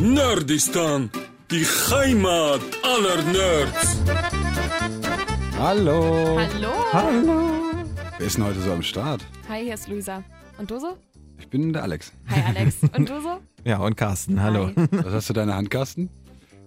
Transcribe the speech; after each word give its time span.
Nerdistan, 0.00 1.10
die 1.50 1.62
Heimat 1.90 2.62
aller 2.82 3.22
Nerds. 3.30 3.98
Hallo. 5.58 6.38
Hallo. 6.38 6.72
Hallo. 6.90 7.50
Wer 8.16 8.26
ist 8.26 8.38
denn 8.38 8.44
heute 8.46 8.60
so 8.60 8.72
am 8.72 8.82
Start? 8.82 9.20
Hi, 9.50 9.62
hier 9.62 9.74
ist 9.74 9.88
Luisa. 9.88 10.24
Und 10.56 10.70
du 10.70 10.78
so? 10.80 10.96
Ich 11.38 11.48
bin 11.48 11.74
der 11.74 11.82
Alex. 11.82 12.12
Hi, 12.30 12.42
Alex. 12.48 12.76
Und 12.96 13.10
du 13.10 13.20
so? 13.20 13.40
Ja, 13.64 13.76
und 13.80 13.94
Carsten, 13.94 14.42
hallo. 14.42 14.68
Hi. 14.74 14.88
Was 15.04 15.12
hast 15.12 15.28
du 15.28 15.34
deine 15.34 15.54
Handkasten? 15.54 16.08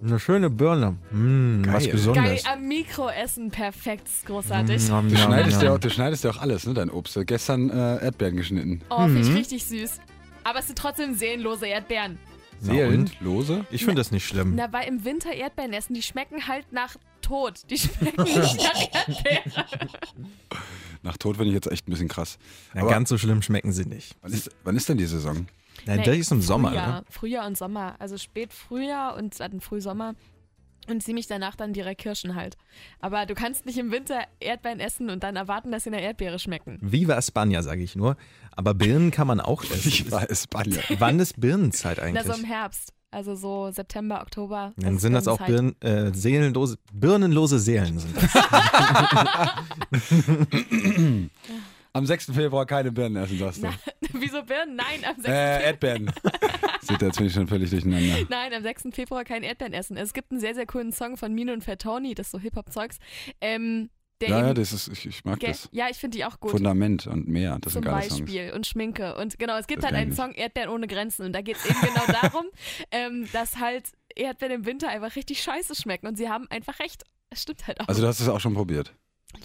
Eine 0.04 0.20
schöne 0.20 0.52
Birne. 0.52 0.98
Mm, 1.12 1.64
was 1.66 1.72
Geil. 1.74 1.82
Geil, 1.86 1.92
Besonderes. 1.94 2.46
am 2.46 2.68
Mikro 2.68 3.10
essen, 3.10 3.50
perfekt, 3.50 4.10
großartig. 4.28 4.90
Mm, 4.92 5.10
Du 5.10 5.18
schneidest 5.18 5.62
ja. 5.64 5.70
ja 5.70 5.74
auch, 5.76 5.80
du 5.80 5.90
schneidest 5.90 6.24
ja 6.24 6.30
auch 6.30 6.38
alles, 6.42 6.68
ne? 6.68 6.76
Dein 6.76 6.92
Obst. 6.92 7.18
Gestern 7.26 7.72
äh, 7.72 8.04
Erdbeeren 8.04 8.36
geschnitten. 8.36 8.82
Oh, 8.92 9.06
finde 9.06 9.22
Mhm. 9.22 9.32
ich 9.32 9.36
richtig 9.36 9.66
süß. 9.66 10.00
Aber 10.44 10.60
es 10.60 10.68
sind 10.68 10.78
trotzdem 10.78 11.16
seelenlose 11.16 11.66
Erdbeeren. 11.66 12.20
Na 12.64 12.74
Seelen, 12.74 13.02
und? 13.02 13.22
lose. 13.22 13.66
Ich 13.72 13.84
finde 13.86 14.00
das 14.00 14.12
nicht 14.12 14.26
schlimm. 14.26 14.54
Na, 14.56 14.72
weil 14.72 14.88
im 14.88 15.04
Winter 15.06 15.32
Erdbeeren 15.34 15.74
essen, 15.74 15.94
die 15.94 16.02
schmecken 16.02 16.48
halt 16.48 16.72
nach 16.72 16.96
Tod. 17.22 17.62
Die 17.70 17.78
schmecken 17.80 18.24
nicht 18.24 18.58
nach 18.58 19.08
Erdbeeren. 19.08 19.52
Nach 21.02 21.18
Tod 21.18 21.36
finde 21.38 21.50
ich 21.50 21.56
jetzt 21.56 21.72
echt 21.72 21.88
ein 21.88 21.92
bisschen 21.92 22.08
krass. 22.08 22.38
Ja, 22.74 22.82
Aber 22.82 22.90
ganz 22.92 23.10
so 23.10 23.18
schlimm 23.18 23.42
schmecken 23.42 23.74
sie 23.74 23.86
nicht. 23.86 24.16
wann 24.22 24.32
ist, 24.32 24.50
wann 24.64 24.76
ist 24.76 24.88
denn 24.90 24.98
die 24.98 25.06
Saison? 25.06 25.48
Na, 25.86 25.98
Nee, 25.98 26.04
der 26.04 26.16
ist 26.16 26.32
im 26.32 26.42
Sommer, 26.42 26.70
Frühjahr, 26.70 26.88
ne? 26.88 27.04
Frühjahr 27.10 27.48
und 27.48 27.58
Sommer. 27.58 27.96
Also 28.00 28.18
spät 28.18 28.54
Frühjahr 28.54 29.16
und 29.18 29.38
dann 29.40 29.60
Frühsommer. 29.60 30.16
Und 30.90 31.02
ziemlich 31.02 31.28
danach 31.28 31.56
dann 31.56 31.74
direkt 31.74 32.02
Kirschen 32.02 32.36
halt. 32.36 32.58
Aber 33.00 33.26
du 33.26 33.36
kannst 33.36 33.66
nicht 33.66 33.78
im 33.78 33.92
Winter 33.92 34.22
Erdbeeren 34.40 34.80
essen 34.80 35.10
und 35.10 35.24
dann 35.24 35.36
erwarten, 35.36 35.72
dass 35.72 35.84
sie 35.84 35.90
nach 35.90 36.02
Erdbeere 36.02 36.40
schmecken. 36.40 36.80
Viva 36.82 37.18
España, 37.18 37.62
sage 37.62 37.84
ich 37.84 37.96
nur. 37.96 38.18
Aber 38.52 38.74
Birnen 38.74 39.12
kann 39.12 39.28
man 39.28 39.40
auch 39.40 39.64
essen. 39.64 39.88
Ich 39.88 40.12
war 40.12 40.30
Espanja. 40.30 40.82
Wann 41.00 41.20
ist 41.20 41.40
Birnenzeit 41.40 41.98
Na, 41.98 42.04
eigentlich? 42.04 42.26
so 42.26 42.34
im 42.34 42.46
Herbst. 42.46 42.94
Also 43.12 43.36
so 43.36 43.70
September, 43.72 44.22
Oktober. 44.22 44.74
Dann 44.78 44.96
ist 44.96 45.02
sind 45.04 45.14
das 45.14 45.28
auch. 45.28 45.46
Birnen, 45.46 45.80
äh, 45.82 46.12
seelenlose, 46.14 46.78
birnenlose 46.92 47.60
Seelen 47.60 48.00
sind 48.00 48.16
das. 48.18 48.34
Am 51.96 52.06
6. 52.08 52.32
Februar 52.34 52.66
keine 52.66 52.92
Birnen 52.92 53.24
essen, 53.24 53.38
sagst 53.38 53.62
du. 53.62 53.68
Na, 53.68 53.74
wieso 54.14 54.42
Birnen? 54.44 54.76
Nein, 54.76 55.06
am 55.06 55.16
6. 55.16 55.28
Äh, 55.28 55.64
Erdbeeren. 55.66 56.12
Seht 56.82 57.02
ihr, 57.02 57.08
jetzt 57.08 57.18
bin 57.18 57.28
ich 57.28 57.34
schon 57.34 57.48
völlig 57.48 57.70
durcheinander. 57.70 58.26
Nein, 58.30 58.54
am 58.54 58.64
6. 58.64 58.86
Februar 58.94 59.24
kein 59.24 59.44
Erdbeeren 59.44 59.74
essen. 59.74 59.96
Es 59.96 60.14
gibt 60.14 60.32
einen 60.32 60.40
sehr, 60.40 60.56
sehr 60.56 60.66
coolen 60.66 60.92
Song 60.92 61.18
von 61.18 61.34
Mino 61.34 61.54
und 61.54 61.64
Fatoni, 61.64 62.16
das 62.16 62.28
ist 62.28 62.32
so 62.32 62.40
Hip-Hop-Zeugs. 62.40 62.98
Ähm, 63.42 63.92
der 64.22 64.30
Ja, 64.30 64.48
ja, 64.48 64.54
das 64.56 64.74
ist, 64.74 64.88
ich, 64.88 65.06
ich 65.06 65.24
mag 65.26 65.40
das. 65.40 65.70
ja, 65.72 65.88
ich 65.90 65.98
finde 65.98 66.18
die 66.18 66.26
auch 66.26 66.40
gut. 66.40 66.52
Fundament 66.52 67.06
und 67.06 67.28
mehr, 67.28 67.58
das 67.62 67.74
zum 67.74 67.84
sind 67.84 67.92
geile 67.92 68.10
Songs. 68.10 68.22
Beispiel 68.22 68.54
und 68.54 68.66
Schminke. 68.66 69.16
Und 69.16 69.38
genau, 69.38 69.58
es 69.58 69.68
gibt 69.68 69.84
Das 69.84 69.92
halt 69.92 70.00
einen. 70.02 70.14
Song 70.14 70.32
Erdbeeren 70.34 70.70
ohne 70.70 70.88
Grenzen. 70.88 71.26
Und 71.26 71.34
da 71.34 71.42
geht 71.42 71.58
es 71.58 71.66
eben 71.66 71.80
genau 71.82 72.06
darum, 72.22 72.46
ähm, 72.92 73.28
dass 73.34 73.58
halt 73.60 73.86
Erdbeeren 74.16 74.56
im 74.56 74.66
Winter 74.66 74.90
einfach 74.90 75.16
richtig 75.16 75.42
scheiße 75.44 75.76
schmecken. 75.76 76.08
Und 76.08 76.18
sie 76.18 76.28
haben 76.30 76.48
einfach 76.50 76.80
recht. 76.80 77.04
Es 77.30 77.42
stimmt 77.44 77.68
halt 77.68 77.82
auch. 77.82 77.88
Also 77.88 78.02
du 78.02 78.08
hast 78.08 78.20
es 78.20 78.28
auch 78.30 78.40
schon 78.40 78.54
probiert. 78.56 78.94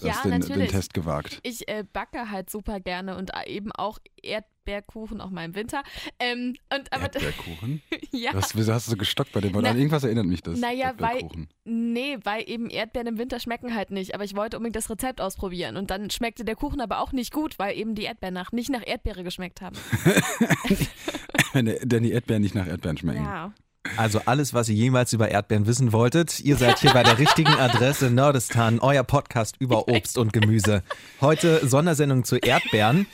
Ja, 0.01 0.13
hast 0.13 0.25
den, 0.25 0.31
den 0.31 0.39
natürlich. 0.41 0.71
Test 0.71 0.93
gewagt. 0.93 1.39
Ich 1.43 1.67
äh, 1.67 1.83
backe 1.91 2.29
halt 2.31 2.49
super 2.49 2.79
gerne 2.79 3.17
und 3.17 3.31
äh, 3.33 3.49
eben 3.49 3.71
auch 3.71 3.99
Erdbeerkuchen, 4.21 5.19
auch 5.21 5.29
mal 5.29 5.45
im 5.45 5.55
Winter. 5.55 5.83
Ähm, 6.19 6.55
und 6.73 6.91
aber 6.93 7.03
Erdbeerkuchen? 7.03 7.81
ja, 8.11 8.31
Was, 8.33 8.55
wieso 8.55 8.73
hast 8.73 8.87
du 8.87 8.91
so 8.91 8.97
gestockt 8.97 9.31
bei 9.31 9.41
dem 9.41 9.53
Wort? 9.53 9.65
An 9.65 9.77
irgendwas 9.77 10.03
erinnert 10.03 10.25
mich 10.25 10.41
das. 10.41 10.59
Naja, 10.59 10.93
weil- 10.97 11.27
nee, 11.65 12.17
weil 12.23 12.49
eben 12.49 12.69
Erdbeeren 12.69 13.07
im 13.07 13.17
Winter 13.17 13.39
schmecken 13.39 13.75
halt 13.75 13.91
nicht. 13.91 14.15
Aber 14.15 14.23
ich 14.23 14.35
wollte 14.35 14.57
unbedingt 14.57 14.75
das 14.75 14.89
Rezept 14.89 15.21
ausprobieren. 15.21 15.77
Und 15.77 15.91
dann 15.91 16.09
schmeckte 16.09 16.45
der 16.45 16.55
Kuchen 16.55 16.81
aber 16.81 16.99
auch 16.99 17.11
nicht 17.11 17.33
gut, 17.33 17.59
weil 17.59 17.77
eben 17.77 17.95
die 17.95 18.03
Erdbeeren 18.03 18.33
nach, 18.33 18.51
nicht 18.51 18.69
nach 18.69 18.85
Erdbeere 18.85 19.23
geschmeckt 19.23 19.61
haben. 19.61 19.75
Wenn 21.53 22.03
die 22.03 22.11
Erdbeeren 22.11 22.41
nicht 22.41 22.55
nach 22.55 22.67
Erdbeeren 22.67 22.97
schmecken. 22.97 23.23
Ja. 23.23 23.53
Also 23.95 24.21
alles, 24.25 24.53
was 24.53 24.67
ihr 24.67 24.75
jemals 24.75 25.13
über 25.13 25.29
Erdbeeren 25.29 25.65
wissen 25.65 25.93
wolltet, 25.93 26.41
ihr 26.41 26.57
seid 26.57 26.79
hier 26.79 26.91
bei 26.91 27.01
der 27.01 27.17
richtigen 27.17 27.53
Adresse 27.53 28.09
Nerdistan, 28.11 28.79
euer 28.79 29.03
Podcast 29.03 29.55
über 29.59 29.87
Obst 29.87 30.17
und 30.17 30.33
Gemüse. 30.33 30.83
Heute 31.21 31.65
Sondersendung 31.65 32.25
zu 32.25 32.35
Erdbeeren. 32.37 33.07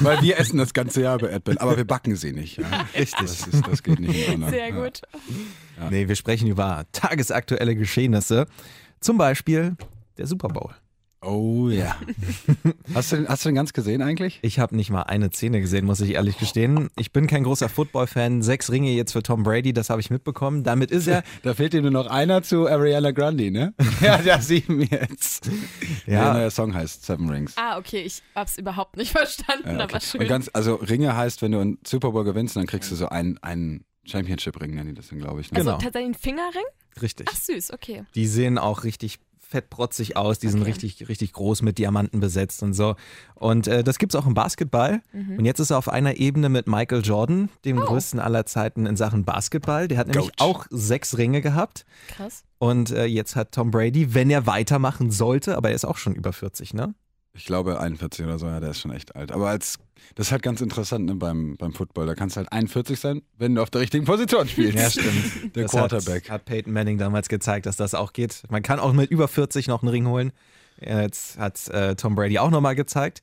Weil 0.00 0.20
wir 0.20 0.38
essen 0.38 0.58
das 0.58 0.74
ganze 0.74 1.02
Jahr 1.02 1.16
über 1.18 1.30
Erdbeeren, 1.30 1.58
aber 1.58 1.78
wir 1.78 1.86
backen 1.86 2.14
sie 2.14 2.32
nicht. 2.32 2.58
Ja. 2.58 2.86
Richtig. 2.94 3.20
Das, 3.20 3.46
ist, 3.46 3.66
das 3.66 3.82
geht 3.82 3.98
nicht 3.98 4.28
in 4.28 4.46
Sehr 4.48 4.72
gut. 4.72 5.00
Nee, 5.90 6.08
wir 6.08 6.16
sprechen 6.16 6.48
über 6.48 6.84
tagesaktuelle 6.92 7.74
Geschehnisse. 7.74 8.46
Zum 9.00 9.16
Beispiel 9.16 9.76
der 10.18 10.26
Super 10.26 10.48
Bowl. 10.48 10.74
Oh 11.26 11.68
ja. 11.68 11.96
Hast 12.94 13.10
du, 13.10 13.16
den, 13.16 13.28
hast 13.28 13.44
du 13.44 13.48
den 13.48 13.56
ganz 13.56 13.72
gesehen 13.72 14.00
eigentlich? 14.00 14.38
Ich 14.42 14.60
habe 14.60 14.76
nicht 14.76 14.90
mal 14.90 15.02
eine 15.02 15.30
Szene 15.30 15.60
gesehen, 15.60 15.84
muss 15.84 16.00
ich 16.00 16.14
ehrlich 16.14 16.38
gestehen. 16.38 16.88
Ich 16.96 17.12
bin 17.12 17.26
kein 17.26 17.42
großer 17.42 17.68
Football-Fan. 17.68 18.42
Sechs 18.42 18.70
Ringe 18.70 18.92
jetzt 18.92 19.12
für 19.12 19.22
Tom 19.22 19.42
Brady, 19.42 19.72
das 19.72 19.90
habe 19.90 20.00
ich 20.00 20.08
mitbekommen. 20.08 20.62
Damit 20.62 20.90
ist 20.90 21.08
er. 21.08 21.22
Da 21.42 21.54
fehlt 21.54 21.74
ihm 21.74 21.82
nur 21.82 21.90
noch 21.90 22.06
einer 22.06 22.42
zu 22.42 22.68
Ariana 22.68 23.10
Grande, 23.10 23.50
ne? 23.50 23.74
ja, 24.00 24.18
der 24.18 24.40
sieben 24.40 24.82
jetzt. 24.82 25.50
Ja. 26.06 26.24
Der 26.24 26.32
neue 26.34 26.50
Song 26.50 26.74
heißt 26.74 27.04
Seven 27.04 27.28
Rings. 27.28 27.54
Ah, 27.56 27.78
okay, 27.78 28.02
ich 28.02 28.22
hab's 28.34 28.56
überhaupt 28.56 28.96
nicht 28.96 29.10
verstanden, 29.10 29.78
Ja, 29.78 29.84
aber 29.84 29.96
okay. 29.96 30.00
schön. 30.00 30.20
Und 30.22 30.28
ganz, 30.28 30.50
also 30.52 30.76
Ringe 30.76 31.16
heißt, 31.16 31.42
wenn 31.42 31.52
du 31.52 31.58
einen 31.60 31.78
Super 31.86 32.12
Bowl 32.12 32.24
gewinnst, 32.24 32.56
dann 32.56 32.66
kriegst 32.66 32.90
du 32.90 32.94
so 32.94 33.08
einen, 33.08 33.38
einen 33.42 33.84
Championship-Ring, 34.04 34.74
nennen 34.74 34.90
die 34.90 34.94
das 34.94 35.08
dann, 35.08 35.18
glaube 35.18 35.40
ich. 35.40 35.50
Ne? 35.50 35.58
also 35.58 35.70
genau. 35.70 35.82
tatsächlich 35.82 36.16
ein 36.16 36.20
Fingerring? 36.20 36.66
Richtig. 37.02 37.28
Ach 37.30 37.36
süß, 37.36 37.72
okay. 37.72 38.04
Die 38.14 38.26
sehen 38.26 38.58
auch 38.58 38.84
richtig 38.84 39.18
fettprotzig 39.56 40.16
aus, 40.16 40.38
die 40.38 40.48
sind 40.48 40.60
Okay. 40.60 40.70
richtig, 40.70 41.08
richtig 41.08 41.32
groß 41.32 41.62
mit 41.62 41.78
Diamanten 41.78 42.20
besetzt 42.20 42.62
und 42.62 42.74
so. 42.74 42.94
Und 43.34 43.66
äh, 43.68 43.82
das 43.82 43.98
gibt's 43.98 44.14
auch 44.14 44.26
im 44.26 44.34
Basketball. 44.34 45.00
Mhm. 45.12 45.38
Und 45.38 45.44
jetzt 45.46 45.58
ist 45.60 45.70
er 45.70 45.78
auf 45.78 45.88
einer 45.88 46.16
Ebene 46.18 46.48
mit 46.48 46.66
Michael 46.66 47.02
Jordan, 47.02 47.48
dem 47.64 47.78
Oh. 47.78 47.84
größten 47.86 48.20
aller 48.20 48.44
Zeiten 48.46 48.84
in 48.86 48.96
Sachen 48.96 49.24
Basketball. 49.24 49.88
Der 49.88 49.98
hat 49.98 50.08
nämlich 50.08 50.28
Goat. 50.36 50.40
auch 50.40 50.66
sechs 50.70 51.16
Ringe 51.16 51.40
gehabt. 51.40 51.86
Krass. 52.08 52.44
Und 52.58 52.90
äh, 52.90 53.04
jetzt 53.06 53.36
hat 53.36 53.52
Tom 53.52 53.70
Brady, 53.70 54.14
wenn 54.14 54.28
er 54.30 54.46
weitermachen 54.46 55.10
sollte, 55.10 55.56
aber 55.56 55.70
er 55.70 55.74
ist 55.74 55.84
auch 55.84 55.96
schon 55.98 56.14
über 56.14 56.32
40, 56.32 56.74
ne? 56.74 56.94
Ich 57.36 57.44
glaube 57.44 57.80
41 57.80 58.24
oder 58.24 58.38
so, 58.38 58.46
ja, 58.46 58.60
der 58.60 58.70
ist 58.70 58.80
schon 58.80 58.92
echt 58.92 59.14
alt. 59.14 59.32
Aber 59.32 59.48
als, 59.48 59.78
das 60.14 60.28
ist 60.28 60.32
halt 60.32 60.42
ganz 60.42 60.60
interessant 60.60 61.06
ne, 61.06 61.14
beim, 61.14 61.56
beim 61.56 61.72
Football. 61.72 62.06
Da 62.06 62.14
kannst 62.14 62.36
du 62.36 62.38
halt 62.38 62.52
41 62.52 62.98
sein, 62.98 63.22
wenn 63.38 63.54
du 63.54 63.62
auf 63.62 63.70
der 63.70 63.82
richtigen 63.82 64.04
Position 64.04 64.48
spielst. 64.48 64.78
Ja, 64.78 64.90
stimmt. 64.90 65.54
Der 65.54 65.64
das 65.64 65.72
Quarterback. 65.72 66.24
Hat, 66.24 66.30
hat 66.30 66.44
Peyton 66.46 66.72
Manning 66.72 66.98
damals 66.98 67.28
gezeigt, 67.28 67.66
dass 67.66 67.76
das 67.76 67.94
auch 67.94 68.12
geht. 68.12 68.42
Man 68.50 68.62
kann 68.62 68.80
auch 68.80 68.92
mit 68.92 69.10
über 69.10 69.28
40 69.28 69.68
noch 69.68 69.82
einen 69.82 69.90
Ring 69.90 70.06
holen. 70.06 70.32
Jetzt 70.80 71.38
hat 71.38 71.68
äh, 71.68 71.94
Tom 71.94 72.14
Brady 72.14 72.38
auch 72.38 72.50
nochmal 72.50 72.74
gezeigt. 72.74 73.20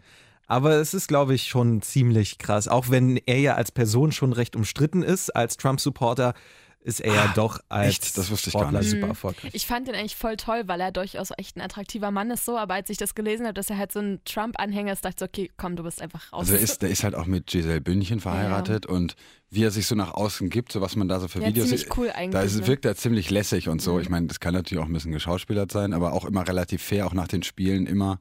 Aber 0.47 0.73
es 0.73 0.93
ist, 0.93 1.07
glaube 1.07 1.33
ich, 1.33 1.45
schon 1.45 1.81
ziemlich 1.81 2.37
krass. 2.37 2.67
Auch 2.67 2.89
wenn 2.89 3.17
er 3.17 3.39
ja 3.39 3.55
als 3.55 3.71
Person 3.71 4.11
schon 4.11 4.33
recht 4.33 4.55
umstritten 4.55 5.01
ist, 5.01 5.35
als 5.35 5.57
Trump-Supporter, 5.57 6.33
ist 6.83 6.99
er 6.99 7.13
ja 7.13 7.27
doch 7.35 7.55
als 7.55 7.63
Ah, 7.69 7.83
echt? 7.85 8.17
Das 8.17 8.29
wusste 8.29 8.49
ich 8.49 8.53
gar 8.53 8.63
Sportler 8.63 8.79
nicht. 8.79 8.89
super 8.91 9.05
Mhm. 9.05 9.11
erfolgreich. 9.11 9.51
Ich 9.53 9.65
fand 9.65 9.87
den 9.87 9.95
eigentlich 9.95 10.15
voll 10.15 10.35
toll, 10.37 10.63
weil 10.67 10.79
er 10.81 10.91
durchaus 10.91 11.29
echt 11.37 11.55
ein 11.57 11.61
attraktiver 11.61 12.11
Mann 12.11 12.29
ist 12.31 12.45
so, 12.45 12.57
aber 12.57 12.73
als 12.75 12.89
ich 12.89 12.97
das 12.97 13.15
gelesen 13.15 13.45
habe, 13.45 13.53
dass 13.53 13.69
er 13.69 13.77
halt 13.77 13.91
so 13.91 13.99
ein 13.99 14.19
Trump-Anhänger 14.25 14.91
ist, 14.93 15.03
dachte 15.05 15.15
ich 15.15 15.19
so, 15.19 15.25
okay, 15.25 15.51
komm, 15.57 15.75
du 15.75 15.83
bist 15.83 16.01
einfach 16.01 16.31
raus. 16.33 16.41
Also 16.41 16.53
der 16.53 16.61
ist, 16.61 16.81
der 16.81 16.89
ist 16.89 17.03
halt 17.03 17.15
auch 17.15 17.25
mit 17.25 17.47
Giselle 17.47 17.81
Bündchen 17.81 18.19
verheiratet 18.19 18.85
und 18.85 19.15
wie 19.49 19.63
er 19.63 19.71
sich 19.71 19.85
so 19.87 19.95
nach 19.95 20.13
außen 20.13 20.49
gibt, 20.49 20.71
so 20.71 20.81
was 20.81 20.95
man 20.95 21.07
da 21.07 21.19
so 21.19 21.27
für 21.27 21.39
ja, 21.39 21.47
Videos 21.47 21.69
ziemlich 21.69 21.97
cool 21.97 22.09
eigentlich. 22.11 22.31
Da 22.31 22.41
ist, 22.41 22.59
ne? 22.59 22.67
wirkt 22.67 22.85
er 22.85 22.95
ziemlich 22.95 23.29
lässig 23.29 23.69
und 23.69 23.81
so. 23.81 23.93
Mhm. 23.93 24.01
Ich 24.01 24.09
meine, 24.09 24.27
das 24.27 24.39
kann 24.39 24.53
natürlich 24.53 24.83
auch 24.83 24.87
ein 24.87 24.93
bisschen 24.93 25.11
geschauspielert 25.11 25.71
sein, 25.71 25.93
aber 25.93 26.13
auch 26.13 26.25
immer 26.25 26.47
relativ 26.47 26.81
fair, 26.81 27.05
auch 27.07 27.13
nach 27.13 27.27
den 27.27 27.43
Spielen 27.43 27.85
immer. 27.85 28.19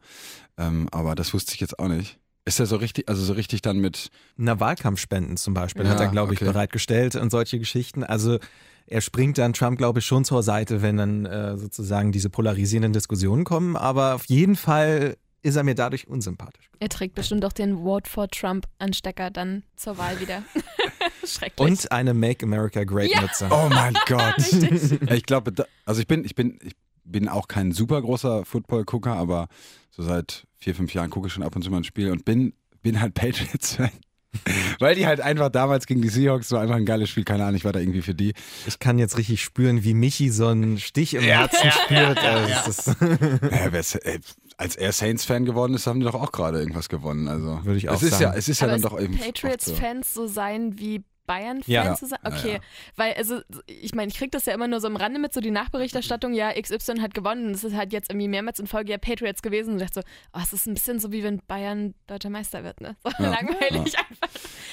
Ähm, 0.59 0.89
aber 0.93 1.15
das 1.15 1.33
wusste 1.33 1.55
ich 1.55 1.61
jetzt 1.61 1.79
auch 1.79 1.89
nicht. 1.89 2.19
Ist 2.45 2.59
er 2.59 2.67
so 2.67 2.77
richtig, 2.77 3.09
also 3.09 3.23
so 3.23 3.35
richtig 3.35 3.63
dann 3.63 3.79
mit, 3.79 4.09
Na, 4.37 4.59
Wahlkampfspenden 4.59 5.37
zum 5.37 5.55
Beispiel 5.55 5.85
Ja, 5.85 5.91
hat 5.91 6.01
er, 6.01 6.09
glaube 6.09 6.35
ich, 6.35 6.41
okay. 6.43 6.51
bereitgestellt 6.51 7.15
und 7.15 7.31
solche 7.31 7.59
Geschichten. 7.61 8.03
Also 8.03 8.39
er 8.87 9.01
springt 9.01 9.39
dann 9.39 9.53
Trump, 9.53 9.79
glaube 9.79 10.01
ich, 10.01 10.07
schon 10.07 10.25
zur 10.25 10.43
Seite, 10.43 10.83
wenn 10.83 10.97
dann 10.97 11.25
äh, 11.25 11.57
sozusagen 11.57 12.11
diese 12.11 12.31
polarisierenden 12.31 12.93
Diskussionen 12.93 13.45
kommen. 13.45 13.77
Aber 13.77 14.15
auf 14.17 14.25
jeden 14.27 14.57
Fall 14.57 15.17
ist 15.43 15.55
er 15.57 15.63
mir 15.63 15.75
dadurch 15.77 16.09
unsympathisch. 16.09 16.69
er 16.81 16.89
trägt 16.89 17.15
bestimmt 17.15 17.45
auch 17.45 17.53
den 17.53 17.83
Vote 17.85 18.09
for 18.11 18.29
Trump-Anstecker 18.29 19.31
dann 19.31 19.63
zur 19.77 19.99
Wahl 19.99 20.21
wieder. 20.21 20.43
Schrecklich. 21.25 21.69
Und 21.69 21.93
eine 21.93 22.15
Make 22.15 22.45
America 22.45 22.83
Great 22.85 23.11
Ja. 23.11 23.21
Mütze. 23.23 23.49
oh 23.51 23.69
mein 23.71 23.95
Gott. 24.07 24.35
Ich 25.13 25.25
glaube, 25.25 25.53
da- 25.53 25.67
also 25.85 26.01
ich 26.01 26.07
bin, 26.07 26.25
ich 26.25 26.35
bin, 26.35 26.59
ich 26.63 26.75
bin 27.05 27.29
auch 27.29 27.47
kein 27.49 27.73
super 27.73 28.01
großer 28.03 28.45
Football-Gucker, 28.45 29.13
aber 29.15 29.49
so 29.91 30.03
seit 30.03 30.45
vier, 30.63 30.75
fünf 30.75 30.95
Jahren 30.95 31.11
gucke 31.11 31.27
ich 31.27 31.33
schon 31.33 31.43
ab 31.43 31.57
und 31.57 31.63
zu 31.63 31.71
mal 31.71 31.79
ein 31.79 31.85
Spiel 31.85 32.11
und 32.11 32.25
bin, 32.25 32.53
bin 32.83 33.01
halt 33.01 33.15
Patriots-Fan. 33.15 33.91
Weil 34.79 34.95
die 34.95 35.07
halt 35.07 35.21
einfach 35.21 35.51
damals 35.51 35.87
gegen 35.87 36.01
die 36.01 36.09
Seahawks 36.09 36.49
so 36.49 36.57
einfach 36.57 36.77
ein 36.77 36.87
geiles 36.87 37.11
Spiel, 37.11 37.25
keine 37.25 37.43
Ahnung, 37.45 37.57
ich 37.57 37.65
war 37.67 37.73
da 37.73 37.81
irgendwie 37.81 38.01
für 38.01 38.15
die. 38.15 38.33
Ich 38.67 38.79
kann 38.79 38.99
jetzt 38.99 39.19
richtig 39.19 39.43
spüren, 39.43 39.85
wie 39.85 39.93
Michi 39.93 40.31
so 40.31 40.47
einen 40.47 40.79
Stich 40.79 41.13
im 41.15 41.23
Herzen 41.23 41.71
spürt. 41.71 42.19
Also 42.19 42.71
es 42.71 42.79
ist- 42.89 43.01
Naja, 43.01 43.73
wer, 43.73 43.81
äh, 44.07 44.21
als 44.57 44.77
er 44.77 44.93
Saints-Fan 44.93 45.45
geworden 45.45 45.75
ist, 45.75 45.87
haben 45.87 46.01
die 46.01 46.07
doch 46.07 46.15
auch 46.15 46.33
gerade 46.33 46.61
irgendwas 46.61 46.89
gewonnen. 46.89 47.29
Also 47.29 47.61
Würde 47.65 47.77
ich 47.77 47.89
auch 47.91 47.97
es 47.97 48.05
ist 48.05 48.11
sagen. 48.13 48.23
Ja, 48.23 48.35
es 48.35 48.49
ist 48.49 48.61
ja 48.61 48.69
Aber 48.69 48.73
dann 48.79 48.83
doch 48.83 48.99
eben. 49.01 49.15
oft 49.15 49.23
so. 49.23 49.27
Patriots-Fans 49.33 50.15
so 50.15 50.27
sein 50.27 50.79
wie 50.79 51.03
Bayern-Fan 51.27 51.73
Ja. 51.73 51.95
zu 51.95 52.07
sein? 52.07 52.19
Ja, 52.25 52.31
Okay, 52.31 52.53
ja. 52.55 52.61
weil, 52.97 53.15
also, 53.15 53.41
ich 53.67 53.95
meine, 53.95 54.11
ich 54.11 54.17
kriege 54.19 54.31
das 54.31 54.47
ja 54.47 54.55
immer 54.55 54.69
nur 54.69 54.81
so 54.81 54.87
am 54.89 54.97
Rande 54.97 55.19
mit, 55.21 55.33
so 55.33 55.41
die 55.41 55.51
Nachberichterstattung, 55.51 56.35
ja, 56.35 56.53
XY 56.61 56.99
hat 57.01 57.15
gewonnen 57.15 57.53
es 57.53 57.65
ist 57.65 57.75
halt 57.77 57.93
jetzt 57.93 58.11
irgendwie 58.11 58.29
mehrmals 58.29 58.59
in 58.59 58.67
Folge 58.67 58.93
ja 58.93 58.99
Patriots 58.99 59.43
gewesen 59.43 59.75
und 59.75 59.81
ich 59.81 59.91
dachte 59.91 60.01
so, 60.01 60.07
oh, 60.39 60.41
es 60.43 60.53
ist 60.53 60.67
ein 60.67 60.75
bisschen 60.75 60.99
so, 60.99 61.13
wie 61.13 61.23
wenn 61.23 61.41
Bayern 61.47 61.95
deutscher 62.07 62.31
Meister 62.31 62.65
wird, 62.65 62.81
ne? 62.81 62.97
So 63.05 63.11
Ja. 63.23 63.31
langweilig 63.31 63.97
einfach. 63.99 64.29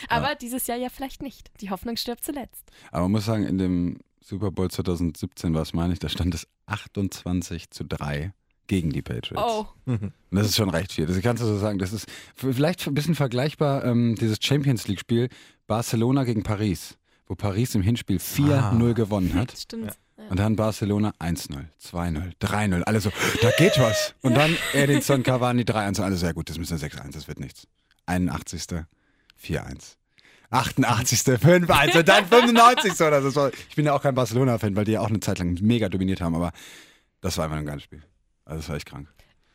Aber 0.08 0.36
dieses 0.36 0.68
Jahr 0.68 0.78
ja 0.78 0.90
vielleicht 0.90 1.22
nicht. 1.22 1.50
Die 1.62 1.70
Hoffnung 1.70 1.96
stirbt 1.98 2.24
zuletzt. 2.24 2.64
Aber 2.92 3.04
man 3.04 3.12
muss 3.12 3.26
sagen, 3.26 3.46
in 3.46 3.58
dem 3.58 4.00
Super 4.22 4.52
Bowl 4.52 4.70
2017 4.70 5.54
war 5.54 5.62
es, 5.62 5.74
meine 5.74 5.94
ich, 5.94 6.00
da 6.00 6.10
stand 6.10 6.34
es 6.36 6.48
28 6.68 7.70
zu 7.72 7.84
3 7.84 8.34
gegen 8.70 8.92
die 8.92 9.02
Patriots. 9.02 9.44
Oh, 9.46 9.68
Und 9.86 10.14
das 10.32 10.48
ist 10.48 10.56
schon 10.56 10.70
recht 10.70 10.94
viel. 10.94 11.06
Das 11.06 11.20
kannst 11.22 11.44
du 11.44 11.48
so 11.48 11.58
sagen. 11.58 11.80
Das 11.80 11.92
ist 11.92 12.06
vielleicht 12.36 12.88
ein 12.88 12.94
bisschen 12.94 13.16
vergleichbar, 13.16 13.84
ähm, 13.84 14.16
dieses 14.16 14.38
Champions 14.42 14.88
League-Spiel 14.88 15.28
Barcelona 15.68 16.24
gegen 16.24 16.44
Paris, 16.44 16.98
wo 17.28 17.36
Paris 17.36 17.76
im 17.76 17.82
Hinspiel 17.82 18.18
4-0 18.18 18.94
gewonnen 18.94 19.34
hat. 19.34 19.52
stimmt. 19.58 19.98
Ja. 20.18 20.26
Und 20.30 20.40
dann 20.40 20.56
Barcelona 20.56 21.14
1-0, 21.20 21.66
2-0, 21.82 22.34
3-0. 22.42 22.84
Alle 22.84 23.02
so, 23.02 23.10
da 23.42 23.52
geht 23.58 23.80
was. 23.80 24.14
Und 24.22 24.36
dann 24.36 24.56
Edinson 24.74 25.24
Cavani 25.24 25.64
3-1. 25.64 26.02
Alle 26.02 26.16
sehr 26.16 26.34
gut, 26.34 26.50
das 26.50 26.58
müssen 26.58 26.78
6-1, 26.78 27.14
das 27.14 27.28
wird 27.28 27.40
nichts. 27.40 27.68
81. 28.06 28.86
4-1. 29.42 29.96
88. 30.52 31.20
5-1 31.20 31.98
und 31.98 32.08
dann 32.08 32.26
95. 32.26 32.94
Oder 33.02 33.22
so. 33.32 33.50
Ich 33.70 33.76
bin 33.76 33.86
ja 33.86 33.94
auch 33.94 34.02
kein 34.02 34.16
Barcelona-Fan, 34.16 34.76
weil 34.76 34.86
die 34.86 34.94
ja 34.94 35.02
auch 35.02 35.10
eine 35.10 35.20
Zeit 35.20 35.40
lang 35.40 35.58
mega 35.62 35.90
dominiert 35.90 36.22
haben, 36.22 36.36
aber 36.36 36.52
das 37.22 37.38
war 37.38 37.46
einfach 37.46 37.58
ein 37.58 37.66
geiles 37.66 37.84
Spiel. 37.84 38.02
Also 38.50 38.62
das 38.62 38.70
war 38.70 38.76
echt 38.76 38.88
krank. 38.88 39.08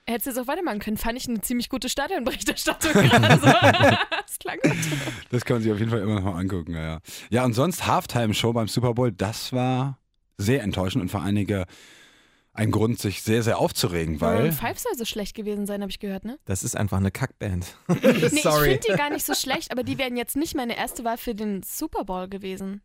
Hättest 0.07 0.27
du 0.27 0.31
jetzt 0.31 0.39
auch 0.39 0.47
weitermachen 0.47 0.81
können, 0.81 0.97
fand 0.99 1.17
ich 1.17 1.27
eine 1.29 1.41
ziemlich 1.41 1.71
gute 1.71 1.89
Stadionberichterstattung 1.89 2.93
gerade 2.93 3.41
so. 3.41 3.47
das 3.47 4.39
klang 4.39 4.59
gut. 4.63 4.77
Das 5.31 5.45
kann 5.45 5.57
man 5.57 5.63
sich 5.63 5.73
auf 5.73 5.79
jeden 5.79 5.91
Fall 5.91 6.01
immer 6.01 6.17
noch 6.17 6.25
mal 6.25 6.39
angucken, 6.39 6.75
ja. 6.75 6.83
Ja, 6.83 7.01
ja 7.31 7.45
und 7.45 7.55
sonst 7.55 7.87
Halftime-Show 7.87 8.53
beim 8.53 8.69
Super 8.69 8.93
Bowl, 8.95 9.13
das 9.13 9.53
war 9.53 9.99
sehr 10.37 10.63
enttäuschend 10.63 11.03
und 11.03 11.09
für 11.09 11.21
einige 11.21 11.65
ein 12.53 12.71
Grund, 12.71 13.01
sich 13.01 13.23
sehr, 13.23 13.43
sehr 13.43 13.59
aufzuregen, 13.59 14.19
Maroon 14.19 14.45
weil 14.45 14.53
5 14.53 14.79
soll 14.79 14.93
so 14.97 15.05
schlecht 15.05 15.35
gewesen 15.35 15.67
sein, 15.67 15.81
habe 15.81 15.91
ich 15.91 15.99
gehört, 15.99 16.25
ne? 16.25 16.39
Das 16.45 16.63
ist 16.63 16.77
einfach 16.77 16.99
eine 16.99 17.11
Kackband. 17.11 17.77
Nee, 17.89 18.11
ich 18.11 18.43
Sorry. 18.43 18.71
finde 18.71 18.87
die 18.91 18.97
gar 18.97 19.11
nicht 19.11 19.27
so 19.27 19.35
schlecht, 19.35 19.73
aber 19.73 19.83
die 19.83 19.99
wären 19.99 20.17
jetzt 20.17 20.37
nicht 20.37 20.55
meine 20.55 20.77
erste 20.77 21.03
Wahl 21.03 21.19
für 21.19 21.35
den 21.35 21.63
Super 21.65 22.05
Bowl 22.05 22.29
gewesen. 22.29 22.81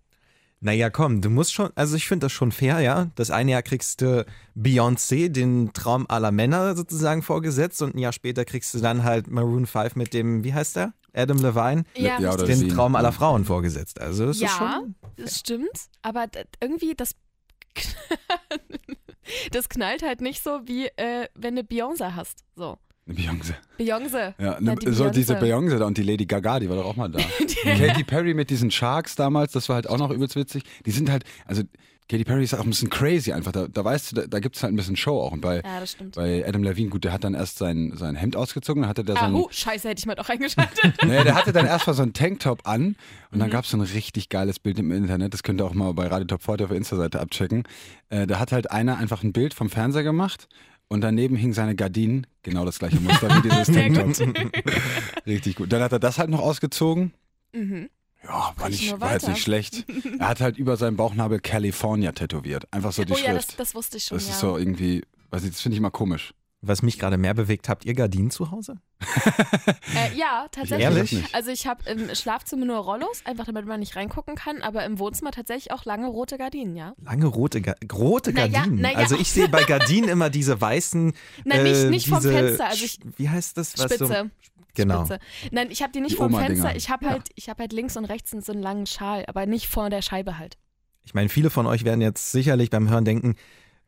Naja, 0.61 0.89
komm, 0.89 1.21
du 1.21 1.29
musst 1.29 1.53
schon, 1.53 1.69
also 1.75 1.95
ich 1.95 2.07
finde 2.07 2.25
das 2.25 2.33
schon 2.33 2.51
fair, 2.51 2.81
ja. 2.81 3.09
Das 3.15 3.31
eine 3.31 3.51
Jahr 3.51 3.61
kriegst 3.61 4.01
du 4.01 4.25
Beyoncé, 4.57 5.29
den 5.29 5.71
Traum 5.73 6.05
aller 6.09 6.31
Männer 6.31 6.75
sozusagen 6.75 7.21
vorgesetzt 7.21 7.81
und 7.81 7.95
ein 7.95 7.99
Jahr 7.99 8.11
später 8.11 8.43
kriegst 8.43 8.73
du 8.73 8.79
dann 8.79 9.03
halt 9.05 9.27
Maroon 9.29 9.65
5 9.67 9.95
mit 9.95 10.13
dem, 10.13 10.43
wie 10.43 10.53
heißt 10.53 10.75
der? 10.75 10.93
Adam 11.13 11.37
Levine, 11.37 11.85
Ja, 11.95 12.19
Ja, 12.19 12.35
den 12.35 12.47
Levine, 12.47 12.73
Traum 12.73 12.95
aller. 12.95 13.11
Frauen 13.13 13.45
vorgesetzt. 13.45 14.01
Also 14.01 14.27
das 14.27 14.35
ist 14.35 14.41
Ja, 14.43 14.49
schon. 14.49 14.95
das 15.15 15.39
stimmt, 15.39 15.87
aber 16.01 16.27
irgendwie 16.61 16.93
das 16.93 17.15
das 19.51 19.69
knallt 19.69 20.03
halt 20.03 20.21
nicht 20.21 20.43
so 20.43 20.61
wie 20.65 20.87
äh, 20.97 21.27
wenn 21.35 21.55
du 21.55 21.61
Beyoncé 21.61 22.15
hast. 22.15 22.43
So. 22.55 22.77
Beyoncé. 23.09 23.53
Beyoncé. 23.77 24.33
Ja, 24.39 24.59
ne, 24.59 24.75
die 24.75 24.91
so 24.91 25.05
Beyoncé. 25.05 25.09
diese 25.11 25.33
Beyoncé 25.39 25.77
da 25.79 25.85
und 25.85 25.97
die 25.97 26.03
Lady 26.03 26.25
Gaga, 26.25 26.59
die 26.59 26.69
war 26.69 26.75
doch 26.75 26.85
auch 26.85 26.95
mal 26.95 27.09
da. 27.09 27.19
Katy 27.63 28.03
Perry 28.03 28.33
mit 28.33 28.49
diesen 28.49 28.69
Sharks 28.71 29.15
damals, 29.15 29.51
das 29.51 29.67
war 29.69 29.75
halt 29.75 29.89
auch 29.89 29.97
noch 29.97 30.11
übelst 30.11 30.35
witzig. 30.35 30.63
Die 30.85 30.91
sind 30.91 31.09
halt, 31.09 31.23
also 31.45 31.63
Katy 32.07 32.23
Perry 32.23 32.43
ist 32.43 32.53
auch 32.55 32.63
ein 32.63 32.69
bisschen 32.69 32.89
crazy 32.89 33.31
einfach. 33.31 33.51
Da, 33.51 33.67
da 33.67 33.83
weißt 33.85 34.11
du, 34.11 34.15
da, 34.21 34.27
da 34.27 34.39
gibt 34.39 34.55
es 34.55 34.63
halt 34.63 34.73
ein 34.73 34.75
bisschen 34.75 34.95
Show 34.95 35.19
auch. 35.21 35.31
Und 35.31 35.41
bei, 35.41 35.57
Ja, 35.57 35.79
das 35.79 35.91
stimmt. 35.91 36.15
bei 36.15 36.43
Adam 36.47 36.63
Levine, 36.63 36.89
gut, 36.89 37.03
der 37.03 37.13
hat 37.13 37.23
dann 37.23 37.35
erst 37.35 37.57
sein, 37.59 37.93
sein 37.95 38.15
Hemd 38.15 38.35
ausgezogen, 38.35 38.81
dann 38.83 38.89
hatte 38.89 39.03
der 39.03 39.15
Ah, 39.17 39.21
sein, 39.21 39.33
hu, 39.33 39.47
scheiße, 39.49 39.89
hätte 39.89 39.99
ich 39.99 40.05
mal 40.07 40.15
doch 40.15 40.27
eingeschaltet. 40.29 40.79
Nee, 41.05 41.23
der 41.23 41.35
hatte 41.35 41.51
dann 41.51 41.65
erstmal 41.67 41.95
so 41.95 42.01
einen 42.03 42.13
Tanktop 42.13 42.67
an 42.67 42.95
und 43.31 43.37
Mhm. 43.37 43.39
dann 43.39 43.49
gab 43.51 43.63
es 43.65 43.71
so 43.71 43.77
ein 43.77 43.81
richtig 43.81 44.29
geiles 44.29 44.59
Bild 44.59 44.79
im 44.79 44.91
Internet. 44.91 45.33
Das 45.33 45.43
könnt 45.43 45.61
ihr 45.61 45.65
auch 45.65 45.73
mal 45.75 45.93
bei 45.93 46.07
Radio 46.07 46.25
Top 46.25 46.41
40 46.43 46.63
auf 46.65 46.69
der 46.69 46.77
Insta-Seite 46.77 47.19
abchecken. 47.19 47.63
Äh, 48.09 48.25
da 48.27 48.39
hat 48.39 48.51
halt 48.51 48.71
einer 48.71 48.97
einfach 48.97 49.23
ein 49.23 49.31
Bild 49.31 49.53
vom 49.53 49.69
Fernseher 49.69 50.03
gemacht 50.03 50.47
und 50.89 51.01
daneben 51.01 51.35
hing 51.35 51.53
seine 51.53 51.75
Gardinen. 51.75 52.27
Genau 52.43 52.65
das 52.65 52.79
gleiche 52.79 52.99
Muster 52.99 53.29
wie 53.29 53.41
dieses 53.49 53.67
Tanktop. 53.73 54.51
richtig 55.25 55.55
gut. 55.55 55.71
Dann 55.71 55.81
hat 55.81 55.91
er 55.93 55.99
das 55.99 56.17
halt 56.19 56.29
noch 56.29 56.41
ausgezogen. 56.41 57.13
mhm. 57.53 57.89
Ja, 58.21 58.51
war, 58.57 58.67
nicht, 58.67 58.99
war 58.99 59.13
jetzt 59.13 59.29
nicht 59.29 59.41
schlecht. 59.41 59.85
Er 60.19 60.27
hat 60.27 60.41
halt 60.41 60.57
über 60.57 60.75
seinem 60.75 60.97
Bauchnabel 60.97 61.39
California 61.39 62.11
tätowiert. 62.11 62.65
Einfach 62.69 62.91
so 62.91 63.05
die 63.05 63.13
Oh 63.13 63.15
Schrift. 63.15 63.27
ja, 63.27 63.33
das, 63.33 63.55
das 63.55 63.75
wusste 63.75 63.95
ich 63.95 64.03
schon. 64.03 64.17
das 64.17 64.27
ja. 64.27 64.33
ist 64.33 64.39
so 64.41 64.57
irgendwie, 64.57 65.03
weiß 65.29 65.45
ich, 65.45 65.51
das 65.51 65.61
finde 65.61 65.75
ich 65.75 65.79
immer 65.79 65.89
komisch. 65.89 66.33
Was 66.61 66.81
mich 66.81 66.99
gerade 66.99 67.17
mehr 67.17 67.33
bewegt, 67.33 67.69
habt 67.69 67.85
ihr 67.85 67.93
Gardinen 67.93 68.31
zu 68.31 68.51
Hause? 68.51 68.75
Äh, 69.95 70.15
ja, 70.17 70.45
tatsächlich. 70.51 70.81
Ehrlich? 71.13 71.25
Also 71.35 71.51
ich 71.51 71.65
habe 71.67 71.89
im 71.89 72.13
Schlafzimmer 72.13 72.65
nur 72.65 72.77
Rollos, 72.77 73.21
einfach 73.25 73.45
damit 73.45 73.65
man 73.65 73.79
nicht 73.79 73.95
reingucken 73.95 74.35
kann, 74.35 74.61
aber 74.61 74.85
im 74.85 74.99
Wohnzimmer 74.99 75.31
tatsächlich 75.31 75.71
auch 75.71 75.85
lange 75.85 76.07
rote 76.07 76.37
Gardinen, 76.37 76.75
ja. 76.75 76.93
Lange 77.03 77.25
rote, 77.25 77.61
Ga 77.61 77.75
rote 77.91 78.31
Na 78.33 78.45
ja, 78.45 78.47
Gardinen. 78.59 78.81
na 78.81 78.91
ja. 78.91 78.97
Also 78.97 79.15
ich 79.17 79.31
sehe 79.31 79.47
bei 79.49 79.63
Gardinen 79.63 80.09
immer 80.09 80.29
diese 80.29 80.59
weißen. 80.59 81.13
Nein, 81.45 81.63
nicht- 81.63 81.75
äh, 81.83 81.89
nicht 81.89 82.07
vom 82.09 82.19
diese 82.19 82.31
Fenster, 82.33 82.67
also 82.67 82.85
ich- 82.85 82.99
Wie 83.17 83.29
heißt 83.29 83.57
das? 83.57 83.73
Was 83.77 83.85
Spitze. 83.85 84.05
So, 84.07 84.13
genau. 84.75 85.05
Spitze. 85.05 85.19
Nein, 85.51 85.71
ich 85.71 85.81
habe 85.81 85.91
die 85.91 86.01
nicht 86.01 86.11
Die 86.13 86.17
vom. 86.17 86.33
Fenster. 86.35 86.75
Ich 86.75 86.89
habe 86.89 87.09
halt, 87.09 87.29
ich 87.35 87.49
habe 87.49 87.61
halt 87.63 87.73
links 87.73 87.97
und 87.97 88.05
rechts 88.05 88.31
so 88.31 88.51
einen 88.51 88.61
langen 88.61 88.85
Schal, 88.85 89.25
aber 89.27 89.45
nicht 89.45 89.67
vor 89.67 89.89
der 89.89 90.01
Scheibe 90.01 90.37
halt. 90.37 90.57
Ich 91.03 91.13
meine, 91.13 91.29
viele 91.29 91.49
von 91.49 91.65
euch 91.65 91.83
werden 91.85 92.01
jetzt 92.01 92.31
sicherlich 92.31 92.69
beim 92.69 92.89
Hören 92.89 93.05
denken, 93.05 93.35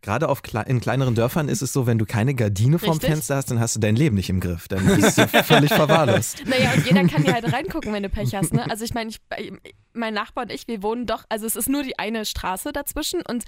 gerade 0.01 0.30
auf 0.30 0.42
kle 0.42 0.63
in 0.68 0.80
kleineren 0.80 1.15
Dörfern 1.15 1.50
ist 1.50 1.62
es 1.62 1.74
so, 1.74 1.86
wenn 1.88 1.98
du 1.98 2.06
keine 2.06 2.33
Gardine 2.33 2.80
vorm 2.80 2.94
Richtig. 2.94 3.09
Fenster 3.09 3.36
hast, 3.36 3.51
dann 3.51 3.59
hast 3.59 3.75
du 3.75 3.80
dein 3.80 3.95
Leben 3.95 4.15
nicht 4.15 4.30
im 4.30 4.39
Griff. 4.39 4.68
Dann 4.68 4.86
bist 4.86 5.18
du 5.18 5.27
völlig 5.44 5.74
verwahrlost. 5.74 6.44
Naja, 6.45 6.74
und 6.74 6.86
jeder 6.86 7.07
kann 7.07 7.24
ja 7.24 7.33
halt 7.33 7.51
reingucken, 7.53 7.94
wenn 7.94 8.03
du 8.03 8.09
Pech 8.09 8.33
hast. 8.36 8.53
Ne? 8.53 8.69
Also 8.69 8.83
ich 8.83 8.94
meine, 8.94 9.09
ich, 9.09 9.19
mein 9.94 10.13
Nachbar 10.13 10.45
und 10.45 10.51
ich, 10.51 10.68
wir 10.68 10.81
wohnen 10.83 11.06
doch, 11.06 11.24
also 11.30 11.45
es 11.45 11.56
ist 11.56 11.69
nur 11.69 11.83
die 11.83 12.00
eine 12.00 12.25
Straße 12.25 12.71
dazwischen 12.71 13.21
und 13.21 13.44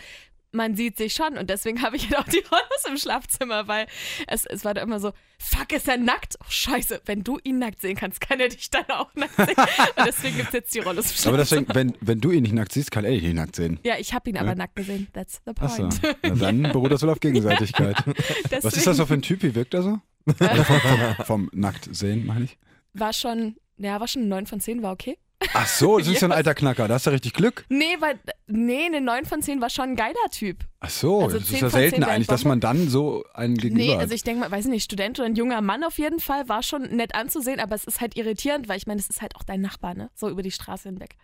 man 0.54 0.76
sieht 0.76 0.98
sich 0.98 1.14
schon 1.14 1.38
und 1.38 1.50
deswegen 1.50 1.82
habe 1.82 1.96
ich 1.98 2.06
halt 2.10 2.16
auch 2.20 2.24
die 2.32 2.40
Rollos 2.50 2.86
im 2.88 2.98
Schlafzimmer, 2.98 3.68
weil 3.68 3.88
es, 4.28 4.46
es 4.46 4.64
war 4.64 4.74
da 4.74 4.82
immer 4.82 5.00
so, 5.00 5.12
fuck, 5.40 5.72
ist 5.74 5.88
er 5.88 5.98
nackt? 5.98 6.38
Oh 6.42 6.46
scheiße, 6.48 7.02
wenn 7.06 7.24
du 7.24 7.40
ihn 7.44 7.60
nackt 7.60 7.82
sehen 7.82 7.96
kannst, 7.96 8.22
kann 8.22 8.40
er 8.40 8.50
dich 8.50 8.70
dann 8.70 8.86
auch 8.90 9.14
nackt 9.16 9.36
sehen. 9.36 9.48
Und 9.98 10.06
deswegen 10.06 10.38
gibt 10.38 10.48
es 10.50 10.54
jetzt 10.54 10.76
die 10.76 10.80
Rollos 10.80 11.06
im 11.06 11.12
Schlafzimmer. 11.12 11.34
Aber 11.34 11.38
deswegen, 11.44 11.66
wenn, 11.74 11.94
wenn 12.02 12.22
du 12.22 12.32
ihn 12.32 12.44
nicht 12.44 12.54
nackt 12.54 12.72
siehst, 12.72 12.92
kann 12.92 13.04
er 13.04 13.12
dich 13.12 13.24
nicht 13.24 13.34
nackt 13.36 13.56
sehen. 13.56 13.80
ja, 13.84 13.96
ich 13.98 14.14
habe 14.14 14.30
ihn 14.30 14.38
aber 14.38 14.50
Ja. 14.50 14.56
nackt 14.56 14.76
gesehen. 14.76 15.08
That's 15.14 15.42
the 15.46 15.54
point. 15.54 16.00
na 16.22 16.30
dann 16.36 16.62
beruht 16.72 16.92
das 16.92 17.02
wohl 17.02 17.10
auf 17.10 17.20
Gegenseitigkeit. 17.20 17.98
Deswegen 18.06 18.64
Was 18.64 18.78
ist 18.78 18.88
das 18.88 18.98
so 18.98 19.06
für 19.06 19.16
ein 19.16 19.22
Typ? 19.22 19.42
Wie 19.44 19.56
wirkt 19.56 19.74
er 19.74 19.82
so? 19.84 20.00
Vom, 20.38 20.48
vom, 20.66 21.26
vom 21.26 21.50
Nacktsehen, 21.52 22.26
meine 22.26 22.46
ich. 22.46 22.58
War 22.94 23.12
schon, 23.12 23.56
ja, 23.78 24.00
war 24.00 24.08
schon 24.08 24.22
ein 24.24 24.28
9 24.30 24.46
von 24.46 24.60
10, 24.62 24.82
war 24.84 24.94
okay. 24.94 25.18
Ach 25.54 25.68
so, 25.68 26.00
das 26.00 26.08
ist 26.08 26.22
ja 26.22 26.30
ein 26.30 26.32
alter 26.32 26.56
Knacker. 26.56 26.88
Da 26.88 26.94
hast 26.94 27.06
du 27.06 27.10
richtig 27.12 27.34
Glück. 27.34 27.66
Nee, 27.68 27.98
weil, 28.00 28.18
nee, 28.48 28.86
eine 28.86 29.02
9 29.02 29.26
von 29.26 29.42
10 29.42 29.60
war 29.60 29.70
schon 29.70 29.90
ein 29.90 29.96
geiler 29.98 30.14
Typ. 30.32 30.60
Ach 30.80 30.90
so, 30.90 31.22
Also 31.24 31.38
das 31.38 31.48
10 31.48 31.56
ist 31.56 31.62
ja 31.62 31.70
von 31.70 31.80
10 31.80 31.90
selten 31.90 32.04
eigentlich, 32.06 32.28
dass 32.28 32.46
man 32.46 32.60
dann 32.62 32.88
so 32.90 33.26
einen 33.34 33.56
gegenüber 33.58 33.84
Nee, 33.86 33.92
hat. 33.94 34.00
also 34.00 34.14
ich 34.16 34.24
denke 34.24 34.40
mal, 34.40 34.52
weiß 34.52 34.66
nicht, 34.66 34.84
Student 34.86 35.20
oder 35.20 35.28
ein 35.28 35.36
junger 35.36 35.60
Mann 35.62 35.84
auf 35.84 35.98
jeden 35.98 36.20
Fall, 36.22 36.48
war 36.48 36.64
schon 36.64 36.84
nett 36.96 37.14
anzusehen, 37.14 37.60
aber 37.60 37.76
es 37.76 37.84
ist 37.84 38.00
halt 38.00 38.16
irritierend, 38.16 38.70
weil 38.70 38.78
ich 38.78 38.88
meine, 38.88 39.02
es 39.02 39.10
ist 39.10 39.22
halt 39.22 39.36
auch 39.36 39.44
dein 39.44 39.60
Nachbar, 39.60 39.96
ne? 39.96 40.10
So 40.16 40.30
über 40.30 40.44
die 40.44 40.52
Straße 40.52 40.88
hinweg. 40.88 41.16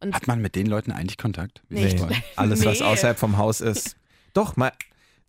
Und 0.00 0.14
Hat 0.14 0.26
man 0.26 0.40
mit 0.42 0.56
den 0.56 0.66
Leuten 0.66 0.90
eigentlich 0.90 1.16
Kontakt? 1.18 1.62
Wie 1.68 1.84
Nee. 1.84 1.96
Alles, 2.36 2.64
was 2.64 2.80
Nee. 2.80 2.86
außerhalb 2.86 3.18
vom 3.18 3.36
Haus 3.38 3.60
ist. 3.60 3.94
Doch, 4.34 4.56
mal, 4.56 4.72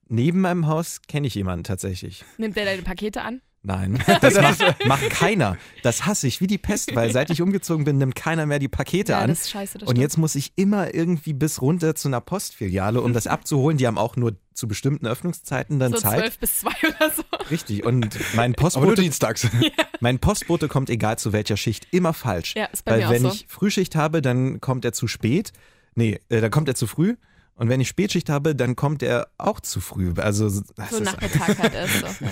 neben 0.08 0.42
meinem 0.42 0.66
Haus 0.68 1.02
kenne 1.08 1.28
ich 1.28 1.36
jemanden 1.36 1.64
tatsächlich. 1.64 2.26
nimmt 2.38 2.56
der 2.56 2.66
deine 2.66 2.82
Pakete 2.82 3.22
an? 3.22 3.42
Nein, 3.64 4.04
das 4.22 4.36
macht, 4.42 4.86
macht 4.88 5.10
keiner. 5.12 5.56
Das 5.84 6.06
hasse 6.08 6.26
ich 6.28 6.42
wie 6.42 6.48
die 6.48 6.58
Pest, 6.58 6.96
weil 6.96 7.12
seit 7.12 7.30
ich 7.30 7.42
umgezogen 7.44 7.86
bin, 7.86 8.00
nimmt 8.00 8.16
keiner 8.16 8.48
mehr 8.48 8.58
die 8.58 8.68
Pakete 8.68 9.12
Ja, 9.12 9.20
an. 9.20 9.30
das 9.30 9.42
ist 9.42 9.52
scheiße. 9.52 9.78
Das 9.78 9.88
Und 9.88 9.98
jetzt 9.98 10.18
muss 10.18 10.34
ich 10.34 10.54
immer 10.56 10.94
irgendwie 10.96 11.34
bis 11.34 11.62
runter 11.62 11.94
zu 11.94 12.08
einer 12.08 12.22
Postfiliale, 12.22 13.02
um 13.02 13.14
das 13.14 13.28
abzuholen. 13.28 13.78
Die 13.78 13.86
haben 13.86 14.00
auch 14.00 14.16
nur 14.16 14.36
zu 14.56 14.68
bestimmten 14.68 15.06
Öffnungszeiten 15.06 15.78
dann 15.78 15.92
so 15.92 16.00
Zeit. 16.00 16.20
12 16.20 16.40
bis 16.40 16.60
2 16.60 16.70
oder 16.90 17.12
so. 17.16 17.24
Richtig. 17.52 17.86
Und 17.86 18.18
mein 18.36 18.54
Aber 18.58 18.64
nur 18.64 18.72
Postbote, 18.72 19.02
dienstags. 19.04 19.48
mein 20.00 20.18
Postbote 20.18 20.68
kommt 20.68 20.90
egal 20.90 21.20
zu 21.20 21.32
welcher 21.32 21.56
Schicht 21.58 21.88
immer 21.92 22.14
falsch. 22.14 22.56
Ja, 22.56 22.66
ist 22.66 22.84
bei 22.84 22.94
Weil 22.94 23.00
mir 23.02 23.08
auch 23.08 23.12
wenn 23.12 23.22
so. 23.24 23.30
ich 23.30 23.46
Frühschicht 23.48 23.96
habe, 23.96 24.24
dann 24.24 24.60
kommt 24.60 24.86
er 24.86 24.94
zu 24.94 25.08
spät. 25.08 25.54
Nee, 25.94 26.20
äh, 26.30 26.42
dann 26.42 26.50
kommt 26.50 26.68
er 26.68 26.76
zu 26.76 26.88
früh. 26.88 27.16
Und 27.54 27.70
wenn 27.70 27.80
ich 27.80 27.90
Spätschicht 27.90 28.30
habe, 28.30 28.56
dann 28.56 28.76
kommt 28.76 29.04
er 29.04 29.28
auch 29.38 29.60
zu 29.60 29.82
früh. 29.82 30.14
Also 30.18 30.46
das 30.46 30.90
so 30.90 30.98
ist, 30.98 31.04
Nachmittag 31.04 31.60
halt 31.60 31.76
ist. 31.76 32.00
So. 32.00 32.26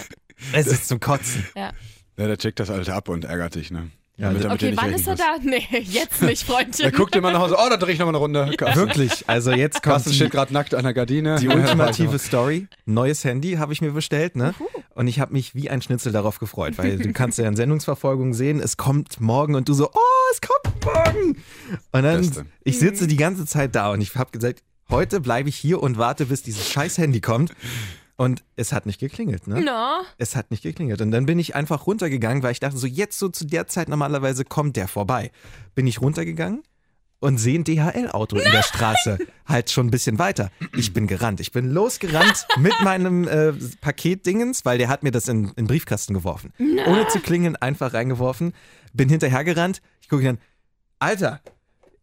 Ja. 0.53 0.59
es 0.59 0.67
ist 0.67 0.87
zum 0.87 0.99
Kotzen. 0.99 1.45
Ja. 1.55 1.71
Ja, 2.17 2.27
der 2.27 2.37
checkt 2.37 2.59
das 2.59 2.69
Alter 2.69 2.95
ab 2.95 3.07
und 3.09 3.23
ärgert 3.25 3.55
dich, 3.55 3.71
ne? 3.71 3.89
Ja, 4.17 4.27
Damit 4.33 4.43
mit 4.43 4.51
Okay, 4.51 4.73
wann 4.75 4.91
ist 4.93 5.07
er 5.07 5.15
da? 5.15 5.37
Nee, 5.41 5.65
jetzt 5.79 6.21
nicht. 6.21 6.43
Freundchen. 6.43 6.83
Er 6.83 6.91
guckt 6.91 7.15
immer 7.15 7.31
nach 7.31 7.39
Hause, 7.39 7.55
oh, 7.57 7.69
da 7.69 7.77
drehe 7.77 7.93
ich 7.93 7.99
nochmal 7.99 8.15
eine 8.15 8.17
Runde. 8.17 8.53
Carsten, 8.57 8.77
Wirklich. 8.77 9.29
Also 9.29 9.51
jetzt 9.51 9.75
kommt 9.75 9.93
Carsten 9.93 10.11
steht 10.13 10.31
gerade 10.31 10.51
nackt 10.51 10.75
an 10.75 10.83
der 10.83 10.93
Gardine. 10.93 11.37
die 11.39 11.45
Ja, 11.47 11.55
ultimative. 11.55 12.19
Story. 12.19 12.67
Neues 12.85 13.23
Handy 13.23 13.53
habe 13.53 13.71
ich 13.71 13.79
mir 13.81 13.91
bestellt, 13.91 14.35
ne? 14.35 14.53
Und 14.93 15.07
ich 15.07 15.21
habe 15.21 15.31
mich 15.31 15.55
wie 15.55 15.69
ein 15.69 15.81
Schnitzel 15.81 16.11
darauf 16.11 16.39
gefreut, 16.39 16.77
weil 16.77 16.97
du 16.97 17.13
kannst 17.13 17.37
ja 17.37 17.47
in 17.47 17.55
Sendungsverfolgung 17.55 18.33
sehen, 18.33 18.59
es 18.59 18.75
kommt 18.75 19.21
morgen 19.21 19.55
und 19.55 19.69
du 19.69 19.73
so, 19.73 19.87
oh, 19.87 20.31
es 20.33 20.41
kommt 20.41 20.83
morgen. 20.85 21.37
Und 21.93 22.03
dann, 22.03 22.17
Beste. 22.17 22.45
ich 22.65 22.77
sitze 22.77 23.07
die 23.07 23.15
ganze 23.15 23.45
Zeit 23.45 23.73
da 23.73 23.91
und 23.91 24.01
ich 24.01 24.13
habe 24.15 24.31
gesagt, 24.31 24.63
heute 24.89 25.21
bleibe 25.21 25.47
ich 25.47 25.55
hier 25.55 25.81
und 25.81 25.97
warte, 25.97 26.25
bis 26.25 26.43
dieses 26.43 26.69
scheiß 26.69 26.97
Handy 26.97 27.21
kommt. 27.21 27.53
Und 28.19 28.43
es 28.57 28.73
hat 28.73 28.85
nicht 28.85 28.99
geklingelt, 28.99 29.47
ne? 29.47 29.61
No. 29.61 30.01
Es 30.17 30.35
hat 30.35 30.51
nicht 30.51 30.61
geklingelt. 30.61 30.99
Und 30.99 31.11
dann 31.11 31.25
bin 31.25 31.39
ich 31.39 31.55
einfach 31.55 31.87
runtergegangen, 31.87 32.43
weil 32.43 32.51
ich 32.51 32.59
dachte, 32.59 32.77
so 32.77 32.85
jetzt 32.85 33.17
so 33.17 33.29
zu 33.29 33.45
der 33.45 33.67
Zeit 33.67 33.87
normalerweise 33.87 34.43
kommt 34.43 34.75
der 34.75 34.89
vorbei. 34.89 35.31
Bin 35.73 35.87
ich 35.87 36.01
runtergegangen 36.01 36.63
und 37.19 37.37
sehe 37.37 37.57
ein 37.57 37.63
DHL-Auto 37.63 38.35
in 38.35 38.51
der 38.51 38.63
Straße, 38.63 39.19
halt 39.45 39.71
schon 39.71 39.87
ein 39.87 39.91
bisschen 39.91 40.19
weiter. 40.19 40.51
Ich 40.75 40.91
bin 40.91 41.07
gerannt. 41.07 41.39
Ich 41.39 41.53
bin 41.53 41.71
losgerannt 41.71 42.45
mit 42.57 42.73
meinem 42.83 43.25
äh, 43.25 43.53
Paketdingens, 43.79 44.65
weil 44.65 44.77
der 44.77 44.89
hat 44.89 45.01
mir 45.01 45.11
das 45.11 45.29
in, 45.29 45.45
in 45.45 45.53
den 45.55 45.67
Briefkasten 45.67 46.13
geworfen. 46.13 46.51
Ohne 46.59 47.07
zu 47.07 47.21
klingeln, 47.21 47.55
einfach 47.55 47.93
reingeworfen. 47.93 48.51
Bin 48.91 49.07
hinterhergerannt. 49.07 49.81
Ich 50.01 50.09
gucke 50.09 50.23
ihn 50.23 50.29
an. 50.31 50.39
Alter, 50.99 51.39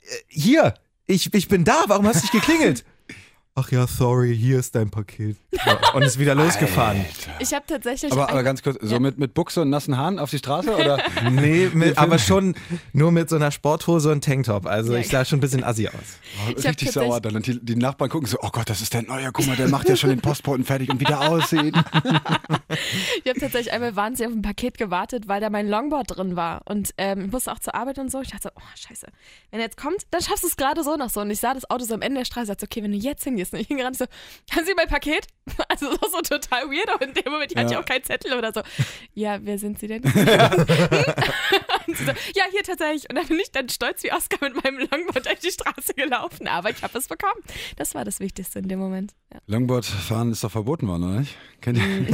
äh, 0.01 0.17
hier, 0.29 0.73
ich, 1.05 1.35
ich 1.35 1.49
bin 1.49 1.65
da. 1.65 1.85
Warum 1.89 2.07
hast 2.07 2.21
du 2.21 2.25
nicht 2.25 2.33
geklingelt? 2.33 2.87
Ach 3.59 3.71
ja, 3.71 3.87
sorry, 3.87 4.37
hier 4.37 4.59
ist 4.59 4.75
dein 4.75 4.91
Paket. 4.91 5.39
Und 5.95 6.03
ist 6.03 6.19
wieder 6.19 6.35
losgefahren. 6.35 7.07
Ich 7.39 7.55
habe 7.55 7.65
tatsächlich. 7.67 8.13
Aber, 8.13 8.29
aber 8.29 8.43
ganz 8.43 8.63
kurz, 8.63 8.77
so 8.83 8.95
Ja. 8.97 9.01
mit, 9.01 9.17
mit 9.19 9.33
Buchse 9.33 9.63
und 9.63 9.71
nassen 9.71 9.97
Haaren 9.97 10.19
auf 10.19 10.29
die 10.29 10.37
Straße 10.37 10.75
oder? 10.77 10.99
Nee, 11.31 11.71
mit, 11.73 11.97
aber 11.97 12.19
schon 12.19 12.55
nur 12.93 13.13
mit 13.13 13.31
so 13.31 13.37
einer 13.37 13.51
Sporthose 13.51 14.13
und 14.13 14.23
Tanktop. 14.23 14.67
Also 14.67 14.93
Ja. 14.93 14.99
ich 15.01 15.09
sah 15.09 15.25
schon 15.25 15.39
ein 15.39 15.41
bisschen 15.41 15.65
assi 15.65 15.89
aus. 15.89 15.95
Ich 16.55 16.65
hab 16.67 16.73
richtig 16.73 16.91
sauer 16.93 17.19
dann. 17.23 17.37
Und 17.37 17.47
die, 17.47 17.59
die 17.65 17.77
Nachbarn 17.77 18.11
gucken 18.11 18.29
so, 18.29 18.37
oh 18.43 18.51
Gott, 18.53 18.69
das 18.69 18.83
ist 18.83 18.93
der 18.93 19.03
neue, 19.05 19.33
guck 19.33 19.47
mal, 19.47 19.57
der 19.57 19.69
macht 19.69 19.89
ja 19.89 19.97
schon 19.97 20.11
den 20.11 20.21
Postboten 20.21 20.65
fertig 20.67 20.91
und 20.91 21.01
wie 21.01 21.05
der 21.05 21.21
aussieht. 21.23 21.75
Ich 23.25 23.31
habe 23.31 23.41
tatsächlich 23.41 23.73
einmal 23.73 23.97
wahnsinnig 23.97 24.31
auf 24.33 24.39
ein 24.39 24.43
Paket 24.43 24.77
gewartet, 24.79 25.29
weil 25.29 25.41
da 25.41 25.51
mein 25.51 25.69
Longboard 25.69 26.17
drin 26.17 26.37
war. 26.37 26.61
Und 26.67 26.91
ähm, 26.99 27.25
ich 27.27 27.33
musste 27.33 27.51
auch 27.53 27.59
zur 27.59 27.75
Arbeit 27.75 27.99
und 27.99 28.11
so. 28.11 28.21
Ich 28.21 28.29
dachte 28.31 28.45
so, 28.45 28.51
oh, 28.55 28.63
scheiße. 28.77 29.07
Wenn 29.51 29.61
er 29.61 29.67
jetzt 29.67 29.77
kommt, 29.77 30.03
dann 30.11 30.21
schaffst 30.23 30.43
du 30.45 30.49
es 30.49 30.57
gerade 30.57 30.83
so 30.85 30.97
noch 30.97 31.11
so. 31.11 31.21
Und 31.21 31.31
ich 31.31 31.41
sah 31.41 31.55
das 31.55 31.69
Auto 31.71 31.85
so 31.85 31.95
am 31.95 32.03
Ende 32.03 32.21
der 32.21 32.25
Straße. 32.25 32.45
Ich 32.45 32.49
dachte, 32.59 32.67
okay, 32.67 32.83
wenn 32.83 32.93
du 32.93 32.99
jetzt 32.99 33.25
hingehst. 33.25 33.46
Und 33.53 33.61
ich 33.61 33.69
hingerannt 33.69 33.97
so, 33.97 34.05
haben 34.55 34.65
Sie 34.67 34.75
mein 34.77 34.89
Paket? 34.89 35.27
Also 35.69 35.91
das 35.91 36.03
war 36.03 36.11
so 36.11 36.21
total 36.23 36.65
weird. 36.71 36.91
Und 36.95 37.03
in 37.03 37.15
dem 37.23 37.33
Moment, 37.33 37.53
ich 37.53 37.57
hatte 37.57 37.69
ja 37.73 37.79
Ja. 37.79 37.81
auch 37.81 37.87
keinen 37.87 38.03
Zettel 38.03 38.33
oder 38.37 38.53
so. 38.53 38.63
Ja, 39.15 39.39
wer 39.43 39.59
sind 39.59 39.79
Sie 39.79 39.87
denn? 39.87 40.03
so, 40.05 40.11
ja, 42.35 42.45
hier 42.51 42.63
tatsächlich. 42.65 43.09
Und 43.09 43.17
dann 43.17 43.27
bin 43.27 43.39
ich 43.39 43.53
dann 43.53 43.69
stolz 43.69 44.03
wie 44.03 44.13
Oscar 44.13 44.39
mit 44.41 44.63
meinem 44.63 44.79
Longboard 44.79 45.27
durch 45.27 45.39
die 45.41 45.51
Straße 45.51 45.95
gelaufen. 45.95 46.49
Aber 46.49 46.71
ich 46.71 46.83
habe 46.83 46.99
es 46.99 47.07
bekommen. 47.09 47.41
Das 47.77 47.95
war 47.95 48.05
das 48.05 48.19
Wichtigste 48.21 48.59
in 48.59 48.69
dem 48.69 48.79
Moment. 48.79 49.15
Ja. 49.33 49.41
Longboard 49.47 49.85
fahren 49.85 50.33
ist 50.33 50.43
doch 50.45 50.51
verboten 50.51 50.89
worden, 50.89 51.05
oder 51.05 51.21
nicht? 51.21 51.37
Kennt 51.61 51.79
ihr, 51.79 52.07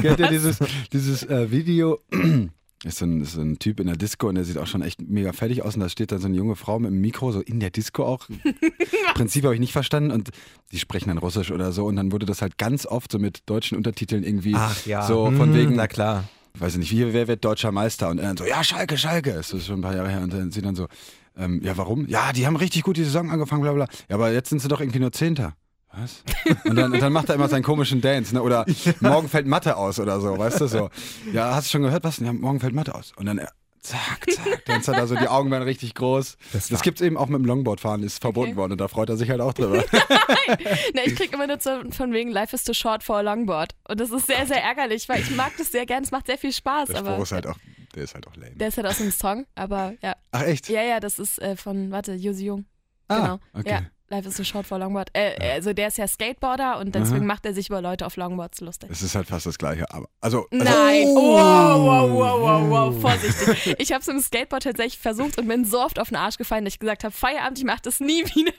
kennt 0.00 0.18
ihr 0.20 0.28
dieses, 0.28 0.58
dieses 0.92 1.22
äh, 1.24 1.50
Video? 1.50 2.00
Ist 2.84 2.98
so, 2.98 3.04
ein, 3.04 3.20
ist 3.20 3.32
so 3.34 3.40
ein 3.40 3.60
Typ 3.60 3.78
in 3.78 3.86
der 3.86 3.96
Disco 3.96 4.28
und 4.28 4.34
der 4.34 4.42
sieht 4.44 4.58
auch 4.58 4.66
schon 4.66 4.82
echt 4.82 5.00
mega 5.00 5.32
fertig 5.32 5.62
aus 5.62 5.74
und 5.74 5.80
da 5.80 5.88
steht 5.88 6.10
dann 6.10 6.18
so 6.18 6.26
eine 6.26 6.36
junge 6.36 6.56
Frau 6.56 6.80
mit 6.80 6.88
einem 6.90 7.00
Mikro, 7.00 7.30
so 7.30 7.40
in 7.40 7.60
der 7.60 7.70
Disco 7.70 8.04
auch. 8.04 8.26
Prinzip 9.14 9.44
habe 9.44 9.54
ich 9.54 9.60
nicht 9.60 9.72
verstanden 9.72 10.10
und 10.10 10.30
die 10.72 10.78
sprechen 10.78 11.08
dann 11.08 11.18
Russisch 11.18 11.50
oder 11.52 11.70
so 11.72 11.86
und 11.86 11.94
dann 11.96 12.10
wurde 12.10 12.26
das 12.26 12.42
halt 12.42 12.58
ganz 12.58 12.84
oft 12.86 13.12
so 13.12 13.18
mit 13.20 13.40
deutschen 13.46 13.76
Untertiteln 13.76 14.24
irgendwie 14.24 14.54
Ach 14.56 14.84
ja. 14.84 15.06
so 15.06 15.28
Hm, 15.28 15.36
von 15.36 15.54
wegen, 15.54 15.76
Na 15.76 15.86
klar. 15.86 16.24
weiß 16.58 16.72
ich 16.74 16.78
nicht, 16.80 16.90
wie, 16.90 17.12
wer 17.12 17.28
wird 17.28 17.44
deutscher 17.44 17.70
Meister? 17.70 18.08
Und 18.08 18.18
er 18.18 18.26
dann 18.28 18.36
so, 18.36 18.44
ja, 18.44 18.64
Schalke, 18.64 18.98
Schalke. 18.98 19.32
Das 19.34 19.52
ist 19.52 19.66
schon 19.66 19.78
ein 19.78 19.82
paar 19.82 19.94
Jahre 19.94 20.08
her. 20.10 20.22
Und 20.22 20.32
dann 20.32 20.50
sie 20.50 20.60
dann 20.62 20.74
so, 20.74 20.88
ähm, 21.36 21.60
ja, 21.62 21.76
warum? 21.76 22.06
Ja, 22.08 22.32
die 22.32 22.46
haben 22.46 22.56
richtig 22.56 22.82
gut 22.82 22.96
die 22.96 23.04
Saison 23.04 23.30
angefangen, 23.30 23.62
bla 23.62 23.72
bla. 23.72 23.86
Ja, 24.08 24.16
aber 24.16 24.32
jetzt 24.32 24.48
sind 24.50 24.60
sie 24.60 24.68
doch 24.68 24.80
irgendwie 24.80 24.98
nur 24.98 25.12
Zehnter. 25.12 25.54
Was? 25.94 26.22
Und 26.64 26.76
dann, 26.76 26.92
und 26.92 27.00
dann 27.00 27.12
macht 27.12 27.28
er 27.28 27.34
immer 27.34 27.48
seinen 27.48 27.62
komischen 27.62 28.00
Dance, 28.00 28.34
ne? 28.34 28.42
Oder 28.42 28.64
morgen 29.00 29.28
fällt 29.28 29.46
Mathe 29.46 29.76
aus 29.76 30.00
oder 30.00 30.20
so, 30.20 30.38
weißt 30.38 30.60
du 30.62 30.66
so. 30.66 30.90
Ja, 31.32 31.54
hast 31.54 31.66
du 31.68 31.72
schon 31.72 31.82
gehört, 31.82 32.04
was? 32.04 32.18
Ja, 32.18 32.32
morgen 32.32 32.60
fällt 32.60 32.74
Mathe 32.74 32.94
aus. 32.94 33.12
Und 33.16 33.26
dann 33.26 33.36
er, 33.38 33.52
zack, 33.80 34.24
zack, 34.30 34.64
dann 34.64 34.80
hat 34.80 34.88
er 34.96 35.06
so 35.06 35.16
die 35.16 35.28
Augen 35.28 35.50
werden 35.50 35.64
richtig 35.64 35.94
groß. 35.94 36.36
Das 36.52 36.68
Das, 36.68 36.82
gibt's 36.82 37.00
eben 37.02 37.16
auch 37.18 37.26
mit 37.26 37.38
dem 37.40 37.44
Longboardfahren, 37.44 38.02
ist 38.02 38.20
verboten 38.22 38.50
Okay. 38.52 38.56
worden 38.56 38.72
und 38.72 38.80
da 38.80 38.88
freut 38.88 39.10
er 39.10 39.16
sich 39.16 39.28
halt 39.28 39.40
auch 39.42 39.52
drüber. 39.52 39.84
Na, 40.94 41.02
ich 41.04 41.14
krieg 41.16 41.32
immer 41.32 41.46
nur 41.46 41.58
so 41.60 41.70
von 41.90 42.12
wegen 42.12 42.30
Life 42.30 42.54
is 42.54 42.64
too 42.64 42.72
short 42.74 43.02
for 43.02 43.16
a 43.16 43.20
longboard. 43.20 43.72
Und 43.88 44.00
das 44.00 44.10
ist 44.10 44.26
sehr, 44.26 44.46
sehr 44.46 44.62
ärgerlich, 44.62 45.08
weil 45.08 45.20
ich 45.20 45.30
mag 45.36 45.52
das 45.58 45.72
sehr 45.72 45.84
gern, 45.86 46.02
es 46.04 46.10
macht 46.10 46.26
sehr 46.26 46.38
viel 46.38 46.52
Spaß. 46.52 46.88
Der 46.88 46.98
aber 46.98 47.18
ist 47.18 47.32
halt 47.32 47.46
auch, 47.46 47.56
der 47.94 48.04
ist 48.04 48.14
halt 48.14 48.26
auch 48.28 48.36
lame. 48.36 48.54
der 48.56 48.68
ist 48.68 48.76
halt 48.76 48.86
aus 48.86 49.00
einem 49.00 49.10
Song, 49.12 49.46
aber 49.54 49.94
ja. 50.02 50.14
Ach 50.30 50.42
echt? 50.42 50.68
Ja, 50.68 50.82
ja, 50.82 51.00
das 51.00 51.18
ist 51.18 51.38
äh, 51.42 51.56
von, 51.56 51.90
warte, 51.90 52.14
Josi 52.14 52.46
Jung. 52.46 52.64
Ah, 53.08 53.16
Genau. 53.18 53.38
okay. 53.52 53.68
Ja, 53.70 53.80
Life 54.12 54.28
is 54.28 54.36
too 54.36 54.44
short 54.44 54.66
for 54.66 54.78
longboard. 54.78 55.08
Äh, 55.14 55.52
also 55.52 55.72
der 55.72 55.88
ist 55.88 55.96
ja 55.96 56.06
Skateboarder 56.06 56.78
und 56.78 56.94
deswegen 56.94 57.24
macht 57.26 57.46
er 57.46 57.54
sich 57.54 57.68
über 57.68 57.80
Leute 57.80 58.04
auf 58.04 58.16
Longboards 58.16 58.60
lustig. 58.60 58.90
Es 58.92 59.02
ist 59.02 59.14
halt 59.14 59.26
fast 59.26 59.46
das 59.46 59.56
Gleiche, 59.56 59.90
aber, 59.90 60.06
also, 60.20 60.46
also 60.50 60.64
Nein. 60.64 61.06
Wow, 61.06 61.80
wow, 61.80 62.10
wow, 62.10 62.40
wow, 62.40 62.70
wow, 62.70 63.00
vorsichtig. 63.00 63.74
Ich 63.78 63.90
habe 63.90 64.02
es 64.02 64.08
im 64.08 64.20
Skateboard 64.20 64.64
tatsächlich 64.64 64.98
versucht 64.98 65.38
und 65.38 65.48
bin 65.48 65.64
so 65.64 65.80
oft 65.80 65.98
auf 65.98 66.08
den 66.08 66.16
Arsch 66.16 66.36
gefallen, 66.36 66.64
dass 66.64 66.74
ich 66.74 66.78
gesagt 66.78 67.04
habe, 67.04 67.14
Feierabend, 67.14 67.58
ich 67.58 67.64
mache 67.64 67.80
das 67.82 68.00
nie 68.00 68.22
wieder. 68.34 68.52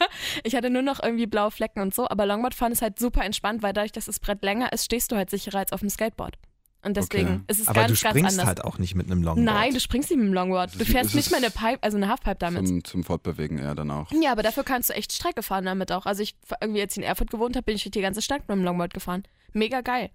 Ich 0.44 0.56
hatte 0.56 0.72
nur 0.72 0.82
noch 0.82 1.02
irgendwie 1.02 1.28
blaue 1.28 1.52
Flecken 1.52 1.82
und 1.82 1.94
so, 1.94 2.10
aber 2.10 2.26
Longboardfahren 2.26 2.74
ist 2.74 2.82
halt 2.82 2.98
super 2.98 3.24
entspannt, 3.24 3.62
weil 3.62 3.74
dadurch, 3.74 3.92
dass 3.92 4.06
das 4.06 4.20
Brett 4.20 4.44
länger 4.44 4.74
ist, 4.74 4.86
stehst 4.86 5.12
du 5.12 5.16
halt 5.16 5.30
sicherer 5.30 5.60
als 5.60 5.72
auf 5.72 5.82
dem 5.82 5.90
Skateboard. 5.90 6.36
Und 6.84 6.98
deswegen 6.98 7.28
Okay. 7.28 7.40
ist 7.48 7.62
es 7.62 7.68
Aber 7.68 7.82
ganz, 7.82 8.00
du 8.00 8.04
ganz 8.04 8.12
springst 8.16 8.32
anders. 8.34 8.46
halt 8.48 8.64
auch 8.66 8.78
nicht 8.78 8.94
mit 8.96 9.10
einem 9.10 9.24
Longboard. 9.24 9.46
Nein, 9.46 9.74
du 9.74 9.80
springst 9.80 10.10
nicht 10.10 10.20
mit 10.20 10.28
dem 10.28 10.34
Longboard. 10.34 10.80
Du 10.80 10.84
fährst 10.86 11.16
nicht 11.16 11.32
mal 11.32 11.38
eine 11.38 11.50
Pipe, 11.50 11.80
also 11.82 11.96
eine 11.98 12.10
Halfpipe 12.10 12.36
damit. 12.36 12.68
zum, 12.68 12.84
zum 12.84 13.04
Fortbewegen 13.04 13.58
eher 13.58 13.74
dann 13.74 13.90
auch. 13.90 14.12
Ja, 14.12 14.32
aber 14.34 14.44
dafür 14.44 14.64
kannst 14.64 14.90
du 14.90 14.94
echt 14.94 15.14
Strecke 15.14 15.44
fahren 15.44 15.66
damit 15.66 15.92
auch. 15.92 16.06
Also 16.06 16.22
ich 16.24 16.36
irgendwie 16.62 16.80
jetzt 16.82 16.98
in 16.98 17.04
Erfurt 17.04 17.32
gewohnt 17.32 17.56
habe, 17.56 17.64
bin 17.64 17.76
ich 17.78 17.84
die 17.90 18.02
ganze 18.02 18.22
Stadt 18.22 18.42
mit 18.48 18.50
dem 18.58 18.64
Longboard 18.64 18.94
gefahren. 18.94 19.24
Mega 19.54 19.82
geil. 19.82 20.10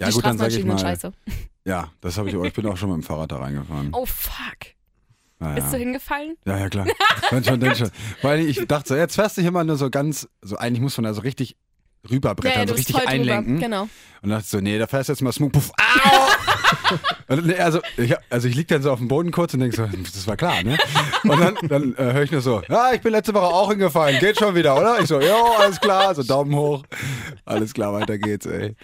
Ja 0.00 0.08
die 0.08 0.14
gut, 0.14 0.24
dann 0.24 0.38
sage 0.38 0.56
ich 0.56 0.64
mal, 0.64 0.76
scheiße. 0.78 1.12
ja, 1.64 1.92
das 2.00 2.18
habe 2.18 2.28
ich 2.28 2.36
auch. 2.36 2.44
Ich 2.44 2.52
bin 2.52 2.66
auch 2.66 2.76
schon 2.76 2.88
mit 2.90 2.96
dem 2.98 3.02
Fahrrad 3.04 3.30
da 3.30 3.36
reingefahren. 3.38 3.90
Oh 3.92 4.04
fuck. 4.06 4.74
Ja, 5.40 5.52
Bist 5.52 5.72
du 5.72 5.76
hingefallen? 5.76 6.36
ja, 6.46 6.58
ja, 6.58 6.68
klar. 6.68 6.86
Dann 7.30 7.44
schon, 7.44 7.60
dann 7.60 7.76
schon. 7.76 7.90
Weil 8.22 8.40
ich 8.40 8.66
dachte 8.66 8.88
so, 8.88 8.96
jetzt 8.96 9.16
fährst 9.16 9.36
du 9.36 9.42
hier 9.42 9.50
mal 9.50 9.64
nur 9.64 9.76
so 9.76 9.90
ganz, 9.90 10.28
so 10.40 10.56
eigentlich 10.56 10.80
muss 10.80 10.96
man 10.96 11.04
da 11.04 11.12
so 11.14 11.20
richtig 11.20 11.56
rüberbrettern, 12.10 12.62
du 12.62 12.68
so 12.68 12.74
bist 12.76 12.88
richtig 12.88 12.96
voll 12.96 13.18
drüber. 13.18 13.34
einlenken. 13.34 13.60
Genau. 13.60 13.88
Und 14.22 14.30
dachte 14.30 14.46
so, 14.46 14.58
nee, 14.60 14.78
da 14.78 14.86
fährst 14.86 15.08
du 15.08 15.12
jetzt 15.12 15.22
mal 15.22 15.32
smooth. 15.32 15.52
Puff, 15.52 15.70
au! 15.78 16.26
Nee, 17.42 17.54
also, 17.58 17.80
ich, 17.96 18.14
also 18.30 18.48
ich 18.48 18.54
lieg 18.56 18.68
dann 18.68 18.82
so 18.82 18.90
auf 18.92 18.98
dem 18.98 19.08
Boden 19.08 19.30
kurz 19.30 19.54
und 19.54 19.60
denk 19.60 19.74
so, 19.74 19.86
das 19.86 20.26
war 20.26 20.36
klar, 20.36 20.62
ne? 20.62 20.76
Und 21.24 21.40
dann, 21.40 21.56
dann 21.68 21.94
äh, 21.94 22.12
höre 22.12 22.22
ich 22.22 22.30
nur 22.32 22.40
so, 22.40 22.62
ja, 22.68 22.92
ich 22.92 23.00
bin 23.00 23.12
letzte 23.12 23.34
Woche 23.34 23.44
auch 23.46 23.70
hingefallen, 23.70 24.18
geht 24.20 24.38
schon 24.38 24.54
wieder, 24.54 24.76
oder? 24.78 25.00
Ich 25.00 25.06
so, 25.08 25.20
ja, 25.20 25.36
alles 25.58 25.80
klar, 25.80 26.14
so 26.14 26.22
Daumen 26.22 26.54
hoch. 26.54 26.84
Alles 27.44 27.72
klar, 27.74 27.92
weiter 27.92 28.18
geht's, 28.18 28.46
ey. 28.46 28.74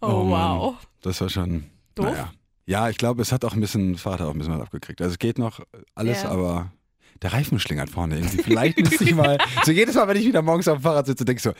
Oh, 0.00 0.24
Mann. 0.24 0.58
wow. 0.58 0.74
Das 1.02 1.20
war 1.20 1.28
schon. 1.28 1.64
Doof? 1.94 2.06
Naja. 2.06 2.32
Ja, 2.66 2.88
ich 2.90 2.98
glaube, 2.98 3.22
es 3.22 3.32
hat 3.32 3.44
auch 3.44 3.52
ein 3.54 3.60
bisschen, 3.60 3.96
hat 3.96 4.20
auch 4.20 4.32
ein 4.32 4.38
bisschen 4.38 4.54
was 4.54 4.62
abgekriegt. 4.62 5.00
Also 5.00 5.12
es 5.12 5.18
geht 5.18 5.38
noch 5.38 5.60
alles, 5.94 6.22
Ja. 6.22 6.30
aber 6.30 6.72
der 7.22 7.32
Reifen 7.32 7.58
schlingert 7.58 7.90
vorne 7.90 8.16
irgendwie. 8.16 8.42
Vielleicht 8.42 8.78
müsste 8.78 9.04
ich 9.04 9.14
mal, 9.14 9.38
so 9.64 9.72
jedes 9.72 9.94
Mal, 9.94 10.08
wenn 10.08 10.16
ich 10.16 10.26
wieder 10.26 10.42
morgens 10.42 10.68
auf 10.68 10.78
dem 10.78 10.82
Fahrrad 10.82 11.06
sitze, 11.06 11.24
denke 11.24 11.38
ich 11.38 11.42
so, 11.42 11.52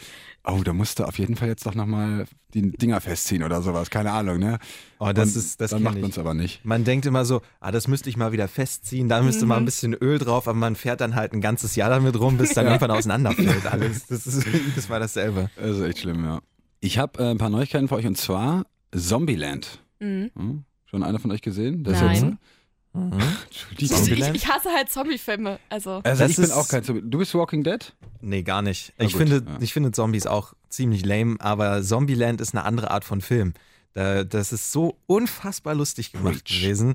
oh, 0.44 0.62
da 0.62 0.72
musst 0.72 0.98
du 0.98 1.04
auf 1.04 1.18
jeden 1.18 1.36
Fall 1.36 1.48
jetzt 1.48 1.66
doch 1.66 1.74
nochmal 1.74 2.26
die 2.54 2.70
Dinger 2.70 3.00
festziehen 3.00 3.42
oder 3.42 3.62
sowas. 3.62 3.90
Keine 3.90 4.12
Ahnung, 4.12 4.38
ne? 4.38 4.58
Oh, 4.98 5.12
das 5.12 5.34
Und 5.34 5.36
ist, 5.36 5.60
das 5.60 5.70
Dann 5.70 5.82
macht 5.82 6.00
man 6.00 6.10
es 6.10 6.18
aber 6.18 6.34
nicht. 6.34 6.64
Man 6.64 6.84
denkt 6.84 7.06
immer 7.06 7.24
so, 7.24 7.42
ah, 7.60 7.72
das 7.72 7.88
müsste 7.88 8.08
ich 8.08 8.16
mal 8.16 8.32
wieder 8.32 8.48
festziehen, 8.48 9.08
da 9.08 9.22
müsste 9.22 9.46
mal 9.46 9.56
ein 9.56 9.64
bisschen 9.64 9.94
Öl 9.94 10.18
drauf, 10.18 10.48
aber 10.48 10.58
man 10.58 10.76
fährt 10.76 11.00
dann 11.00 11.14
halt 11.14 11.32
ein 11.32 11.40
ganzes 11.40 11.76
Jahr 11.76 11.90
damit 11.90 12.18
rum, 12.18 12.38
bis 12.38 12.54
dann 12.54 12.66
irgendwann 12.66 12.90
auseinanderfällt 12.90 13.66
alles. 13.70 14.06
Das, 14.06 14.26
ist, 14.26 14.46
das 14.76 14.88
war 14.88 15.00
dasselbe. 15.00 15.50
Das 15.56 15.76
ist 15.76 15.82
echt 15.82 15.98
schlimm, 16.00 16.24
ja. 16.24 16.40
Ich 16.80 16.98
habe 16.98 17.22
äh, 17.22 17.30
ein 17.30 17.38
paar 17.38 17.50
Neuigkeiten 17.50 17.88
für 17.88 17.96
euch 17.96 18.06
und 18.06 18.16
zwar 18.16 18.66
Zombieland. 18.94 19.80
Mhm. 19.98 20.30
Hm? 20.36 20.64
Schon 20.84 21.02
einer 21.02 21.18
von 21.18 21.30
euch 21.32 21.42
gesehen? 21.42 21.82
Das 21.82 22.00
Nein. 22.00 22.14
Ist 22.14 22.22
jetzt, 22.22 22.36
Mhm. 22.96 23.12
Entschuldigung. 23.44 24.34
Ich, 24.34 24.42
ich 24.42 24.48
hasse 24.48 24.70
halt 24.70 24.88
Zombie-Filme. 24.90 25.58
Also. 25.68 26.00
Also 26.04 26.24
ich 26.24 26.36
bin 26.36 26.50
auch 26.52 26.68
kein 26.68 26.82
Zombie. 26.84 27.02
Du 27.04 27.18
bist 27.18 27.34
Walking 27.34 27.62
Dead? 27.62 27.92
Nee, 28.20 28.42
gar 28.42 28.62
nicht. 28.62 28.92
Na 28.98 29.04
Ich 29.04 29.12
gut, 29.12 29.22
finde, 29.22 29.44
ja. 29.46 29.58
ich 29.60 29.72
finde 29.72 29.92
Zombies 29.92 30.26
auch 30.26 30.54
ziemlich 30.68 31.04
lame, 31.04 31.36
aber 31.38 31.82
Zombieland 31.82 32.40
ist 32.40 32.54
eine 32.54 32.64
andere 32.64 32.90
Art 32.90 33.04
von 33.04 33.20
Film. 33.20 33.52
Da, 33.94 34.24
das 34.24 34.52
ist 34.52 34.72
so 34.72 34.98
unfassbar 35.06 35.74
lustig 35.74 36.12
gemacht 36.12 36.44
Preach. 36.44 36.60
gewesen. 36.62 36.94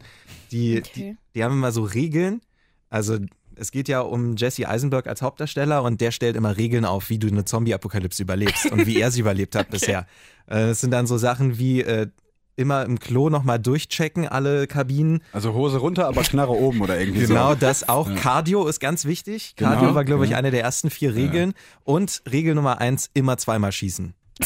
Die, 0.51 0.77
Okay. 0.79 0.91
die, 0.95 1.17
die 1.35 1.43
haben 1.43 1.53
immer 1.53 1.71
so 1.71 1.83
Regeln. 1.83 2.41
Also 2.89 3.17
es 3.55 3.71
geht 3.71 3.87
ja 3.87 4.01
um 4.01 4.35
Jesse 4.37 4.67
Eisenberg 4.67 5.07
als 5.07 5.21
Hauptdarsteller 5.21 5.83
und 5.83 6.01
der 6.01 6.11
stellt 6.11 6.35
immer 6.35 6.57
Regeln 6.57 6.85
auf, 6.85 7.09
wie 7.09 7.19
du 7.19 7.27
eine 7.27 7.45
Zombie-Apokalypse 7.45 8.21
überlebst 8.23 8.71
und 8.71 8.85
wie 8.85 8.99
er 8.99 9.11
sie 9.11 9.19
überlebt 9.21 9.55
hat 9.55 9.69
bisher. 9.71 10.07
Äh, 10.47 10.69
Es 10.69 10.81
sind 10.81 10.91
dann 10.91 11.07
so 11.07 11.17
Sachen 11.17 11.57
wie 11.57 11.81
äh, 11.81 12.07
immer 12.61 12.85
im 12.85 12.99
Klo 12.99 13.29
nochmal 13.29 13.59
durchchecken, 13.59 14.27
alle 14.27 14.67
Kabinen. 14.67 15.21
Also 15.33 15.53
Hose 15.53 15.77
runter, 15.79 16.07
aber 16.07 16.21
Knarre 16.21 16.51
oben 16.53 16.81
oder 16.81 16.99
irgendwie 16.99 17.25
Genau, 17.25 17.49
so. 17.49 17.55
das 17.55 17.89
auch. 17.89 18.07
Ja. 18.09 18.15
Cardio 18.15 18.67
ist 18.67 18.79
ganz 18.79 19.05
wichtig. 19.05 19.53
Genau, 19.55 19.71
Cardio 19.71 19.95
war, 19.95 20.05
glaube 20.05 20.25
ich, 20.25 20.31
ja. 20.31 20.37
eine 20.37 20.51
der 20.51 20.61
ersten 20.61 20.89
vier 20.89 21.15
Regeln. 21.15 21.53
Und 21.83 22.21
Regel 22.31 22.55
Nummer 22.55 22.79
eins, 22.79 23.09
immer 23.13 23.37
zweimal 23.37 23.71
schießen. 23.71 24.13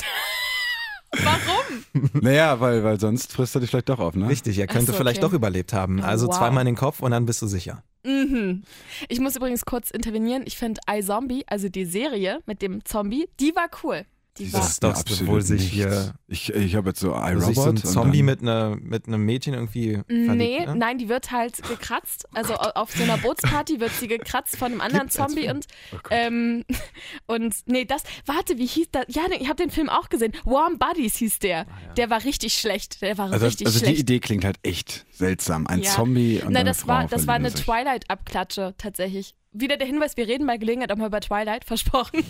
Warum? 1.12 2.12
Naja, 2.22 2.60
weil, 2.60 2.84
weil 2.84 3.00
sonst 3.00 3.32
frisst 3.32 3.56
er 3.56 3.62
dich 3.62 3.70
vielleicht 3.70 3.88
doch 3.90 4.00
auf, 4.00 4.16
ne? 4.16 4.28
Richtig, 4.28 4.58
er 4.60 4.68
könnte 4.68 4.92
so, 4.92 4.98
vielleicht 4.98 5.20
okay. 5.20 5.28
doch 5.30 5.34
überlebt 5.34 5.72
haben. 5.72 6.02
Oh, 6.02 6.06
Also 6.06 6.28
wow. 6.28 6.38
zweimal 6.38 6.62
in 6.62 6.66
den 6.68 6.76
Kopf 6.76 7.00
und 7.02 7.12
dann 7.12 7.26
bist 7.26 7.42
du 7.42 7.48
sicher. 7.48 7.84
Mhm. 8.04 8.64
Ich 9.08 9.20
muss 9.20 9.36
übrigens 9.36 9.64
kurz 9.66 9.92
intervenieren. 9.92 10.44
Ich 10.46 10.58
finde 10.58 10.82
iZombie, 10.90 11.46
also 11.48 11.70
die 11.70 11.86
Serie 11.86 12.40
mit 12.46 12.62
dem 12.62 12.84
Zombie, 12.84 13.30
die 13.40 13.56
war 13.56 13.68
cool. 13.84 14.06
Die. 14.38 14.52
Das 14.52 14.72
ist 14.72 14.84
doch 14.84 14.94
mir 14.94 14.98
absolut 15.00 15.28
wohl 15.32 15.42
sich 15.42 15.72
hier- 15.72 16.14
Ich, 16.28 16.50
ich 16.54 16.76
habe 16.76 16.90
jetzt 16.90 17.00
so 17.00 17.14
Also 17.14 17.40
iRobot. 17.52 17.56
sich 17.56 17.64
so 17.64 17.70
ein 17.70 17.78
Zombie 18.04 18.22
mit, 18.22 18.42
einer, 18.42 18.76
mit 18.76 19.08
einem 19.08 19.24
Mädchen 19.24 19.54
irgendwie 19.54 20.02
Nee, 20.10 20.26
verliebt, 20.26 20.66
ne? 20.68 20.76
nein, 20.76 20.98
die 20.98 21.08
wird 21.08 21.32
halt 21.32 21.64
gekratzt. 21.64 22.26
Also 22.34 22.56
au- 22.56 22.72
auf 22.76 22.92
so 22.92 23.04
einer 23.04 23.18
Bootsparty 23.18 23.80
wird 23.80 23.92
sie 23.94 24.08
gekratzt 24.10 24.58
von 24.58 24.72
einem 24.74 24.82
anderen 24.82 25.04
Gibt's 25.08 25.16
Zombie 25.16 25.50
und 25.50 25.66
Oh 25.94 25.98
ähm, 26.12 26.66
und 27.28 27.56
nee, 27.66 27.86
das 27.86 28.04
warte, 28.26 28.58
wie 28.58 28.66
hieß 28.66 28.88
das? 28.92 29.06
Ja, 29.08 29.24
ich 29.40 29.48
habe 29.48 29.56
den 29.62 29.72
Film 29.72 29.90
auch 29.90 30.10
gesehen. 30.10 30.34
Warm 30.44 30.78
Buddies 30.80 31.16
hieß 31.16 31.40
der. 31.40 31.66
Der 31.96 32.10
war 32.10 32.24
richtig 32.26 32.54
schlecht. 32.56 33.02
Der 33.02 33.18
war 33.18 33.32
Also, 33.32 33.46
richtig 33.46 33.68
also 33.68 33.80
die 33.80 33.86
schlecht. 33.86 34.02
Idee 34.02 34.20
klingt 34.20 34.44
halt 34.44 34.58
echt 34.64 35.06
seltsam. 35.12 35.66
Ein 35.68 35.80
Ja. 35.82 35.92
Zombie 35.92 36.42
und 36.46 36.52
Nein, 36.52 36.66
das 36.66 36.82
Frau 36.82 36.88
war 36.90 37.08
das 37.08 37.26
war 37.28 37.36
eine 37.36 37.52
sich. 37.52 37.64
Twilight 37.64 38.10
Abklatsche 38.10 38.74
tatsächlich. 38.78 39.34
wieder 39.54 39.78
der 39.78 39.88
Hinweis, 39.88 40.18
wir 40.18 40.28
reden 40.28 40.46
bei 40.46 40.58
Gelegenheit 40.58 40.92
auch 40.92 40.98
mal 40.98 41.08
über 41.08 41.22
Twilight, 41.22 41.64
versprochen. 41.66 42.26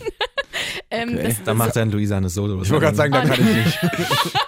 Ähm, 0.90 1.10
Okay. 1.10 1.24
das, 1.24 1.44
Dann 1.44 1.58
macht 1.58 1.76
dann 1.76 1.92
Luisa 1.92 2.18
eine 2.18 2.30
Solo. 2.30 2.62
Ich 2.62 2.70
wollte 2.70 2.86
gerade 2.86 2.98
sagen, 2.98 3.14
da 3.14 3.22
kann 3.26 3.40
ich 3.40 3.66
nicht. 3.66 3.80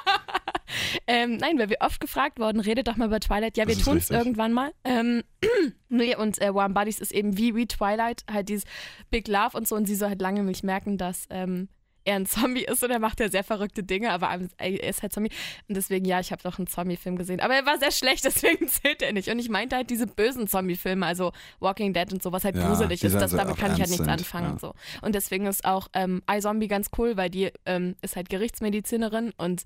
Ähm, 1.09 1.37
nein, 1.37 1.57
weil 1.57 1.69
wir 1.69 1.77
oft 1.79 1.99
gefragt 2.01 2.37
worden, 2.37 2.59
redet 2.59 2.87
doch 2.87 2.97
mal 2.97 3.07
über 3.07 3.19
Twilight. 3.19 3.55
Ja, 3.57 3.67
wir 3.67 3.77
tun 3.77 3.97
es 3.97 4.09
irgendwann 4.09 4.51
mal. 4.51 4.71
Ähm, 4.83 5.23
nee, 5.89 6.15
und 6.15 6.41
äh, 6.41 6.53
Warm 6.53 6.73
Bodies 6.73 6.99
ist 6.99 7.13
eben 7.13 7.37
wie, 7.37 7.55
wie 7.55 7.65
Twilight, 7.65 8.23
halt 8.31 8.49
dieses 8.49 8.65
Big 9.09 9.27
Love 9.27 9.55
und 9.57 9.67
so. 9.67 9.75
Und 9.75 9.85
sie 9.85 9.95
soll 9.95 10.09
halt 10.09 10.21
lange 10.21 10.43
nicht 10.43 10.63
merken, 10.63 10.97
dass 10.97 11.25
ähm, 11.29 11.69
er 12.07 12.15
ein 12.15 12.25
Zombie 12.25 12.63
ist 12.63 12.83
und 12.83 12.89
er 12.89 12.99
macht 12.99 13.19
ja 13.19 13.29
sehr 13.29 13.43
verrückte 13.43 13.83
Dinge, 13.83 14.11
aber 14.11 14.39
er 14.57 14.83
ist 14.89 15.01
halt 15.01 15.11
Zombie. 15.13 15.29
Und 15.67 15.75
deswegen, 15.75 16.05
ja, 16.05 16.19
ich 16.21 16.31
habe 16.31 16.41
doch 16.41 16.57
einen 16.57 16.67
Zombie-Film 16.67 17.17
gesehen. 17.17 17.41
Aber 17.41 17.53
er 17.53 17.65
war 17.65 17.77
sehr 17.79 17.91
schlecht, 17.91 18.23
deswegen 18.25 18.67
zählt 18.67 19.01
er 19.01 19.11
nicht. 19.11 19.27
Und 19.29 19.39
ich 19.39 19.49
meinte 19.49 19.75
halt 19.75 19.89
diese 19.89 20.07
bösen 20.07 20.47
Zombie-Filme, 20.47 21.05
also 21.05 21.33
Walking 21.59 21.93
Dead 21.93 22.11
und 22.13 22.23
so, 22.23 22.31
was 22.31 22.45
halt 22.45 22.55
Ja, 22.55 22.67
gruselig 22.67 23.03
ist. 23.03 23.13
Das, 23.13 23.31
so 23.31 23.37
damit 23.37 23.57
kann 23.57 23.73
ich 23.73 23.79
halt 23.79 23.89
nichts 23.89 23.97
sind, 23.97 24.09
anfangen 24.09 24.45
ja. 24.45 24.51
und 24.53 24.61
so. 24.61 24.73
Und 25.01 25.15
deswegen 25.15 25.45
ist 25.47 25.65
auch 25.65 25.89
ähm, 25.93 26.21
iZombie 26.29 26.67
ganz 26.69 26.89
cool, 26.97 27.17
weil 27.17 27.29
die 27.29 27.51
ähm, 27.65 27.95
ist 28.01 28.15
halt 28.15 28.29
Gerichtsmedizinerin 28.29 29.33
und 29.37 29.63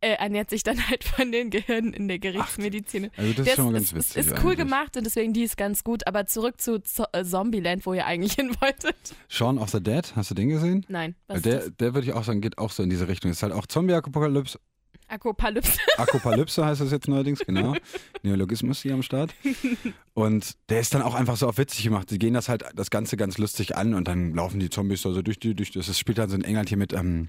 äh, 0.00 0.14
ernährt 0.14 0.50
sich 0.50 0.62
dann 0.62 0.76
halt 0.88 1.04
von 1.04 1.32
den 1.32 1.50
Gehirnen 1.50 1.92
in 1.92 2.08
der 2.08 2.18
Gerichtsmedizin. 2.18 3.10
Also 3.16 3.30
das 3.32 3.38
ist 3.40 3.46
Das 3.46 3.54
schon 3.56 3.64
mal 3.66 3.72
ganz 3.72 3.84
ist, 3.86 3.94
witzig. 3.94 4.16
ist, 4.16 4.26
ist 4.26 4.32
cool 4.32 4.52
eigentlich. 4.52 4.58
gemacht 4.58 4.96
und 4.96 5.04
deswegen 5.04 5.32
die 5.32 5.42
ist 5.42 5.56
ganz 5.56 5.84
gut. 5.84 6.06
Aber 6.06 6.26
zurück 6.26 6.60
zu 6.60 6.80
Zo 6.82 7.04
äh, 7.12 7.24
Zombieland, 7.24 7.84
wo 7.86 7.94
ihr 7.94 8.06
eigentlich 8.06 8.32
hin 8.36 8.54
wolltet. 8.60 8.96
Shaun 9.28 9.58
of 9.58 9.70
the 9.70 9.82
Dead, 9.82 10.14
hast 10.16 10.30
du 10.30 10.34
den 10.34 10.48
gesehen? 10.48 10.84
Nein, 10.88 11.14
was 11.26 11.42
der, 11.42 11.60
ist 11.64 11.73
der 11.80 11.94
würde 11.94 12.06
ich 12.06 12.12
auch 12.12 12.24
sagen, 12.24 12.40
geht 12.40 12.58
auch 12.58 12.70
so 12.70 12.82
in 12.82 12.90
diese 12.90 13.08
Richtung. 13.08 13.30
Ist 13.30 13.42
halt 13.42 13.52
auch 13.52 13.66
Zombie-Apokalypse. 13.66 14.58
Akopalypse. 15.08 15.78
Akopalypse 15.98 16.64
heißt 16.64 16.80
das 16.80 16.90
jetzt 16.90 17.08
neuerdings, 17.08 17.40
genau. 17.40 17.74
Neologismus 18.22 18.80
hier 18.80 18.94
am 18.94 19.02
Start. 19.02 19.34
Und 20.14 20.56
der 20.70 20.80
ist 20.80 20.94
dann 20.94 21.02
auch 21.02 21.14
einfach 21.14 21.36
so 21.36 21.46
auf 21.46 21.58
witzig 21.58 21.84
gemacht. 21.84 22.10
Die 22.10 22.18
gehen 22.18 22.34
das 22.34 22.48
halt 22.48 22.64
das 22.74 22.90
Ganze 22.90 23.16
ganz 23.16 23.36
lustig 23.38 23.76
an 23.76 23.94
und 23.94 24.08
dann 24.08 24.34
laufen 24.34 24.60
die 24.60 24.70
Zombies 24.70 25.02
da 25.02 25.12
so 25.12 25.22
durch 25.22 25.38
die, 25.38 25.54
durch 25.54 25.72
das. 25.72 25.88
Es 25.88 25.98
spielt 25.98 26.18
dann 26.18 26.30
so 26.30 26.36
in 26.36 26.44
England 26.44 26.70
hier 26.70 26.78
mit, 26.78 26.92
ähm, 26.92 27.28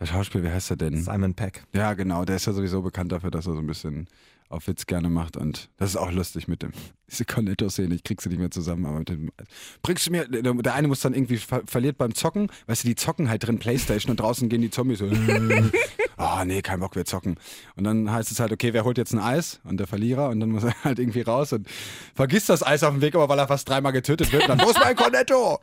der 0.00 0.06
Schauspieler, 0.06 0.44
wie 0.44 0.50
heißt 0.50 0.70
er 0.70 0.76
denn? 0.76 1.02
Simon 1.02 1.34
Peck. 1.34 1.64
Ja, 1.74 1.94
genau, 1.94 2.24
der 2.24 2.36
ist 2.36 2.46
ja 2.46 2.52
sowieso 2.52 2.82
bekannt 2.82 3.12
dafür, 3.12 3.30
dass 3.30 3.46
er 3.46 3.52
so 3.52 3.60
ein 3.60 3.66
bisschen 3.66 4.08
auf 4.52 4.66
Witz 4.66 4.86
gerne 4.86 5.08
macht 5.08 5.36
und 5.36 5.70
das 5.76 5.90
ist 5.90 5.96
auch 5.96 6.12
lustig 6.12 6.48
mit 6.48 6.62
dem. 6.62 6.72
Diese 7.10 7.24
Cornetto-Szene, 7.26 7.94
ich 7.94 8.04
krieg 8.04 8.22
sie 8.22 8.30
nicht 8.30 8.38
mehr 8.38 8.50
zusammen, 8.50 8.86
aber 8.86 9.00
mit 9.00 9.10
dem, 9.10 9.30
bringst 9.82 10.06
du 10.06 10.12
mir, 10.12 10.26
der 10.28 10.74
eine 10.74 10.88
muss 10.88 11.00
dann 11.00 11.12
irgendwie 11.12 11.36
ver 11.36 11.62
verliert 11.66 11.98
beim 11.98 12.14
Zocken, 12.14 12.50
weißt 12.66 12.84
du, 12.84 12.88
die 12.88 12.94
zocken 12.94 13.28
halt 13.28 13.46
drin 13.46 13.58
Playstation 13.58 14.10
und 14.10 14.20
draußen 14.20 14.48
gehen 14.48 14.62
die 14.62 14.70
Zombies 14.70 15.00
so, 15.00 15.10
ah 16.16 16.44
nee, 16.46 16.62
kein 16.62 16.80
Bock, 16.80 16.96
wir 16.96 17.04
zocken. 17.04 17.36
Und 17.76 17.84
dann 17.84 18.10
heißt 18.10 18.30
es 18.30 18.40
halt, 18.40 18.50
okay, 18.50 18.72
wer 18.72 18.84
holt 18.84 18.96
jetzt 18.96 19.12
ein 19.12 19.18
Eis? 19.18 19.60
Und 19.64 19.76
der 19.78 19.86
Verlierer 19.86 20.30
und 20.30 20.40
dann 20.40 20.50
muss 20.50 20.64
er 20.64 20.74
halt 20.84 20.98
irgendwie 20.98 21.20
raus 21.20 21.52
und 21.52 21.68
vergisst 22.14 22.48
das 22.48 22.62
Eis 22.64 22.82
auf 22.82 22.92
dem 22.92 23.02
Weg, 23.02 23.14
aber 23.14 23.28
weil 23.28 23.38
er 23.38 23.48
fast 23.48 23.68
dreimal 23.68 23.92
getötet 23.92 24.32
wird, 24.32 24.48
dann, 24.48 24.58
wo 24.60 24.70
ist 24.70 24.80
mein 24.80 24.96
Cornetto? 24.96 25.60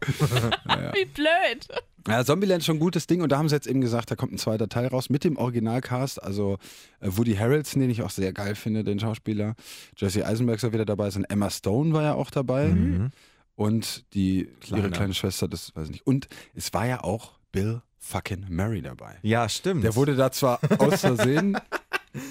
Wie 0.93 1.05
blöd. 1.05 1.67
Ja, 2.07 2.23
Zombieland 2.23 2.59
ist 2.61 2.65
schon 2.65 2.77
ein 2.77 2.79
gutes 2.79 3.07
Ding 3.07 3.21
und 3.21 3.31
da 3.31 3.37
haben 3.37 3.49
sie 3.49 3.55
jetzt 3.55 3.67
eben 3.67 3.81
gesagt, 3.81 4.09
da 4.11 4.15
kommt 4.15 4.31
ein 4.33 4.37
zweiter 4.37 4.69
Teil 4.69 4.87
raus 4.87 5.09
mit 5.09 5.23
dem 5.23 5.37
Originalcast, 5.37 6.21
also 6.23 6.57
äh, 7.01 7.07
Woody 7.11 7.35
Harrelson, 7.35 7.81
den 7.81 7.89
ich 7.89 8.01
auch 8.01 8.09
sehr 8.09 8.31
geil 8.33 8.55
finde, 8.55 8.83
den 8.83 8.99
Schauspieler. 8.99 9.55
Jesse 9.97 10.25
Eisenberg 10.25 10.61
ja 10.63 10.71
wieder 10.73 10.85
dabei, 10.85 11.07
und 11.09 11.25
Emma 11.25 11.49
Stone 11.49 11.93
war 11.93 12.03
ja 12.03 12.13
auch 12.13 12.31
dabei 12.31 12.67
Mhm. 12.69 13.11
und 13.55 14.05
die 14.13 14.49
Kleine. 14.61 14.83
ihre 14.83 14.91
kleine 14.91 15.13
Schwester, 15.13 15.47
das 15.47 15.75
weiß 15.75 15.85
ich 15.85 15.91
nicht. 15.91 16.07
Und 16.07 16.27
es 16.55 16.73
war 16.73 16.85
ja 16.87 17.03
auch 17.03 17.33
Bill 17.51 17.81
fucking 17.99 18.45
Murray 18.49 18.81
dabei. 18.81 19.17
Ja, 19.23 19.49
stimmt. 19.49 19.83
Der 19.83 19.95
wurde 19.95 20.15
da 20.15 20.31
zwar 20.31 20.59
aus 20.79 21.01
Versehen 21.01 21.57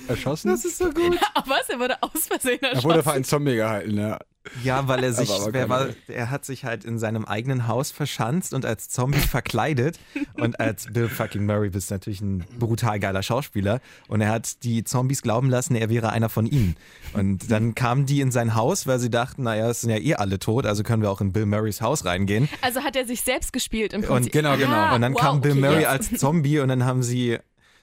erschossen, 0.09 0.49
das 0.49 0.65
ist 0.65 0.79
so 0.79 0.91
gut. 0.91 1.19
Aber 1.35 1.51
was? 1.51 1.69
Er 1.69 1.79
wurde 1.79 2.03
aus 2.03 2.27
Versehen 2.27 2.59
er 2.63 2.69
erschossen. 2.71 2.89
wurde 2.89 3.03
für 3.03 3.13
einen 3.13 3.25
Zombie 3.25 3.57
gehalten, 3.57 3.97
ja. 3.99 4.19
Ja, 4.65 4.89
weil 4.89 5.05
er 5.05 5.13
sich, 5.13 5.29
Aber- 5.31 5.43
aber 5.43 5.53
wer 5.53 5.67
keine 5.69 5.69
war, 5.69 5.89
er 6.09 6.31
hat 6.31 6.47
sich 6.47 6.65
halt 6.65 6.83
in 6.87 6.99
seinem 6.99 7.27
eigenen 7.27 7.69
Haus 7.69 7.91
verschanzt 7.91 8.55
und 8.55 8.65
als 8.65 8.89
Zombie 8.89 9.19
verkleidet. 9.19 9.99
Und 10.35 10.59
als 10.59 10.87
Bill 10.91 11.11
fucking 11.11 11.45
Murray 11.45 11.69
bist 11.69 11.91
natürlich 11.91 12.23
ein 12.23 12.47
brutal 12.59 12.99
geiler 12.99 13.23
Schauspieler. 13.23 13.81
Und 14.07 14.23
er 14.23 14.31
hat 14.31 14.63
die 14.65 14.85
Zombies 14.85 15.21
glauben 15.21 15.51
lassen, 15.51 15.75
er 15.75 15.91
wäre 15.91 16.11
einer 16.11 16.31
von 16.31 16.47
ihnen. 16.47 16.77
Und 17.13 17.51
dann 17.51 17.75
kamen 17.75 18.07
die 18.07 18.23
in 18.23 18.31
sein 18.31 18.55
Haus, 18.55 18.87
weil 18.87 18.99
sie 18.99 19.11
dachten, 19.11 19.43
naja, 19.43 19.69
es 19.69 19.83
sind 19.83 19.91
ja 19.91 19.99
eh 19.99 20.15
alle 20.15 20.39
tot, 20.39 20.65
also 20.65 20.83
können 20.83 21.03
wir 21.03 21.11
auch 21.11 21.21
in 21.21 21.33
Bill 21.35 21.45
Murrays 21.45 21.83
Haus 21.83 22.07
reingehen. 22.07 22.49
Also 22.63 22.81
hat 22.85 22.97
er 22.97 23.05
sich 23.05 23.21
selbst 23.21 23.53
gespielt 23.53 23.93
im 23.93 24.01
Und 24.01 24.07
Prinzip. 24.09 24.33
genau, 24.33 24.57
genau. 24.57 24.71
Ah, 24.73 24.95
Und 24.95 25.03
dann 25.03 25.13
wow, 25.13 25.21
kam 25.21 25.41
Bill 25.43 25.53
okay, 25.53 25.61
Murray 25.61 25.81
jetzt. 25.83 25.89
als 25.89 26.11
Zombie 26.13 26.59
und 26.61 26.69
dann 26.69 26.87
haben 26.87 27.03
sie 27.03 27.39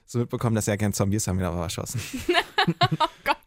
so 0.06 0.18
mitbekommen, 0.20 0.54
dass 0.56 0.68
er 0.68 0.76
kein 0.76 0.92
Zombie 0.92 1.16
ist, 1.16 1.26
haben 1.28 1.38
ihn 1.38 1.44
aber 1.44 1.62
erschossen. 1.62 2.00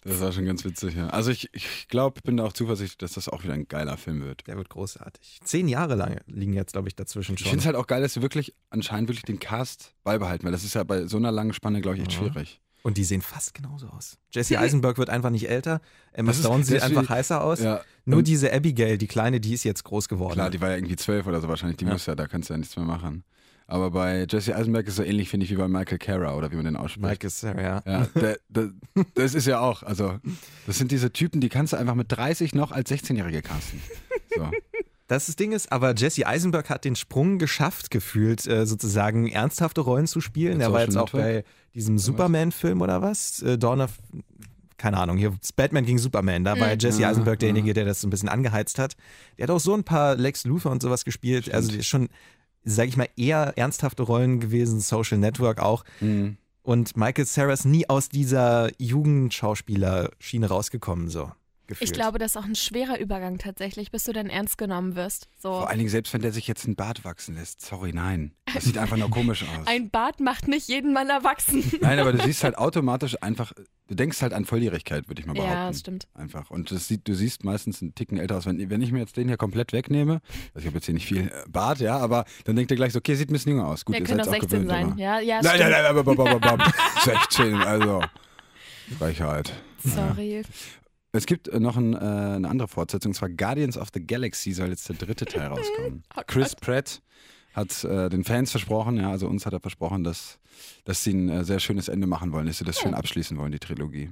Das 0.03 0.21
war 0.21 0.31
schon 0.31 0.45
ganz 0.45 0.63
witzig, 0.63 0.95
ja. 0.95 1.07
Also 1.09 1.29
ich, 1.29 1.49
ich 1.53 1.87
glaube, 1.89 2.21
bin 2.21 2.37
da 2.37 2.45
auch 2.45 2.53
zuversichtlich, 2.53 2.97
dass 2.97 3.13
das 3.13 3.27
auch 3.27 3.43
wieder 3.43 3.53
ein 3.53 3.67
geiler 3.67 3.97
Film 3.97 4.21
wird. 4.21 4.47
Der 4.47 4.55
wird 4.55 4.69
großartig. 4.69 5.39
Zehn 5.43 5.67
Jahre 5.67 5.95
lang 5.95 6.21
liegen 6.25 6.53
jetzt, 6.53 6.71
glaube 6.71 6.87
ich, 6.87 6.95
dazwischen 6.95 7.33
Ich 7.35 7.41
schon. 7.41 7.49
finde 7.49 7.59
es 7.59 7.65
halt 7.65 7.75
auch 7.75 7.85
geil, 7.85 8.01
dass 8.01 8.13
sie 8.13 8.21
wirklich 8.21 8.55
anscheinend 8.69 9.09
wirklich 9.09 9.25
den 9.25 9.39
Cast 9.39 9.93
beibehalten, 10.05 10.45
weil 10.45 10.53
das 10.53 10.63
ist 10.63 10.73
ja 10.73 10.83
bei 10.83 11.05
so 11.05 11.17
einer 11.17 11.31
langen 11.33 11.53
Spanne, 11.53 11.81
glaube 11.81 11.97
ich, 11.97 12.03
echt 12.03 12.11
Mhm. 12.21 12.27
schwierig. 12.31 12.61
Und 12.81 12.97
die 12.97 13.03
sehen 13.03 13.21
fast 13.21 13.53
genauso 13.53 13.87
aus. 13.89 14.17
Jesse 14.31 14.57
Eisenberg 14.59 14.97
wird 14.97 15.09
einfach 15.09 15.31
nicht 15.31 15.49
älter. 15.49 15.81
Emma 16.13 16.29
Das 16.31 16.37
ist- 16.39 16.45
Stone 16.45 16.63
sieht 16.63 16.81
einfach 16.81 17.03
wie- 17.03 17.09
heißer 17.09 17.43
aus. 17.43 17.59
Ja, 17.59 17.81
Nur 18.05 18.23
diese 18.23 18.53
Abigail, 18.53 18.97
die 18.97 19.07
Kleine, 19.07 19.41
die 19.41 19.53
ist 19.53 19.65
jetzt 19.65 19.83
groß 19.83 20.07
geworden. 20.07 20.33
klar, 20.33 20.49
die 20.49 20.61
war 20.61 20.69
ja 20.69 20.75
irgendwie 20.77 20.95
zwölf 20.95 21.27
oder 21.27 21.41
so 21.41 21.49
wahrscheinlich, 21.49 21.77
die 21.77 21.85
Ja. 21.85 21.91
muss 21.91 22.05
ja, 22.05 22.15
da 22.15 22.25
kannst 22.27 22.49
du 22.49 22.53
ja 22.53 22.57
nichts 22.57 22.75
mehr 22.77 22.85
machen. 22.85 23.25
Aber 23.69 23.91
bei 23.91 24.25
Jesse 24.27 24.55
Eisenberg 24.55 24.87
ist 24.87 24.93
es 24.93 24.97
so 24.97 25.03
ähnlich, 25.03 25.29
finde 25.29 25.45
ich, 25.45 25.51
wie 25.51 25.55
bei 25.55 25.67
Michael 25.67 25.99
Cera 25.99 26.35
oder 26.35 26.51
wie 26.51 26.55
man 26.55 26.65
den 26.65 26.75
ausspricht. 26.75 27.07
Mike 27.07 27.27
ist, 27.27 27.43
ja, 27.43 27.81
ja. 27.85 28.07
Der, 28.15 28.39
der, 28.49 28.71
das 29.13 29.35
ist 29.35 29.45
ja 29.45 29.59
auch, 29.59 29.83
also 29.83 30.17
das 30.65 30.79
sind 30.79 30.91
diese 30.91 31.13
Typen, 31.13 31.39
die 31.39 31.49
kannst 31.49 31.73
du 31.73 31.77
einfach 31.77 31.93
mit 31.93 32.11
30 32.11 32.55
noch 32.55 32.71
als 32.71 32.89
16-Jährige 32.89 33.43
casten. 33.43 33.79
So. 34.35 34.49
Das, 35.07 35.35
Ding 35.35 35.51
ist, 35.51 35.71
aber 35.71 35.93
Jesse 35.95 36.25
Eisenberg 36.25 36.69
hat 36.69 36.83
den 36.83 36.95
Sprung 36.95 37.37
geschafft, 37.37 37.91
gefühlt 37.91 38.45
äh, 38.47 38.65
sozusagen 38.65 39.27
ernsthafte 39.27 39.81
Rollen 39.81 40.07
zu 40.07 40.19
spielen. 40.19 40.61
Er 40.61 40.71
war 40.71 40.81
jetzt 40.81 40.97
auch 40.97 41.11
bei 41.11 41.43
diesem 41.75 41.97
Superman-Film 41.99 42.81
oder 42.81 43.01
was? 43.03 43.41
Äh, 43.43 43.57
Dawn 43.59 43.81
of, 43.81 43.91
keine 44.77 44.97
Ahnung, 44.97 45.17
hier 45.17 45.33
Batman 45.55 45.85
gegen 45.85 45.99
Superman. 45.99 46.43
Da 46.43 46.59
war 46.59 46.67
Mhm. 46.73 46.79
Jesse 46.79 47.07
Eisenberg 47.07 47.37
derjenige, 47.39 47.73
der 47.73 47.85
das 47.85 48.01
so 48.01 48.07
ein 48.07 48.09
bisschen 48.09 48.29
angeheizt 48.29 48.79
hat. 48.79 48.95
Der 49.37 49.43
hat 49.43 49.51
auch 49.51 49.59
so 49.59 49.75
ein 49.75 49.83
paar 49.83 50.15
Lex 50.15 50.45
Luthor 50.45 50.71
und 50.71 50.81
sowas 50.81 51.05
gespielt. 51.05 51.53
Also 51.53 51.69
der 51.69 51.79
ist 51.79 51.87
schon, 51.87 52.09
sage 52.63 52.89
ich 52.89 52.97
mal, 52.97 53.09
eher 53.15 53.53
ernsthafte 53.57 54.03
Rollen 54.03 54.39
gewesen. 54.39 54.79
Social 54.79 55.17
Network 55.17 55.59
auch. 55.59 55.83
Mhm. 55.99 56.37
Und 56.61 56.95
Michael 56.97 57.25
Cera 57.25 57.53
ist 57.53 57.65
nie 57.65 57.89
aus 57.89 58.09
dieser 58.09 58.69
Jugendschauspieler-Schiene 58.77 60.47
rausgekommen, 60.47 61.09
so. 61.09 61.31
Gefühlt. 61.69 61.87
Ich 61.87 61.93
glaube, 61.93 62.17
das 62.17 62.31
ist 62.31 62.37
auch 62.37 62.45
ein 62.45 62.55
schwerer 62.55 62.99
Übergang 62.99 63.37
tatsächlich, 63.37 63.91
bis 63.91 64.03
du 64.03 64.11
dann 64.11 64.25
ernst 64.25 64.57
genommen 64.57 64.95
wirst. 64.95 65.27
So. 65.37 65.49
Vor 65.49 65.69
allen 65.69 65.77
Dingen, 65.77 65.91
selbst 65.91 66.11
wenn 66.13 66.21
der 66.23 66.31
sich 66.31 66.47
jetzt 66.47 66.65
einen 66.65 66.75
Bart 66.75 67.05
wachsen 67.05 67.35
lässt, 67.35 67.61
sorry, 67.61 67.93
nein. 67.93 68.33
Das 68.55 68.63
sieht 68.63 68.79
einfach 68.79 68.97
nur 68.97 69.11
komisch 69.11 69.43
aus. 69.59 69.67
Ein 69.67 69.91
Bart 69.91 70.19
macht 70.19 70.47
nicht 70.47 70.67
jeden 70.67 70.93
Mann 70.93 71.09
erwachsen. 71.09 71.63
Nein, 71.79 71.99
aber 71.99 72.11
du 72.11 72.23
siehst 72.23 72.43
halt 72.43 72.57
automatisch 72.57 73.21
einfach, 73.21 73.53
du 73.89 73.95
denkst 73.95 74.21
halt 74.21 74.31
an 74.33 74.45
Volljährigkeit, 74.45 75.09
würde 75.09 75.19
ich 75.21 75.27
mal 75.27 75.33
behaupten. 75.33 75.53
Ja, 75.53 75.67
das 75.67 75.79
stimmt. 75.81 76.07
Einfach. 76.13 76.49
Und 76.49 76.71
das 76.71 76.87
sieht, 76.87 77.07
du 77.07 77.13
siehst 77.13 77.43
meistens 77.43 77.81
einen 77.81 77.93
Ticken 77.95 78.17
älter 78.17 78.37
aus. 78.37 78.45
Wenn, 78.45 78.69
wenn 78.69 78.81
ich 78.81 78.91
mir 78.93 78.99
jetzt 78.99 79.17
den 79.17 79.27
hier 79.27 79.35
komplett 79.37 79.73
wegnehme, 79.73 80.21
also 80.53 80.59
ich 80.59 80.65
habe 80.67 80.75
jetzt 80.77 80.85
hier 80.85 80.93
nicht 80.93 81.05
viel 81.07 81.27
äh, 81.27 81.31
Bart, 81.49 81.79
ja, 81.79 81.97
aber 81.97 82.23
dann 82.45 82.55
denkt 82.55 82.71
ihr 82.71 82.77
gleich 82.77 82.93
so, 82.93 82.99
okay, 82.99 83.15
sieht 83.15 83.29
ein 83.29 83.33
bisschen 83.33 83.51
jünger 83.53 83.67
aus. 83.67 83.83
Gut, 83.83 83.95
Der 83.95 84.01
ihr 84.01 84.07
könnte 84.07 84.23
seid 84.23 84.33
auch 84.33 84.37
auch 84.37 84.41
16 84.41 84.49
gewöhnt, 84.67 84.69
sein. 84.71 84.91
aber- 84.91 84.99
Ja, 85.01 85.19
ja, 85.19 85.41
Nein, 85.41 85.59
nein, 85.59 85.71
nein, 85.71 85.95
bam, 86.05 86.15
bam, 86.15 86.39
bam, 86.39 86.57
bam. 86.57 86.73
16, 87.03 87.55
also. 87.55 88.01
Frechheit. 88.97 89.53
Sorry. 89.83 90.41
Es 91.11 91.25
gibt 91.25 91.47
äh, 91.47 91.59
noch 91.59 91.75
ein, 91.77 91.93
äh, 91.93 91.97
eine 91.97 92.47
andere 92.49 92.67
Fortsetzung, 92.67 93.11
und 93.11 93.15
zwar 93.15 93.29
Guardians 93.29 93.77
of 93.77 93.89
the 93.93 94.05
Galaxy 94.05 94.51
soll 94.51 94.69
jetzt 94.69 94.87
der 94.89 94.95
dritte 94.95 95.25
Teil 95.25 95.47
rauskommen. 95.47 96.03
Oh. 96.15 96.21
Chris 96.27 96.55
Pratt 96.55 97.01
hat 97.53 97.83
äh, 97.83 98.09
den 98.09 98.23
Fans 98.23 98.51
versprochen, 98.51 98.97
ja, 98.97 99.09
also 99.09 99.27
uns 99.27 99.45
hat 99.45 99.53
er 99.53 99.59
versprochen, 99.59 100.03
dass, 100.03 100.39
dass 100.85 101.03
sie 101.03 101.13
ein 101.13 101.29
äh, 101.29 101.43
sehr 101.43 101.59
schönes 101.59 101.87
Ende 101.87 102.07
machen 102.07 102.31
wollen, 102.31 102.47
dass 102.47 102.57
sie 102.57 102.65
das 102.65 102.79
schön 102.79 102.93
abschließen 102.93 103.37
wollen, 103.37 103.51
die 103.51 103.59
Trilogie. 103.59 104.11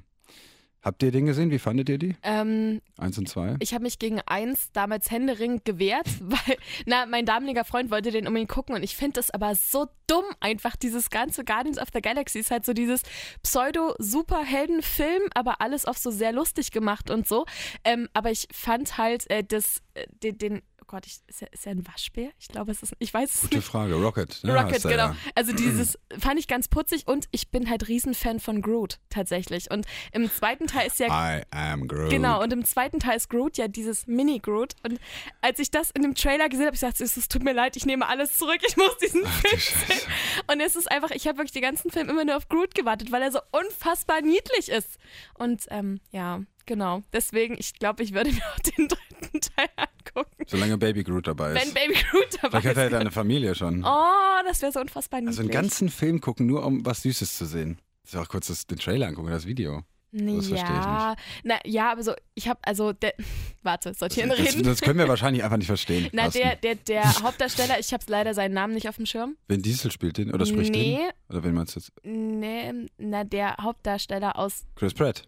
Habt 0.88 1.04
ihr 1.04 1.12
den 1.12 1.26
gesehen? 1.26 1.52
Wie 1.52 1.60
fandet 1.60 1.90
ihr 1.90 1.98
die? 1.98 2.16
Ähm, 2.24 2.82
Eins 2.98 3.18
und 3.18 3.28
zwei? 3.28 3.56
ich 3.60 3.74
habe 3.74 3.84
mich 3.84 4.00
gegen 4.00 4.22
eins 4.22 4.72
damals 4.72 5.12
händeringend 5.12 5.66
gewehrt, 5.66 6.08
weil, 6.22 6.56
na, 6.86 7.06
mein 7.06 7.26
damaliger 7.26 7.66
Freund 7.66 7.92
wollte 7.92 8.12
den 8.12 8.26
unbedingt 8.26 8.50
gucken 8.50 8.74
und 8.74 8.84
ich 8.84 8.96
finde 8.96 9.14
das 9.14 9.32
aber 9.32 9.56
so 9.56 9.88
dumm 10.08 10.24
einfach, 10.40 10.76
dieses 10.78 11.10
ganze 11.10 11.44
Guardians 11.44 11.78
of 11.78 11.90
the 11.94 12.02
Galaxy 12.02 12.40
ist 12.40 12.52
halt 12.52 12.64
so 12.64 12.72
dieses 12.72 13.02
Pseudo-Superhelden-Film, 13.44 15.24
aber 15.34 15.60
alles 15.60 15.86
auch 15.86 15.98
so 15.98 16.10
sehr 16.10 16.32
lustig 16.32 16.72
gemacht 16.72 17.10
und 17.10 17.28
so. 17.28 17.46
Ähm, 17.84 18.08
aber 18.14 18.32
ich 18.32 18.48
fand 18.54 18.98
halt 18.98 19.30
äh, 19.30 19.44
das, 19.44 19.82
äh, 19.96 20.06
den, 20.24 20.38
den, 20.38 20.62
Gott, 20.88 21.06
ich, 21.06 21.20
ist, 21.28 21.42
er, 21.42 21.52
ist 21.52 21.66
er 21.66 21.74
ein 21.74 21.86
Waschbär? 21.86 22.30
Ich 22.40 22.48
glaube, 22.48 22.72
es 22.72 22.82
ist, 22.82 22.94
ich 23.00 23.14
weiß 23.14 23.34
es 23.34 23.42
Gute 23.42 23.58
nicht. 23.58 23.66
Frage. 23.66 23.96
Rocket. 23.96 24.40
Ne, 24.44 24.58
Rocket, 24.58 24.82
genau. 24.84 25.08
Ja. 25.08 25.16
Also 25.36 25.52
dieses 25.56 26.00
fand 26.18 26.40
ich 26.40 26.48
ganz 26.48 26.70
putzig 26.70 27.08
und 27.08 27.28
ich 27.32 27.50
bin 27.50 27.70
halt 27.70 27.90
Riesenfan 27.90 28.40
von 28.40 28.62
Groot 28.62 29.00
tatsächlich. 29.10 29.70
Und 29.70 29.86
im 30.14 30.32
zweiten 30.32 30.68
Teil 30.68 30.88
ist 30.88 31.00
ja 31.00 31.08
I 31.08 31.44
am 31.52 31.90
Groot. 31.90 32.10
Genau, 32.10 32.42
und 32.42 32.54
im 32.54 32.64
zweiten 32.64 33.00
Teil 33.00 33.18
ist 33.18 33.30
Groot 33.30 33.58
ja 33.58 33.68
dieses 33.68 34.08
Mini-Groot. 34.08 34.76
Und 34.84 35.00
als 35.42 35.60
ich 35.60 35.72
das 35.72 35.92
in 35.92 36.04
dem 36.04 36.16
Trailer 36.16 36.48
gesehen 36.48 36.68
habe, 36.68 36.76
ich 36.76 36.82
gesagt, 36.82 37.02
es 37.02 37.28
tut 37.28 37.44
mir 37.44 37.54
leid, 37.54 37.76
ich 37.76 37.86
nehme 37.86 38.08
alles 38.08 38.38
zurück, 38.38 38.60
ich 38.66 38.78
muss 38.78 38.98
diesen 39.00 39.24
Ach, 39.26 39.42
Film 39.42 39.60
sehen. 39.60 40.12
Und 40.50 40.62
es 40.62 40.78
ist 40.78 40.90
einfach, 40.90 41.12
ich 41.12 41.28
habe 41.28 41.40
wirklich 41.40 41.52
den 41.52 41.64
ganzen 41.64 41.92
Film 41.92 42.10
immer 42.10 42.24
nur 42.24 42.38
auf 42.38 42.48
Groot 42.48 42.74
gewartet, 42.76 43.12
weil 43.12 43.22
er 43.22 43.32
so 43.34 43.40
unfassbar 43.52 44.22
niedlich 44.22 44.70
ist. 44.70 44.98
Und 45.34 45.66
ähm, 45.70 46.00
ja, 46.12 46.42
genau. 46.66 47.02
Deswegen, 47.12 47.58
ich 47.60 47.74
glaube, 47.74 48.04
ich 48.04 48.14
würde 48.14 48.32
mir 48.32 48.44
auch 48.54 48.60
den 48.60 48.88
dritten 48.88 49.42
Teil. 49.56 49.88
Gucken. 50.24 50.32
Solange 50.48 50.78
Baby 50.78 51.04
Groot 51.04 51.28
dabei 51.28 51.54
ist. 51.54 51.66
Wenn 51.66 51.74
Baby 51.74 52.00
Groot 52.10 52.28
dabei 52.42 52.62
Vielleicht 52.62 52.78
hat 52.78 52.78
er 52.78 52.86
ist. 52.88 52.94
deine 52.94 53.12
Familie 53.12 53.56
schon. 53.56 53.84
Oh, 53.84 54.44
das 54.46 54.62
wäre 54.62 54.72
so 54.72 54.80
unfassbar 54.80 55.20
niedlich. 55.22 55.38
Also 55.38 55.42
einen 55.42 55.52
ganzen 55.52 55.90
Film 55.90 56.22
gucken, 56.22 56.46
nur 56.48 56.66
um 56.66 56.86
was 56.86 57.02
Süßes 57.04 57.38
zu 57.38 57.46
sehen. 57.46 57.80
Das 58.04 58.14
ist 58.14 58.20
auch 58.20 58.30
kurz 58.30 58.48
das, 58.48 58.66
den 58.68 58.78
Trailer 58.80 59.08
angucken, 59.08 59.30
das 59.30 59.46
Video. 59.46 59.84
das 60.14 60.48
verstehe 60.48 60.56
ich 60.56 60.62
ja, 60.64 61.16
na, 61.44 61.56
ja, 61.66 61.92
aber 61.92 62.02
so, 62.04 62.14
ich 62.36 62.48
habe, 62.48 62.60
also, 62.64 62.94
der, 62.94 63.14
warte, 63.64 63.94
soll 63.94 64.08
ich 64.08 64.16
hier 64.16 64.28
Das, 64.28 64.40
reden? 64.40 64.64
das 64.64 64.80
können 64.82 64.98
wir 64.98 65.08
wahrscheinlich 65.10 65.44
einfach 65.44 65.58
nicht 65.58 65.68
verstehen. 65.68 66.08
Na, 66.14 66.24
Carsten. 66.24 66.42
der, 66.42 66.56
der, 66.56 66.76
der 66.76 67.04
Hauptdarsteller, 67.22 67.80
ich 67.80 67.92
habe 67.94 68.04
leider 68.08 68.34
seinen 68.34 68.54
Namen 68.54 68.74
nicht 68.74 68.88
auf 68.88 68.96
dem 68.96 69.06
Schirm. 69.06 69.36
Vin 69.50 69.62
Diesel 69.62 69.92
spielt 69.92 70.18
den 70.18 70.34
oder 70.34 70.46
spricht 70.46 70.72
nee, 70.72 70.98
den? 70.98 71.10
Oder 71.30 71.44
wen 71.44 71.54
meinst 71.54 71.76
du 71.76 71.80
jetzt? 71.82 71.92
nee, 72.04 72.74
na, 72.98 73.24
der 73.26 73.58
Hauptdarsteller 73.62 74.38
aus, 74.40 74.66
Chris 74.76 74.94
Pratt. 74.94 75.28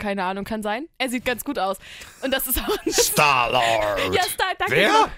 Keine 0.00 0.24
Ahnung, 0.24 0.44
kann 0.44 0.62
sein. 0.62 0.88
Er 0.98 1.08
sieht 1.08 1.24
ganz 1.24 1.44
gut 1.44 1.58
aus. 1.58 1.78
Und 2.22 2.32
das 2.32 2.48
ist 2.48 2.58
auch 2.58 2.76
ein 2.84 2.92
Star-Lord! 2.92 4.14
Ja, 4.14 4.22
Star, 4.24 4.52
danke. 4.58 4.74
Wer? 4.74 5.08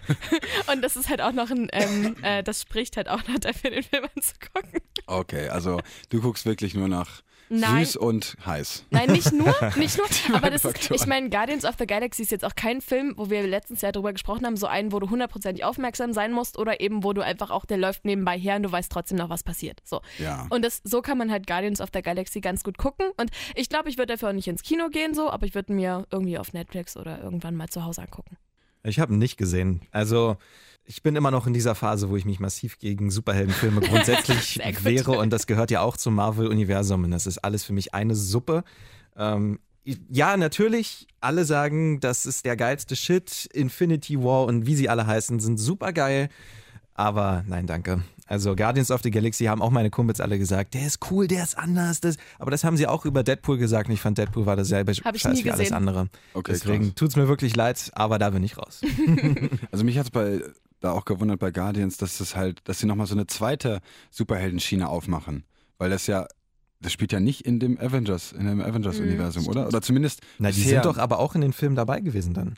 Und 0.73 0.83
das 0.83 0.97
ist 0.97 1.09
halt 1.09 1.23
auch 1.23 1.33
noch 1.33 1.51
ein, 1.51 1.69
ähm, 1.73 2.17
äh, 2.23 2.43
das 2.43 2.61
spricht 2.61 2.97
halt 2.99 3.09
auch 3.09 3.27
noch 3.29 3.39
dafür, 3.39 3.71
den 3.71 3.83
Film 3.83 4.05
anzugucken. 4.15 4.81
Okay, 5.07 5.49
also 5.49 5.81
du 6.11 6.21
guckst 6.21 6.45
wirklich 6.45 6.75
nur 6.75 6.89
nach 6.89 7.23
Nein. 7.53 7.85
süß 7.85 7.97
und 7.97 8.37
heiß. 8.47 8.87
Nein, 8.91 9.13
nicht 9.13 9.33
nur, 9.33 9.55
nicht 9.77 9.99
nur, 9.99 10.07
aber 10.35 10.51
das 10.51 10.65
ist, 10.65 10.91
ich 10.91 11.07
meine, 11.07 11.29
Guardians 11.29 11.65
of 11.65 11.75
the 11.79 11.87
Galaxy 11.87 12.23
ist 12.23 12.31
jetzt 12.31 12.45
auch 12.45 12.55
kein 12.55 12.81
Film, 12.81 13.13
wo 13.17 13.29
wir 13.29 13.47
letztens 13.47 13.83
ja 13.83 13.93
drüber 13.93 14.13
gesprochen 14.13 14.47
haben, 14.47 14.57
so 14.57 14.67
einen, 14.67 14.91
wo 14.91 15.01
du 15.01 15.11
hundertprozentig 15.11 15.65
aufmerksam 15.65 16.13
sein 16.13 16.33
musst 16.33 16.59
oder 16.59 16.81
eben, 16.81 17.05
wo 17.05 17.13
du 17.13 17.21
einfach 17.21 17.51
auch, 17.51 17.67
der 17.67 17.77
läuft 17.77 18.05
nebenbei 18.05 18.39
her 18.39 18.57
und 18.57 18.63
du 18.63 18.73
weißt 18.73 18.91
trotzdem 18.91 19.19
noch, 19.19 19.29
was 19.29 19.43
passiert. 19.43 19.81
So. 19.85 20.01
Ja. 20.19 20.47
Und 20.49 20.65
das, 20.65 20.81
so 20.85 21.03
kann 21.03 21.19
man 21.19 21.31
halt 21.31 21.47
Guardians 21.47 21.81
of 21.81 21.91
the 21.93 22.01
Galaxy 22.01 22.41
ganz 22.41 22.65
gut 22.65 22.79
gucken. 22.79 23.07
Und 23.19 23.31
ich 23.55 23.69
glaube, 23.69 23.91
ich 23.91 23.99
würde 23.99 24.15
dafür 24.15 24.31
auch 24.31 24.35
nicht 24.35 24.49
ins 24.49 24.63
Kino 24.63 24.89
gehen, 24.89 25.13
so, 25.15 25.31
aber 25.31 25.45
ich 25.45 25.55
würde 25.55 25.73
mir 25.75 26.07
irgendwie 26.11 26.39
auf 26.39 26.55
Netflix 26.55 26.97
oder 26.97 27.23
irgendwann 27.23 27.55
mal 27.55 27.69
zu 27.69 27.85
Hause 27.85 28.03
angucken. 28.03 28.39
Ich 28.85 28.99
habe 28.99 29.13
ihn 29.13 29.19
nicht 29.19 29.37
gesehen. 29.37 29.83
Also 29.93 30.37
ich 30.85 31.03
bin 31.03 31.17
immer 31.17 31.31
noch 31.31 31.47
in 31.47 31.53
dieser 31.53 31.75
Phase, 31.75 32.11
wo 32.11 32.17
ich 32.17 32.25
mich 32.25 32.41
massiv 32.41 32.79
gegen 32.79 33.11
Superheldenfilme 33.11 33.81
grundsätzlich 33.81 34.61
wehre 34.83 35.13
und 35.13 35.31
das 35.31 35.47
gehört 35.47 35.71
ja 35.71 35.81
auch 35.81 35.97
zum 35.97 36.15
Marvel-Universum 36.15 37.05
und 37.05 37.11
das 37.11 37.27
ist 37.27 37.39
alles 37.39 37.65
für 37.65 37.73
mich 37.73 37.95
eine 37.95 38.15
Suppe. 38.15 38.65
Ähm, 39.17 39.59
ja, 39.85 40.37
natürlich, 40.37 41.09
alle 41.21 41.45
sagen, 41.45 41.99
das 42.01 42.25
ist 42.25 42.45
der 42.45 42.57
geilste 42.57 42.95
Shit. 42.95 43.49
Infinity 43.53 44.23
War 44.23 44.45
und 44.45 44.67
wie 44.67 44.77
sie 44.77 44.89
alle 44.89 45.07
heißen, 45.07 45.41
sind 45.41 45.59
super 45.59 45.93
geil. 45.93 46.29
Aber 46.95 47.43
nein, 47.49 47.67
danke. 47.67 48.03
Also 48.27 48.55
Guardians 48.55 48.91
of 48.91 49.03
the 49.03 49.11
Galaxy 49.11 49.45
haben 49.45 49.61
auch 49.61 49.71
meine 49.71 49.91
Kumpels 49.91 50.21
alle 50.21 50.39
gesagt, 50.39 50.75
der 50.75 50.87
ist 50.87 50.99
cool, 51.11 51.27
der 51.27 51.43
ist 51.43 51.59
anders. 51.59 52.01
Das, 52.01 52.17
aber 52.39 52.51
das 52.51 52.65
haben 52.65 52.77
sie 52.77 52.87
auch 52.87 53.05
über 53.05 53.23
Deadpool 53.23 53.59
gesagt 53.59 53.89
und 53.89 53.95
ich 53.95 54.01
fand 54.01 54.19
Deadpool 54.19 54.47
war 54.47 54.57
dasselbe 54.57 54.93
Hab 54.93 55.15
ich 55.15 55.23
Scheiß 55.23 55.37
nie 55.37 55.45
wie 55.45 55.51
alles 55.51 55.73
andere. 55.73 56.09
Okay, 56.33 56.53
Deswegen 56.53 56.85
krass. 56.85 56.95
tut's 56.95 57.17
mir 57.17 57.29
wirklich 57.29 57.57
leid, 57.57 57.91
aber 57.95 58.19
da 58.19 58.31
bin 58.31 58.43
ich 58.43 58.57
raus. 58.57 58.81
Also 59.71 59.85
mich 59.85 59.99
hat 59.99 60.07
es 60.07 60.11
bei 60.11 60.41
da 60.83 60.93
auch 60.93 61.05
gewundert 61.05 61.39
bei 61.41 61.51
Guardians, 61.51 61.97
dass 61.97 62.21
es 62.21 62.37
halt, 62.37 62.61
dass 62.69 62.79
sie 62.79 62.87
nochmal 62.87 63.07
so 63.07 63.15
eine 63.15 63.27
zweite 63.27 63.81
Superheldenschiene 64.11 64.89
aufmachen. 64.89 65.45
Weil 65.79 65.91
das 65.91 66.07
ja, 66.07 66.27
das 66.81 66.93
spielt 66.93 67.13
ja 67.13 67.21
nicht 67.21 67.43
in 67.43 67.61
dem 67.61 67.79
Avengers, 67.79 68.33
in 68.33 68.47
dem 68.47 68.61
Avengers-Universum, 68.61 69.47
oder? 69.47 69.69
Oder 69.69 69.83
zumindest. 69.83 70.21
Na, 70.39 70.51
die 70.51 70.61
sind 70.61 70.85
doch 70.85 70.99
aber 70.99 71.19
auch 71.19 71.35
in 71.35 71.41
den 71.41 71.53
Filmen 71.53 71.77
dabei 71.77 72.01
gewesen 72.01 72.35
dann. 72.35 72.57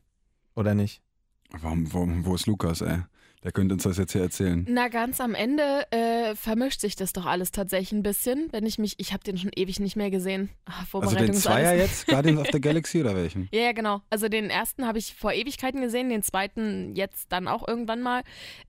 Oder 0.54 0.74
nicht? 0.74 1.02
Warum, 1.50 1.92
warum, 1.92 2.24
wo 2.24 2.34
ist 2.34 2.46
Lukas, 2.46 2.80
ey? 2.80 3.02
Der 3.44 3.52
könnte 3.52 3.74
uns 3.74 3.82
das 3.82 3.98
jetzt 3.98 4.12
hier 4.12 4.22
erzählen. 4.22 4.64
Na, 4.70 4.88
ganz 4.88 5.20
am 5.20 5.34
Ende 5.34 5.86
äh, 5.90 6.34
vermischt 6.34 6.80
sich 6.80 6.96
das 6.96 7.12
doch 7.12 7.26
alles 7.26 7.52
tatsächlich 7.52 7.92
ein 7.92 8.02
bisschen. 8.02 8.48
Wenn 8.52 8.64
ich 8.64 8.78
mich, 8.78 8.94
ich 8.96 9.12
habe 9.12 9.22
den 9.22 9.36
schon 9.36 9.50
ewig 9.54 9.80
nicht 9.80 9.96
mehr 9.96 10.10
gesehen. 10.10 10.48
Ach, 10.64 10.86
Also 10.94 11.14
den 11.14 11.34
Zweier 11.34 11.74
jetzt, 11.74 12.06
Guardians 12.06 12.40
of 12.40 12.46
the 12.50 12.60
Galaxy 12.62 13.02
oder 13.02 13.14
welchen? 13.14 13.48
Ja, 13.52 13.60
ja, 13.60 13.72
genau. 13.72 14.00
Also 14.08 14.30
den 14.30 14.48
ersten 14.48 14.86
habe 14.86 14.98
ich 14.98 15.14
vor 15.14 15.34
Ewigkeiten 15.34 15.82
gesehen, 15.82 16.08
den 16.08 16.22
zweiten 16.22 16.94
jetzt 16.94 17.32
dann 17.32 17.46
auch 17.46 17.68
irgendwann 17.68 18.00
mal. 18.00 18.22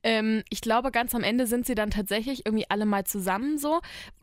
Ähm, 0.04 0.44
ich 0.50 0.60
glaube, 0.60 0.92
ganz 0.92 1.16
am 1.16 1.24
Ende 1.24 1.48
sind 1.48 1.66
sie 1.66 1.76
dann 1.76 1.90
tatsächlich 1.90 2.46
irgendwie 2.46 2.66
alle 2.70 2.86
mal 2.86 3.06
zusammen 3.06 3.58
so, 3.58 3.80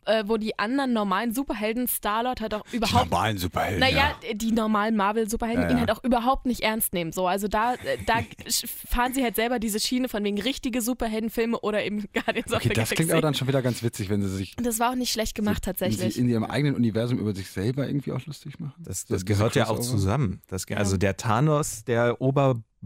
äh, 0.06 0.24
wo 0.26 0.36
die 0.36 0.58
anderen 0.58 0.92
normalen 0.92 1.32
Superhelden, 1.32 1.86
Starlord 1.88 2.40
halt 2.40 2.54
auch 2.54 2.62
Die 2.72 2.76
überhaupt 2.76 3.10
normalen 3.10 3.38
Superhelden. 3.38 3.80
Naja, 3.80 4.12
ja. 4.26 4.34
die 4.34 4.52
normalen 4.52 4.96
Marvel-Superhelden 4.96 5.62
Ja, 5.64 5.68
ihn 5.70 5.74
ja. 5.76 5.80
halt 5.80 5.90
auch 5.90 6.02
überhaupt 6.04 6.46
nicht 6.46 6.60
ernst 6.60 6.92
nehmen. 6.92 7.12
So, 7.12 7.26
also 7.26 7.48
da, 7.48 7.74
äh, 7.74 7.98
da 8.06 8.20
fahren 8.88 9.14
sie 9.14 9.22
halt 9.22 9.36
selber 9.36 9.58
diese 9.58 9.80
Schiene 9.80 10.08
von 10.08 10.24
wegen 10.24 10.40
richtige 10.40 10.80
Superheldenfilme 10.82 11.58
oder 11.60 11.84
eben 11.84 12.06
Guardians 12.12 12.48
of 12.52 12.56
Okay, 12.58 12.68
the 12.68 12.68
das 12.70 12.74
Galaxy. 12.76 12.94
klingt 12.96 13.12
aber 13.12 13.20
dann 13.22 13.34
schon 13.34 13.48
wieder 13.48 13.62
ganz 13.62 13.82
witzig, 13.82 14.08
wenn 14.10 14.22
sie 14.22 14.28
sich 14.28 14.56
das 14.56 14.78
war 14.78 14.90
auch 14.90 14.94
nicht 14.96 15.12
schlecht 15.12 15.34
gemacht 15.34 15.66
wenn 15.66 15.72
tatsächlich. 15.74 16.14
sie 16.14 16.20
in 16.20 16.28
ihrem 16.28 16.44
eigenen 16.44 16.74
Universum 16.74 17.18
über 17.18 17.34
sich 17.34 17.48
selber 17.48 17.86
irgendwie 17.86 18.12
auch 18.12 18.24
lustig 18.26 18.58
machen. 18.60 18.74
Das, 18.78 19.04
das 19.06 19.22
diese 19.22 19.24
gehört 19.24 19.54
ja 19.54 19.68
auch 19.68 19.78
zusammen. 19.78 20.40
Das, 20.48 20.66
Ja. 20.68 20.76
Also 20.76 20.96
der 20.96 21.16
Thanos, 21.16 21.84
der 21.84 22.20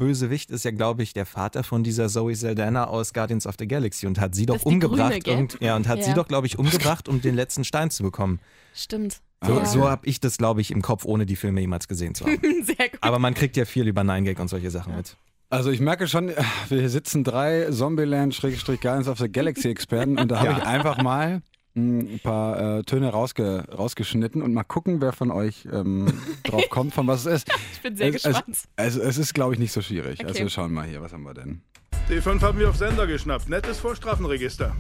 Oberbösewicht, 0.07 0.51
ist 0.51 0.65
ja, 0.65 0.71
glaube 0.71 1.03
ich, 1.03 1.13
der 1.15 1.25
Vater 1.27 1.65
von 1.65 1.83
dieser 1.83 2.09
Zoe 2.09 2.35
Saldana 2.35 2.85
aus 2.87 3.13
Guardians 3.15 3.47
of 3.47 3.55
the 3.59 3.67
Galaxy 3.67 4.07
und 4.07 4.21
hat 4.21 4.35
sie 4.35 4.45
doch 4.47 4.63
umgebracht. 4.63 5.25
Grüne, 5.25 5.39
und, 5.39 5.59
ja, 5.61 5.75
und 5.77 5.89
hat 5.89 6.03
sie 6.05 6.11
Ja. 6.11 6.15
doch, 6.17 6.29
glaube 6.29 6.47
ich, 6.47 6.59
umgebracht, 6.59 7.09
um 7.09 7.21
den 7.21 7.35
letzten 7.35 7.65
Stein 7.65 7.91
zu 7.91 8.03
bekommen. 8.03 8.39
Stimmt. 8.75 9.21
So, 9.45 9.55
okay. 9.55 9.67
so 9.67 9.89
habe 9.89 10.07
ich 10.07 10.21
das, 10.21 10.37
glaube 10.39 10.61
ich, 10.61 10.71
im 10.71 10.83
Kopf, 10.83 11.05
ohne 11.05 11.25
die 11.27 11.37
Filme 11.37 11.61
jemals 11.61 11.89
gesehen 11.89 12.15
zu 12.15 12.25
haben. 12.27 12.39
Sehr 12.65 12.89
gut. 12.91 12.99
Aber 13.01 13.19
man 13.19 13.35
kriegt 13.35 13.57
ja 13.57 13.65
viel 13.65 13.87
über 13.89 14.05
Nine 14.05 14.25
Gag 14.25 14.39
und 14.39 14.49
solche 14.49 14.71
Sachen 14.71 14.97
mit. 14.97 15.17
Also 15.49 15.71
ich 15.71 15.81
merke 15.81 16.09
schon, 16.09 16.33
wir 16.69 16.89
sitzen 16.91 17.23
drei 17.25 17.71
Zombieland-Guardians 17.71 19.09
of 19.09 19.19
the 19.19 19.31
Galaxy-Experten 19.31 20.19
und 20.19 20.31
da 20.31 20.39
habe 20.41 20.51
Ja. 20.51 20.59
ich 20.59 20.65
einfach 20.67 21.01
mal 21.03 21.43
ein 21.77 22.21
paar 22.23 22.79
äh, 22.79 22.83
Töne 22.85 23.11
rausge 23.11 23.65
rausgeschnitten 23.71 24.43
und 24.43 24.55
mal 24.55 24.65
gucken, 24.65 25.01
wer 25.01 25.13
von 25.13 25.31
euch 25.31 25.69
ähm, 25.71 26.07
drauf 26.45 26.69
kommt, 26.71 26.95
von 26.95 27.07
was 27.07 27.27
es 27.27 27.43
ist. 27.43 27.49
Ich 27.75 27.81
bin 27.83 27.97
sehr 27.97 28.09
es, 28.09 28.17
es, 28.17 28.23
gespannt. 28.25 28.59
also 28.77 29.01
es 29.03 29.19
ist, 29.19 29.35
glaube 29.35 29.55
ich, 29.55 29.59
nicht 29.61 29.73
so 29.73 29.83
schwierig. 29.83 30.21
Okay. 30.21 30.29
Also 30.29 30.41
wir 30.41 30.49
schauen 30.51 30.73
mal 30.73 30.87
hier, 30.87 31.03
was 31.03 31.13
haben 31.13 31.23
wir 31.25 31.35
denn? 31.35 31.61
Die 32.09 32.21
fünf 32.21 32.43
haben 32.43 32.59
wir 32.59 32.69
auf 32.71 32.77
Sender 32.77 33.07
geschnappt. 33.07 33.49
Nettes 33.49 33.79
Vorstrafenregister. 33.79 34.75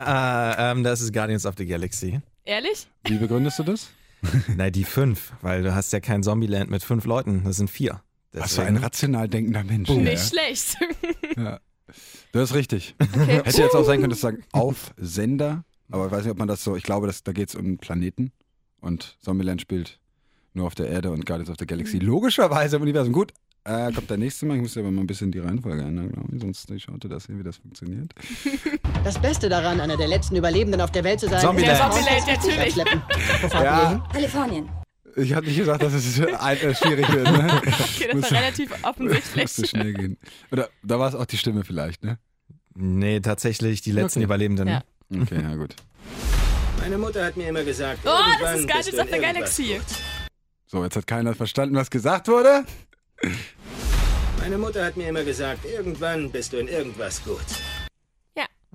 Äh, 0.00 0.70
ähm, 0.70 0.84
das 0.84 1.00
ist 1.00 1.12
Guardians 1.12 1.44
of 1.44 1.54
the 1.58 1.66
Galaxy. 1.66 2.20
Ehrlich? 2.44 2.86
Wie 3.04 3.18
begründest 3.18 3.58
du 3.58 3.64
das? 3.64 3.90
Nein, 4.56 4.72
die 4.72 4.84
fünf, 4.84 5.32
weil 5.42 5.62
du 5.62 5.74
hast 5.74 5.92
ja 5.92 6.00
kein 6.00 6.22
Zombieland 6.22 6.70
mit 6.70 6.82
fünf 6.82 7.04
Leuten, 7.04 7.42
das 7.44 7.56
sind 7.56 7.68
vier. 7.70 8.00
Was 8.32 8.54
für 8.54 8.62
ein 8.62 8.74
Deswegen- 8.74 8.84
rational 8.84 9.28
denkender 9.28 9.64
Mensch. 9.64 9.88
Boom. 9.88 10.04
Ja. 10.04 10.10
Nicht 10.12 10.28
schlecht. 10.28 10.76
Ja. 11.36 11.60
Das 12.32 12.50
ist 12.50 12.54
richtig. 12.54 12.94
Okay. 13.00 13.42
Hätte 13.44 13.62
jetzt 13.62 13.74
auch 13.74 13.84
sein 13.84 14.00
können, 14.00 14.10
dass 14.10 14.20
sagen, 14.20 14.44
auf 14.52 14.92
Sender, 14.98 15.64
aber 15.90 16.06
ich 16.06 16.12
weiß 16.12 16.22
nicht, 16.24 16.32
ob 16.32 16.38
man 16.38 16.48
das 16.48 16.62
so, 16.64 16.76
ich 16.76 16.82
glaube, 16.82 17.06
dass, 17.06 17.22
da 17.22 17.32
geht 17.32 17.48
es 17.50 17.54
um 17.54 17.78
Planeten 17.78 18.32
und 18.80 19.16
Zombieland 19.20 19.60
spielt 19.60 19.98
nur 20.54 20.66
auf 20.66 20.74
der 20.74 20.88
Erde 20.88 21.10
und 21.10 21.24
Guardians 21.26 21.50
of 21.50 21.56
the 21.58 21.66
Galaxy 21.66 21.98
logischerweise 21.98 22.76
im 22.76 22.82
Universum. 22.82 23.12
Gut, 23.12 23.32
äh, 23.64 23.92
kommt 23.92 24.08
der 24.10 24.16
nächste 24.16 24.46
Mal, 24.46 24.56
ich 24.56 24.62
muss 24.62 24.76
aber 24.76 24.90
mal 24.90 25.02
ein 25.02 25.06
bisschen 25.06 25.30
die 25.30 25.38
Reihenfolge 25.38 25.82
ändern, 25.82 26.10
glaube 26.10 26.28
ich, 26.34 26.40
sonst 26.40 26.70
ich 26.70 26.84
schaute 26.84 27.08
das 27.08 27.26
hier, 27.26 27.38
wie 27.38 27.42
das 27.42 27.56
funktioniert. 27.58 28.12
Das 29.04 29.18
Beste 29.20 29.48
daran, 29.48 29.80
einer 29.80 29.96
der 29.96 30.08
letzten 30.08 30.34
Überlebenden 30.36 30.80
auf 30.80 30.90
der 30.90 31.04
Welt 31.04 31.20
zu 31.20 31.28
sein, 31.28 31.40
Zombieland. 31.40 31.78
Ja, 31.78 31.90
Zombieland, 31.90 32.26
natürlich. 32.26 32.76
Wo 33.42 33.48
fahrt 33.48 33.64
Ja. 33.64 33.90
hin? 33.90 34.02
Kalifornien. 34.12 34.68
Ich 35.16 35.34
hatte 35.34 35.46
nicht 35.46 35.56
gesagt, 35.58 35.82
dass 35.82 35.94
es 35.94 36.20
ein, 36.20 36.56
äh, 36.58 36.74
schwierig 36.74 37.10
wird. 37.12 37.24
Ne? 37.30 37.60
Okay, 37.64 38.08
das 38.12 38.22
war 38.32 38.38
relativ 38.40 38.84
offensichtlich. 38.84 39.44
Musste 39.44 39.66
schnell 39.66 39.94
gehen. 39.94 40.18
Oder 40.50 40.68
da 40.82 40.98
war 40.98 41.08
es 41.08 41.14
auch 41.14 41.26
die 41.26 41.36
Stimme 41.38 41.64
vielleicht, 41.64 42.02
ne? 42.04 42.18
Nee, 42.74 43.20
tatsächlich 43.20 43.80
die 43.82 43.92
letzten 43.92 44.18
Okay. 44.18 44.24
Überlebenden. 44.24 44.68
Ja. 44.68 44.82
Okay, 45.14 45.40
ja 45.42 45.54
gut. 45.54 45.74
Meine 46.80 46.98
Mutter 46.98 47.24
hat 47.24 47.36
mir 47.36 47.48
immer 47.48 47.64
gesagt, 47.64 48.00
Oh, 48.04 48.18
das 48.40 48.60
ist 48.60 48.68
Guardians 48.68 48.98
of 48.98 49.08
the 49.10 49.18
Galaxy. 49.18 49.80
So, 50.66 50.84
jetzt 50.84 50.96
hat 50.96 51.06
keiner 51.06 51.34
verstanden, 51.34 51.74
was 51.76 51.90
gesagt 51.90 52.28
wurde. 52.28 52.64
Meine 54.38 54.58
Mutter 54.58 54.84
hat 54.84 54.96
mir 54.96 55.08
immer 55.08 55.24
gesagt, 55.24 55.64
irgendwann 55.64 56.30
bist 56.30 56.52
du 56.52 56.58
in 56.58 56.68
irgendwas 56.68 57.22
gut. 57.24 57.44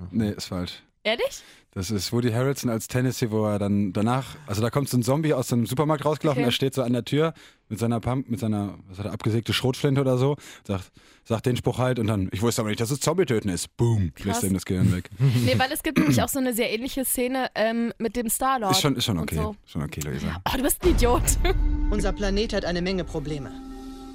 Nee, 0.10 0.32
ist 0.32 0.46
falsch. 0.48 0.82
Ehrlich? 1.04 1.44
Das 1.76 1.90
ist 1.90 2.14
Woody 2.14 2.32
Harrelson 2.32 2.70
als 2.70 2.88
Tennessee, 2.88 3.32
wo 3.32 3.46
er 3.48 3.58
dann 3.58 3.94
danach, 3.94 4.36
also 4.46 4.62
da 4.62 4.70
kommt 4.70 4.90
so 4.90 4.98
ein 4.98 5.02
Zombie 5.02 5.34
aus 5.34 5.52
einem 5.52 5.66
Supermarkt 5.66 6.06
rausgelaufen, 6.06 6.42
Okay. 6.44 6.50
er 6.50 6.52
steht 6.52 6.76
so 6.76 6.84
an 6.84 6.94
der 6.94 7.04
Tür 7.04 7.34
mit 7.68 7.80
seiner 7.80 8.00
Pump, 8.00 8.30
mit 8.30 8.40
seiner, 8.40 8.76
was 8.90 9.00
hat 9.00 9.08
er, 9.08 9.12
abgesägte 9.12 9.54
Schrotflinte 9.54 10.00
oder 10.00 10.20
so, 10.20 10.36
sagt, 10.68 10.92
sagt 11.24 11.48
den 11.48 11.56
Spruch 11.58 11.80
halt 11.80 11.98
und 11.98 12.06
dann, 12.06 12.30
ich 12.32 12.44
wusste 12.44 12.62
aber 12.62 12.70
nicht, 12.70 12.80
dass 12.80 12.92
es 12.92 13.00
Zombie-Töten 13.00 13.50
ist. 13.50 13.76
Boom, 13.76 14.12
Krass. 14.14 14.26
lässt 14.28 14.44
ihm 14.44 14.54
das 14.54 14.66
Gehirn 14.66 14.92
weg. 14.94 15.10
Nee, 15.46 15.56
weil 15.58 15.72
es 15.72 15.82
gibt 15.82 15.98
nämlich 15.98 16.22
auch 16.22 16.30
so 16.30 16.38
eine 16.38 16.54
sehr 16.54 16.72
ähnliche 16.72 17.06
Szene 17.06 17.48
ähm, 17.56 17.92
mit 17.98 18.16
dem 18.16 18.30
Star-Lord. 18.30 18.74
Ist 18.74 18.82
schon, 18.82 18.96
ist 18.96 19.06
schon 19.06 19.18
okay. 19.18 19.36
So. 19.36 19.56
Schon 19.66 19.82
okay, 19.82 20.02
Luisa. 20.02 20.42
Oh, 20.48 20.56
du 20.56 20.62
bist 20.62 20.84
ein 20.84 20.90
Idiot. 20.92 21.24
Unser 21.90 22.12
Planet 22.14 22.54
hat 22.54 22.66
eine 22.66 22.84
Menge 22.84 23.04
Probleme. 23.04 23.52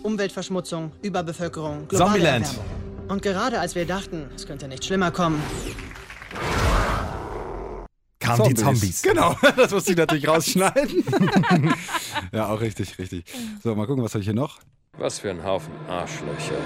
Umweltverschmutzung, 0.04 0.92
Überbevölkerung, 1.02 1.88
globale 1.88 2.10
Zombieland. 2.12 2.46
Erwärmung. 2.46 2.64
Und 3.08 3.22
gerade 3.22 3.58
als 3.58 3.74
wir 3.74 3.84
dachten, 3.84 4.26
es 4.36 4.46
könnte 4.46 4.68
nicht 4.68 4.84
schlimmer 4.84 5.10
kommen, 5.10 5.42
Kamen 8.36 8.48
die 8.48 8.54
Zombies. 8.54 9.02
Genau, 9.02 9.36
das 9.56 9.72
musste 9.72 9.92
ich 9.92 9.96
natürlich 9.98 10.28
rausschneiden. 10.28 11.02
ja, 12.32 12.48
auch 12.48 12.60
richtig, 12.60 12.98
richtig. 12.98 13.24
So, 13.62 13.74
mal 13.74 13.86
gucken, 13.86 14.02
was 14.04 14.12
habe 14.14 14.20
ich 14.20 14.26
hier 14.26 14.34
noch? 14.34 14.58
Was 14.96 15.18
für 15.20 15.30
ein 15.30 15.42
Haufen 15.44 15.72
Arschlöcher. 15.88 16.56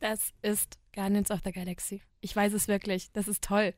Das 0.00 0.30
ist 0.42 0.78
Guardians 0.94 1.30
of 1.30 1.40
the 1.44 1.52
Galaxy. 1.52 2.02
Ich 2.20 2.34
weiß 2.34 2.52
es 2.52 2.68
wirklich. 2.68 3.10
Das 3.12 3.28
ist 3.28 3.42
toll. 3.42 3.74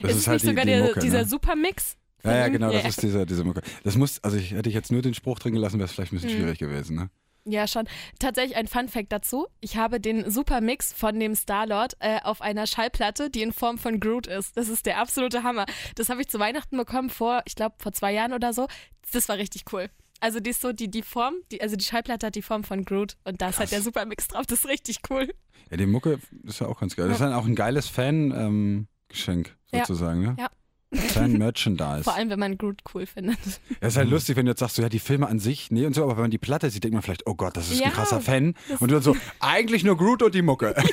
Das 0.00 0.10
ist 0.12 0.16
ist 0.18 0.22
es 0.22 0.28
halt 0.28 0.34
nicht 0.34 0.42
die, 0.42 0.48
sogar 0.48 0.64
die 0.64 0.70
der, 0.72 0.84
Mucke, 0.84 1.00
dieser 1.00 1.18
ne? 1.18 1.24
Supermix 1.26 1.96
Ja, 2.24 2.36
ja, 2.36 2.48
genau, 2.48 2.72
das 2.72 2.82
Ja. 2.82 2.88
ist 2.88 3.02
diese, 3.02 3.26
diese 3.26 3.44
Mucke. 3.44 3.62
Das 3.84 3.96
muss, 3.96 4.22
also 4.22 4.36
ich 4.36 4.50
hätte 4.52 4.68
ich 4.68 4.74
jetzt 4.74 4.90
nur 4.92 5.02
den 5.02 5.14
Spruch 5.14 5.38
drin 5.38 5.52
gelassen, 5.54 5.78
wäre 5.78 5.86
es 5.86 5.92
vielleicht 5.92 6.12
ein 6.12 6.16
bisschen 6.16 6.30
Mhm. 6.32 6.36
schwierig 6.42 6.58
gewesen, 6.58 6.96
ne? 6.96 7.10
Ja, 7.50 7.66
schon. 7.66 7.88
Tatsächlich 8.18 8.56
ein 8.56 8.66
Fun-Fact 8.66 9.10
dazu. 9.10 9.46
Ich 9.60 9.76
habe 9.76 10.00
den 10.00 10.30
Supermix 10.30 10.92
von 10.92 11.18
dem 11.18 11.34
Star-Lord 11.34 11.96
äh, 12.00 12.20
auf 12.22 12.42
einer 12.42 12.66
Schallplatte, 12.66 13.30
die 13.30 13.42
in 13.42 13.52
Form 13.52 13.78
von 13.78 14.00
Groot 14.00 14.26
ist. 14.26 14.56
Das 14.56 14.68
ist 14.68 14.84
der 14.86 14.98
absolute 14.98 15.42
Hammer. 15.44 15.64
Das 15.94 16.08
habe 16.10 16.20
ich 16.20 16.28
zu 16.28 16.38
Weihnachten 16.38 16.76
bekommen 16.76 17.08
vor, 17.10 17.42
ich 17.46 17.54
glaube, 17.54 17.76
vor 17.78 17.92
zwei 17.92 18.12
Jahren 18.12 18.32
oder 18.32 18.52
so. 18.52 18.66
Das 19.12 19.28
war 19.28 19.36
richtig 19.38 19.64
cool. 19.72 19.88
Also 20.20 20.40
die 20.40 20.50
ist 20.50 20.60
so, 20.60 20.72
die, 20.72 20.90
die 20.90 21.02
Form, 21.02 21.34
die, 21.52 21.62
also 21.62 21.76
die 21.76 21.84
Schallplatte 21.84 22.26
hat 22.26 22.34
die 22.34 22.42
Form 22.42 22.64
von 22.64 22.84
Groot 22.84 23.16
und 23.24 23.40
da 23.40 23.50
ist 23.50 23.58
halt 23.60 23.70
der 23.70 23.82
Supermix 23.82 24.26
drauf. 24.28 24.46
Das 24.46 24.58
ist 24.60 24.68
richtig 24.68 24.98
cool. 25.10 25.32
Ja, 25.70 25.76
die 25.76 25.86
Mucke 25.86 26.18
ist 26.42 26.58
ja 26.60 26.66
auch 26.66 26.80
ganz 26.80 26.96
geil. 26.96 27.06
Das 27.06 27.18
ist 27.18 27.20
dann 27.22 27.32
auch 27.32 27.46
ein 27.46 27.54
geiles 27.54 27.88
Fan-Geschenk, 27.88 29.56
Ja. 29.72 29.80
sozusagen, 29.86 30.22
ne? 30.22 30.36
Ja. 30.38 30.48
Fan-Merchandise. 30.94 32.04
Vor 32.04 32.14
allem, 32.14 32.30
wenn 32.30 32.38
man 32.38 32.56
Groot 32.58 32.80
cool 32.94 33.06
findet. 33.06 33.38
Ja, 33.80 33.88
ist 33.88 33.96
halt 33.96 34.08
lustig, 34.10 34.36
wenn 34.36 34.46
du 34.46 34.52
jetzt 34.52 34.60
sagst, 34.60 34.76
so, 34.76 34.82
ja, 34.82 34.88
die 34.88 34.98
Filme 34.98 35.26
an 35.28 35.38
sich, 35.38 35.70
nee 35.70 35.84
und 35.86 35.94
so, 35.94 36.02
aber 36.02 36.12
wenn 36.16 36.22
man 36.22 36.30
die 36.30 36.38
Platte 36.38 36.70
sieht, 36.70 36.84
denkt 36.84 36.94
man 36.94 37.02
vielleicht, 37.02 37.26
oh 37.26 37.34
Gott, 37.34 37.56
das 37.56 37.70
ist 37.70 37.80
Ja, 37.80 37.86
ein 37.86 37.92
krasser 37.92 38.20
Fan. 38.20 38.54
das- 38.68 38.80
Und 38.80 38.90
du 38.90 38.94
dann 38.94 39.02
so, 39.02 39.16
eigentlich 39.40 39.84
nur 39.84 39.96
Groot 39.96 40.22
und 40.22 40.34
die 40.34 40.42
Mucke. 40.42 40.74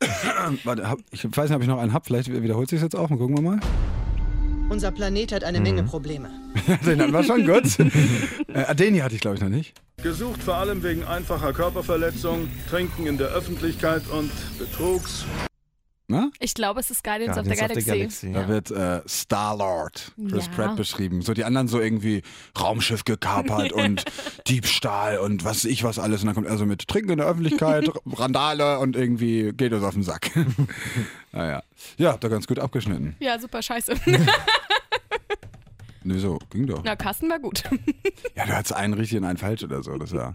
Warte, 0.64 0.88
hab, 0.88 0.98
ich 1.10 1.24
weiß 1.24 1.48
nicht, 1.50 1.56
ob 1.56 1.62
ich 1.62 1.68
noch 1.68 1.78
einen 1.78 1.92
hab, 1.92 2.06
vielleicht 2.06 2.30
wiederholt 2.30 2.68
sich 2.70 2.80
jetzt 2.80 2.96
auch, 2.96 3.10
mal 3.10 3.18
gucken 3.18 3.36
wir 3.36 3.42
mal. 3.42 3.60
Unser 4.70 4.90
Planet 4.90 5.32
hat 5.32 5.44
eine 5.44 5.60
Menge 5.60 5.82
Probleme. 5.84 6.30
Den 6.86 7.00
hatten 7.00 7.12
wir 7.12 7.24
schon, 7.24 7.46
gut. 7.46 7.78
äh, 8.54 8.64
Adeni 8.66 8.98
hatte 8.98 9.14
ich, 9.14 9.20
glaube 9.22 9.36
ich, 9.36 9.42
noch 9.42 9.48
nicht. 9.48 9.74
Gesucht 10.02 10.42
vor 10.42 10.56
allem 10.56 10.82
wegen 10.82 11.04
einfacher 11.04 11.52
Körperverletzung, 11.52 12.48
Trinken 12.68 13.06
in 13.06 13.16
der 13.16 13.28
Öffentlichkeit 13.28 14.02
und 14.08 14.30
Betrugs. 14.58 15.24
Na? 16.10 16.30
Ich 16.40 16.54
glaube, 16.54 16.80
es 16.80 16.90
ist 16.90 17.04
Guardians, 17.04 17.36
of 17.36 17.44
the 17.44 17.54
Guardians 17.54 17.84
Galaxy. 17.84 18.32
Da 18.32 18.48
wird 18.48 18.70
äh, 18.70 19.02
Star-Lord, 19.06 20.12
Chris 20.30 20.46
Ja. 20.46 20.52
Pratt 20.52 20.76
beschrieben. 20.76 21.20
So 21.20 21.34
die 21.34 21.44
anderen 21.44 21.68
so 21.68 21.80
irgendwie 21.80 22.22
Raumschiff 22.58 23.04
gekapert 23.04 23.72
und 23.74 24.06
Diebstahl 24.46 25.18
und 25.18 25.44
was 25.44 25.58
weiß 25.58 25.64
ich 25.66 25.84
was 25.84 25.98
alles. 25.98 26.22
Und 26.22 26.28
dann 26.28 26.34
kommt 26.34 26.46
er 26.46 26.56
so 26.56 26.64
mit 26.64 26.88
Trinken 26.88 27.10
in 27.10 27.18
der 27.18 27.26
Öffentlichkeit, 27.26 27.90
Randale 28.06 28.78
und 28.78 28.96
irgendwie 28.96 29.52
geht 29.52 29.74
uns 29.74 29.84
auf 29.84 29.92
den 29.92 30.02
Sack. 30.02 30.30
naja. 31.32 31.62
Ja, 31.96 32.12
habt 32.12 32.24
ihr 32.24 32.30
ganz 32.30 32.46
gut 32.48 32.58
abgeschnitten. 32.58 33.14
Ja, 33.20 33.38
super 33.38 33.62
scheiße. 33.62 33.94
Wieso? 36.02 36.38
Ging 36.50 36.66
doch. 36.66 36.82
Na, 36.84 36.96
Carsten 36.96 37.28
war 37.30 37.38
gut. 37.38 37.62
Ja, 38.34 38.46
du 38.46 38.52
hattest 38.52 38.72
einen 38.74 38.94
richtig 38.94 39.18
und 39.18 39.24
einen 39.24 39.36
falsch 39.38 39.62
oder 39.62 39.82
so. 39.82 39.96
Das 39.96 40.12
war 40.12 40.32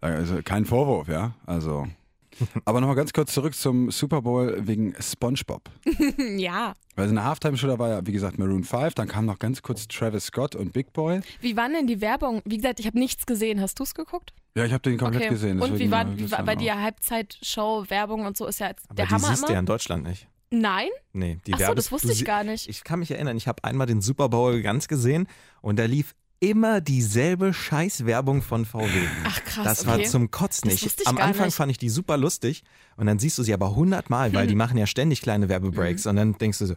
also 0.00 0.40
kein 0.44 0.66
Vorwurf, 0.66 1.08
ja. 1.08 1.32
Also. 1.46 1.88
Aber 2.64 2.80
nochmal 2.80 2.96
ganz 2.96 3.12
kurz 3.12 3.32
zurück 3.32 3.54
zum 3.54 3.90
Super 3.90 4.22
Bowl 4.22 4.56
wegen 4.66 4.94
SpongeBob. 5.00 5.62
ja. 6.36 6.74
Weil 6.96 7.08
in 7.08 7.14
der 7.16 7.24
Halftime-Show, 7.24 7.66
da 7.66 7.78
war 7.78 7.88
ja, 7.88 8.06
wie 8.06 8.12
gesagt, 8.12 8.38
Maroon 8.38 8.64
5, 8.64 8.94
dann 8.94 9.08
kam 9.08 9.26
noch 9.26 9.38
ganz 9.38 9.62
kurz 9.62 9.88
Travis 9.88 10.26
Scott 10.26 10.54
und 10.54 10.72
Big 10.72 10.92
Boy. 10.92 11.20
Wie 11.40 11.56
war 11.56 11.68
denn 11.68 11.86
die 11.86 12.00
Werbung? 12.00 12.40
Wie 12.44 12.56
gesagt, 12.56 12.80
ich 12.80 12.86
habe 12.86 12.98
nichts 12.98 13.26
gesehen. 13.26 13.60
Hast 13.60 13.78
du 13.78 13.82
es 13.82 13.94
geguckt? 13.94 14.32
Ja, 14.56 14.64
ich 14.64 14.72
habe 14.72 14.82
den 14.82 14.98
komplett 14.98 15.28
gesehen. 15.30 15.60
Und 15.60 15.78
wie 15.78 15.90
war, 15.90 16.02
äh, 16.06 16.16
wie 16.16 16.22
das 16.22 16.30
war 16.32 16.44
bei 16.44 16.54
dir 16.56 16.80
Halbzeitshow, 16.80 17.84
Werbung 17.88 18.26
und 18.26 18.36
so 18.36 18.46
ist 18.46 18.60
ja 18.60 18.68
jetzt 18.68 18.84
Aber 18.88 18.94
der 18.94 19.06
die 19.06 19.12
Hammer 19.12 19.26
siehst 19.28 19.38
immer? 19.40 19.46
du 19.48 19.52
ja 19.54 19.58
in 19.60 19.66
Deutschland 19.66 20.04
nicht. 20.04 20.28
Nein? 20.50 20.88
Nee, 21.12 21.38
die 21.46 21.54
Ach 21.54 21.58
so, 21.58 21.64
Werbe- 21.64 21.74
das 21.76 21.90
wusste 21.90 22.08
du 22.08 22.12
ich 22.14 22.24
gar 22.24 22.44
nicht. 22.44 22.68
Ich 22.68 22.84
kann 22.84 23.00
mich 23.00 23.10
erinnern, 23.10 23.36
ich 23.36 23.48
habe 23.48 23.64
einmal 23.64 23.86
den 23.88 24.00
Super 24.00 24.28
Bowl 24.28 24.62
ganz 24.62 24.86
gesehen 24.86 25.26
und 25.62 25.78
da 25.78 25.84
lief 25.86 26.14
immer 26.50 26.80
dieselbe 26.80 27.52
Scheißwerbung 27.54 28.42
von 28.42 28.64
VW. 28.64 28.86
Ach 29.24 29.44
krass, 29.44 29.64
Das 29.64 29.80
okay. 29.86 29.88
war 29.88 30.02
zum 30.04 30.30
Kotzen. 30.30 30.70
Ich, 30.70 30.88
am 31.06 31.18
Anfang 31.18 31.46
nicht. 31.46 31.54
fand 31.56 31.70
ich 31.70 31.78
die 31.78 31.88
super 31.88 32.16
lustig 32.16 32.62
und 32.96 33.06
dann 33.06 33.18
siehst 33.18 33.38
du 33.38 33.42
sie 33.42 33.54
aber 33.54 33.74
hundertmal, 33.74 34.32
weil 34.34 34.46
die 34.46 34.54
machen 34.62 34.76
ja 34.78 34.86
ständig 34.86 35.20
kleine 35.22 35.46
Mhm. 35.46 35.50
Werbebreaks 35.50 36.06
und 36.06 36.16
dann 36.16 36.38
denkst 36.38 36.58
du 36.58 36.66
so, 36.66 36.74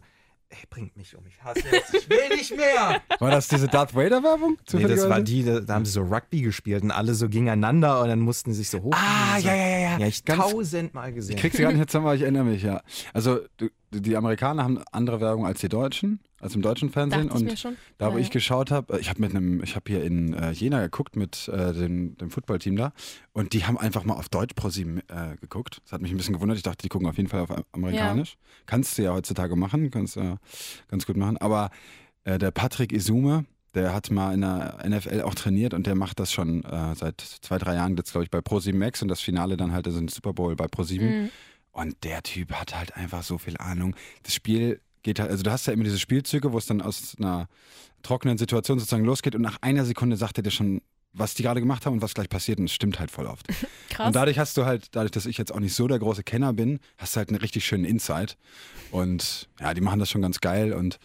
ey, 0.49 0.57
bringt 0.69 0.95
mich 0.95 1.15
um, 1.17 1.25
ich 1.27 1.43
hasse 1.43 1.59
es, 1.71 1.93
ich 1.93 2.09
will 2.09 2.29
nicht 2.37 2.55
mehr. 2.55 3.01
War 3.19 3.31
das 3.31 3.47
diese 3.49 3.67
Darth 3.67 3.93
Vader-Werbung? 3.93 4.57
nee, 4.73 4.83
das 4.83 5.09
war 5.09 5.21
die, 5.21 5.43
da 5.43 5.59
da 5.59 5.73
haben 5.75 5.83
sie 5.85 5.91
so 5.91 6.01
Rugby 6.03 6.41
gespielt 6.41 6.83
und 6.83 6.91
alle 6.91 7.13
so 7.15 7.27
gegeneinander 7.27 8.01
und 8.01 8.07
dann 8.07 8.19
mussten 8.19 8.53
sie 8.53 8.59
sich 8.59 8.69
so 8.69 8.81
hoch. 8.81 8.93
Ah, 8.95 9.37
ja, 9.39 9.53
ja, 9.53 9.67
ja, 9.67 9.77
ja. 9.79 9.97
Ja, 9.99 10.07
ich 10.07 10.23
tausendmal 10.23 11.11
gesehen. 11.13 11.35
Ich 11.35 11.41
krieg 11.41 11.53
sie 11.53 11.63
gar 11.63 11.71
nicht 11.71 11.79
jetzt 11.79 11.91
zusammen, 11.91 12.05
aber 12.07 12.15
ich 12.15 12.21
erinnere 12.21 12.45
mich, 12.45 12.63
ja. 12.63 12.81
Also, 13.13 13.39
du, 13.57 13.67
die 13.91 14.17
Amerikaner 14.17 14.63
haben 14.63 14.79
andere 14.91 15.21
Werbung 15.21 15.45
als 15.45 15.61
die 15.61 15.69
Deutschen, 15.69 16.19
als 16.39 16.55
im 16.55 16.61
deutschen 16.61 16.89
Fernsehen. 16.89 17.29
Dachte 17.29 17.43
und 17.45 17.59
schon. 17.59 17.77
da, 17.97 18.07
wo 18.11 18.15
Ja, 18.15 18.19
ich 18.19 18.27
ja. 18.27 18.33
geschaut 18.33 18.71
habe, 18.71 18.99
ich 18.99 19.09
habe 19.09 19.21
mit 19.21 19.31
einem, 19.31 19.63
ich 19.63 19.75
habe 19.75 19.85
hier 19.87 20.03
in 20.03 20.33
äh, 20.33 20.51
Jena 20.51 20.81
geguckt 20.81 21.15
mit 21.15 21.47
äh, 21.47 21.73
dem, 21.73 22.17
dem 22.17 22.29
Footballteam 22.29 22.75
da 22.75 22.91
und 23.33 23.53
die 23.53 23.65
haben 23.65 23.77
einfach 23.77 24.03
mal 24.03 24.15
auf 24.15 24.29
Deutsch 24.29 24.53
pro 24.55 24.67
äh, 24.67 25.37
geguckt. 25.39 25.81
Das 25.83 25.93
hat 25.93 26.01
mich 26.01 26.11
ein 26.11 26.17
bisschen 26.17 26.33
gewundert. 26.33 26.57
Ich 26.57 26.63
dachte, 26.63 26.83
die 26.83 26.89
gucken 26.89 27.07
auf 27.07 27.17
jeden 27.17 27.29
Fall 27.29 27.41
auf 27.41 27.49
Amerikanisch. 27.71 28.37
Kannst 28.65 28.97
du 28.97 29.03
ja 29.03 29.13
heutzutage 29.13 29.55
machen, 29.55 29.89
kannst 29.89 30.15
du 30.17 30.21
ja 30.21 30.37
ganz 30.89 31.05
gut 31.05 31.17
machen. 31.17 31.37
Aber 31.37 31.69
äh, 32.25 32.37
der 32.37 32.51
Patrick 32.51 32.91
Isume, 32.91 33.45
der 33.73 33.93
hat 33.93 34.11
mal 34.11 34.33
in 34.33 34.41
der 34.41 34.79
NFL 34.85 35.21
auch 35.21 35.35
trainiert 35.35 35.73
und 35.73 35.87
der 35.87 35.95
macht 35.95 36.19
das 36.19 36.31
schon 36.33 36.63
äh, 36.65 36.95
seit 36.95 37.21
zwei, 37.21 37.57
drei 37.57 37.75
Jahren 37.75 37.95
jetzt, 37.95 38.11
glaube 38.11 38.25
ich, 38.25 38.31
bei 38.31 38.39
Pro7 38.39 38.75
Max 38.75 39.01
und 39.01 39.07
das 39.07 39.21
Finale 39.21 39.55
dann 39.55 39.71
halt 39.71 39.87
also 39.87 39.99
den 39.99 40.07
Super 40.07 40.33
Bowl 40.33 40.55
bei 40.55 40.65
Pro7. 40.65 41.01
Mhm. 41.01 41.29
Und 41.77 42.03
der 42.03 42.23
Typ 42.23 42.53
hat 42.53 42.75
halt 42.75 42.97
einfach 42.97 43.21
so 43.21 43.37
viel 43.37 43.55
Ahnung. 43.57 43.95
Das 44.23 44.33
Spiel 44.33 44.81
geht 45.03 45.19
halt, 45.19 45.29
also 45.29 45.43
du 45.43 45.51
hast 45.51 45.67
ja 45.67 45.73
immer 45.73 45.83
diese 45.83 45.99
Spielzüge, 45.99 46.51
wo 46.51 46.57
es 46.57 46.65
dann 46.65 46.81
aus 46.81 47.15
einer 47.19 47.47
trockenen 48.01 48.39
Situation 48.39 48.79
sozusagen 48.79 49.05
losgeht 49.05 49.35
und 49.35 49.43
nach 49.43 49.57
einer 49.61 49.85
Sekunde 49.85 50.17
sagt 50.17 50.39
er 50.39 50.43
dir 50.43 50.49
schon, 50.49 50.81
was 51.13 51.35
die 51.35 51.43
gerade 51.43 51.59
gemacht 51.59 51.85
haben 51.85 51.93
und 51.93 52.01
was 52.01 52.15
gleich 52.15 52.29
passiert 52.29 52.57
und 52.57 52.65
es 52.65 52.73
stimmt 52.73 52.99
halt 52.99 53.11
voll 53.11 53.27
oft. 53.27 53.47
Krass. 53.89 54.07
Und 54.07 54.15
dadurch 54.15 54.39
hast 54.39 54.57
du 54.57 54.65
halt, 54.65 54.87
dadurch, 54.95 55.11
dass 55.11 55.27
ich 55.27 55.37
jetzt 55.37 55.53
auch 55.53 55.59
nicht 55.59 55.75
so 55.75 55.87
der 55.87 55.99
große 55.99 56.23
Kenner 56.23 56.51
bin, 56.51 56.79
hast 56.97 57.15
du 57.15 57.17
halt 57.19 57.29
einen 57.29 57.37
richtig 57.37 57.63
schönen 57.63 57.85
Insight. 57.85 58.37
Und 58.89 59.47
ja, 59.59 59.75
die 59.75 59.81
machen 59.81 59.99
das 59.99 60.09
schon 60.09 60.23
ganz 60.23 60.41
geil. 60.41 60.73
Und 60.73 60.97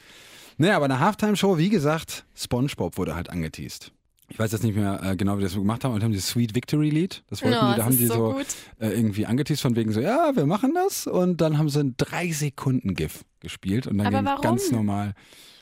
naja, 0.56 0.76
aber 0.76 0.87
eine 0.87 1.00
Halftime-Show, 1.00 1.58
wie 1.58 1.68
gesagt, 1.68 2.24
SpongeBob 2.35 2.96
wurde 2.96 3.14
halt 3.14 3.28
angeteased. 3.28 3.92
Ich 4.33 4.38
weiß 4.38 4.51
jetzt 4.53 4.64
nicht 4.64 4.75
mehr 4.77 5.01
äh, 5.03 5.16
genau, 5.16 5.35
wie 5.35 5.40
die 5.40 5.45
das 5.45 5.53
so 5.53 5.61
gemacht 5.61 5.85
haben, 5.85 5.95
und 5.95 6.03
haben 6.03 6.11
dieses 6.11 6.29
Sweet 6.29 6.55
Victory 6.55 6.90
Lied. 6.90 7.23
Das 7.31 7.42
wollten 7.42 7.55
Ja, 7.55 7.73
die, 7.73 7.79
da 7.79 7.85
haben 7.85 7.97
die 7.99 8.07
so 8.07 8.14
so 8.14 8.40
äh, 8.81 8.88
irgendwie 8.90 9.27
angeteased 9.27 9.61
von 9.62 9.77
wegen 9.77 9.92
so, 9.92 10.01
ja, 10.01 10.33
wir 10.35 10.47
machen 10.47 10.73
das. 10.75 11.07
Und 11.07 11.40
dann 11.40 11.59
haben 11.59 11.68
sie 11.68 11.81
ein 11.81 11.95
drei 11.97 12.31
Sekunden 12.33 12.95
GIF 12.95 13.25
gespielt 13.40 13.87
und 13.87 13.99
dann 13.99 14.25
ganz 14.40 14.71
normal. 14.71 15.14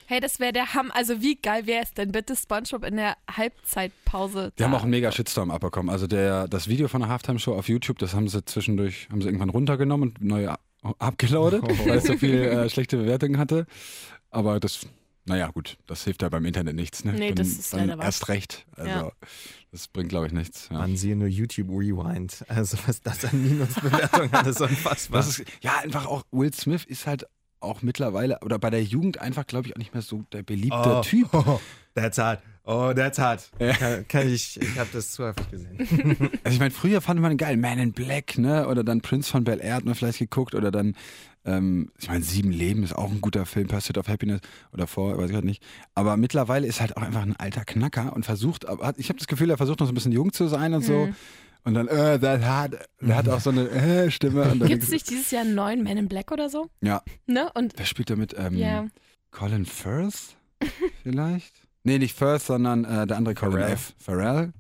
Hey, 0.06 0.18
das 0.20 0.40
wäre 0.40 0.52
der 0.52 0.74
Ham. 0.74 0.90
Also 0.92 1.20
wie 1.22 1.36
geil 1.36 1.66
wäre 1.66 1.82
es 1.84 1.94
denn 1.94 2.10
bitte 2.10 2.34
SpongeBob 2.34 2.84
in 2.84 2.96
der 2.96 3.16
Halbzeitpause? 3.30 4.52
Die 4.58 4.64
haben 4.64 4.74
auch 4.74 4.82
einen 4.82 4.90
mega 4.90 5.12
Shitstorm 5.12 5.50
abbekommen. 5.50 5.88
Also 5.90 6.06
der, 6.06 6.48
das 6.48 6.68
Video 6.68 6.88
von 6.88 7.00
der 7.00 7.10
Halftime-Show 7.10 7.54
auf 7.54 7.68
YouTube, 7.68 7.98
das 7.98 8.14
haben 8.14 8.28
sie 8.28 8.44
zwischendurch, 8.44 9.08
haben 9.10 9.20
sie 9.20 9.28
irgendwann 9.28 9.50
runtergenommen 9.50 10.10
und 10.10 10.24
neu 10.24 10.48
ab- 10.48 10.60
abgeloadet, 10.98 11.62
weil 11.86 11.98
es 11.98 12.04
so 12.04 12.16
viel 12.16 12.34
äh, 12.42 12.68
schlechte 12.70 12.96
Bewertungen 12.96 13.38
hatte. 13.38 13.66
Aber 14.30 14.58
das, 14.60 14.80
naja, 15.26 15.48
gut, 15.48 15.76
das 15.86 16.04
hilft 16.04 16.22
ja 16.22 16.28
beim 16.28 16.44
Internet 16.44 16.74
nichts. 16.74 17.04
Ne? 17.04 17.12
Nee, 17.12 17.28
Dann- 17.28 17.36
das 17.36 17.48
ist 17.48 17.72
dann 17.72 17.80
leider 17.80 17.98
wahr. 17.98 18.06
Erst 18.06 18.28
recht. 18.28 18.66
Also 18.76 18.90
Ja. 18.90 19.12
das 19.70 19.86
bringt, 19.88 20.08
glaube 20.08 20.26
ich, 20.26 20.32
nichts. 20.32 20.68
Ja. 20.70 20.78
Man 20.78 20.96
siehe 20.96 21.14
nur 21.16 21.28
YouTube 21.28 21.68
Rewind. 21.70 22.44
Also 22.48 22.76
was 22.86 23.00
das 23.00 23.24
an 23.24 23.42
Minusbewertungen 23.42 24.32
hat, 24.32 24.46
ist 24.46 24.60
unfassbar. 24.60 25.20
Das 25.20 25.38
ist, 25.38 25.44
ja, 25.62 25.78
einfach 25.78 26.06
auch 26.06 26.24
Will 26.32 26.52
Smith 26.52 26.84
ist 26.84 27.06
halt 27.06 27.26
auch 27.60 27.82
mittlerweile, 27.82 28.38
oder 28.40 28.58
bei 28.58 28.70
der 28.70 28.82
Jugend 28.82 29.18
einfach, 29.20 29.46
glaube 29.46 29.68
ich, 29.68 29.74
auch 29.74 29.78
nicht 29.78 29.92
mehr 29.92 30.02
so 30.02 30.24
der 30.32 30.42
beliebte 30.42 30.96
Oh. 30.96 31.00
Typ. 31.02 31.28
That's 31.94 32.16
hard. 32.18 32.40
Oh, 32.64 32.92
that's 32.94 33.18
hard. 33.18 33.50
Kann, 33.58 34.06
kann 34.06 34.28
ich, 34.28 34.60
ich 34.60 34.78
habe 34.78 34.88
das 34.92 35.12
zu 35.12 35.24
häufig 35.24 35.50
gesehen. 35.50 35.78
Also 36.44 36.54
ich 36.54 36.58
meine, 36.60 36.70
früher 36.70 37.00
fand 37.00 37.20
man 37.20 37.36
geil, 37.36 37.56
Man 37.56 37.78
in 37.78 37.92
Black, 37.92 38.38
ne? 38.38 38.68
Oder 38.68 38.84
dann 38.84 39.00
Prince 39.00 39.30
von 39.30 39.44
Bel 39.44 39.60
Air 39.60 39.74
hat 39.76 39.84
man 39.84 39.94
vielleicht 39.94 40.18
geguckt. 40.18 40.54
Oder 40.54 40.70
dann, 40.70 40.94
ähm, 41.44 41.90
ich 41.98 42.08
meine, 42.08 42.22
Sieben 42.22 42.52
Leben 42.52 42.82
ist 42.84 42.94
auch 42.94 43.10
ein 43.10 43.20
guter 43.20 43.46
Film, 43.46 43.66
Pursuit 43.66 43.96
of 43.98 44.08
Happiness 44.08 44.40
oder 44.72 44.86
vor, 44.86 45.16
weiß 45.18 45.30
ich 45.30 45.34
halt 45.34 45.44
nicht. 45.46 45.62
Aber 45.94 46.16
mittlerweile 46.16 46.66
ist 46.66 46.80
halt 46.80 46.96
auch 46.96 47.02
einfach 47.02 47.22
ein 47.22 47.34
alter 47.36 47.64
Knacker 47.64 48.12
und 48.14 48.24
versucht, 48.24 48.66
aber 48.68 48.86
hat- 48.86 48.98
ich 48.98 49.08
habe 49.08 49.18
das 49.18 49.26
Gefühl, 49.26 49.50
er 49.50 49.56
versucht 49.56 49.80
noch 49.80 49.86
so 49.86 49.92
ein 49.92 49.94
bisschen 49.94 50.12
jung 50.12 50.32
zu 50.32 50.46
sein 50.46 50.74
und 50.74 50.84
so. 50.84 51.08
Und 51.64 51.74
dann, 51.74 51.88
äh, 51.88 52.18
that 52.20 52.42
hat, 52.42 52.88
der 53.00 53.16
hat 53.16 53.28
auch 53.28 53.40
so 53.40 53.50
eine 53.50 53.68
äh, 53.68 54.10
Stimme. 54.10 54.54
Gibt 54.66 54.82
es 54.82 54.90
nicht 54.90 55.10
dieses 55.10 55.30
Jahr 55.30 55.42
einen 55.42 55.54
neuen 55.54 55.82
Man 55.82 55.96
in 55.98 56.08
Black 56.08 56.30
oder 56.30 56.48
so? 56.48 56.68
Ja, 56.82 57.02
Ne? 57.26 57.50
Und 57.54 57.74
wer 57.76 57.84
spielt 57.86 58.10
da 58.10 58.16
mit? 58.16 58.34
Ähm, 58.38 58.54
ja. 58.56 58.86
Colin 59.30 59.66
Firth 59.66 60.36
vielleicht? 61.02 61.62
Nee, 61.82 61.98
nicht 61.98 62.16
Firth, 62.16 62.42
sondern 62.42 62.84
äh, 62.84 63.06
der 63.06 63.16
andere 63.16 63.34
Colin 63.34 63.58
Pharrell. 63.58 63.72
F. 63.72 63.94
Pharrell. 63.98 64.52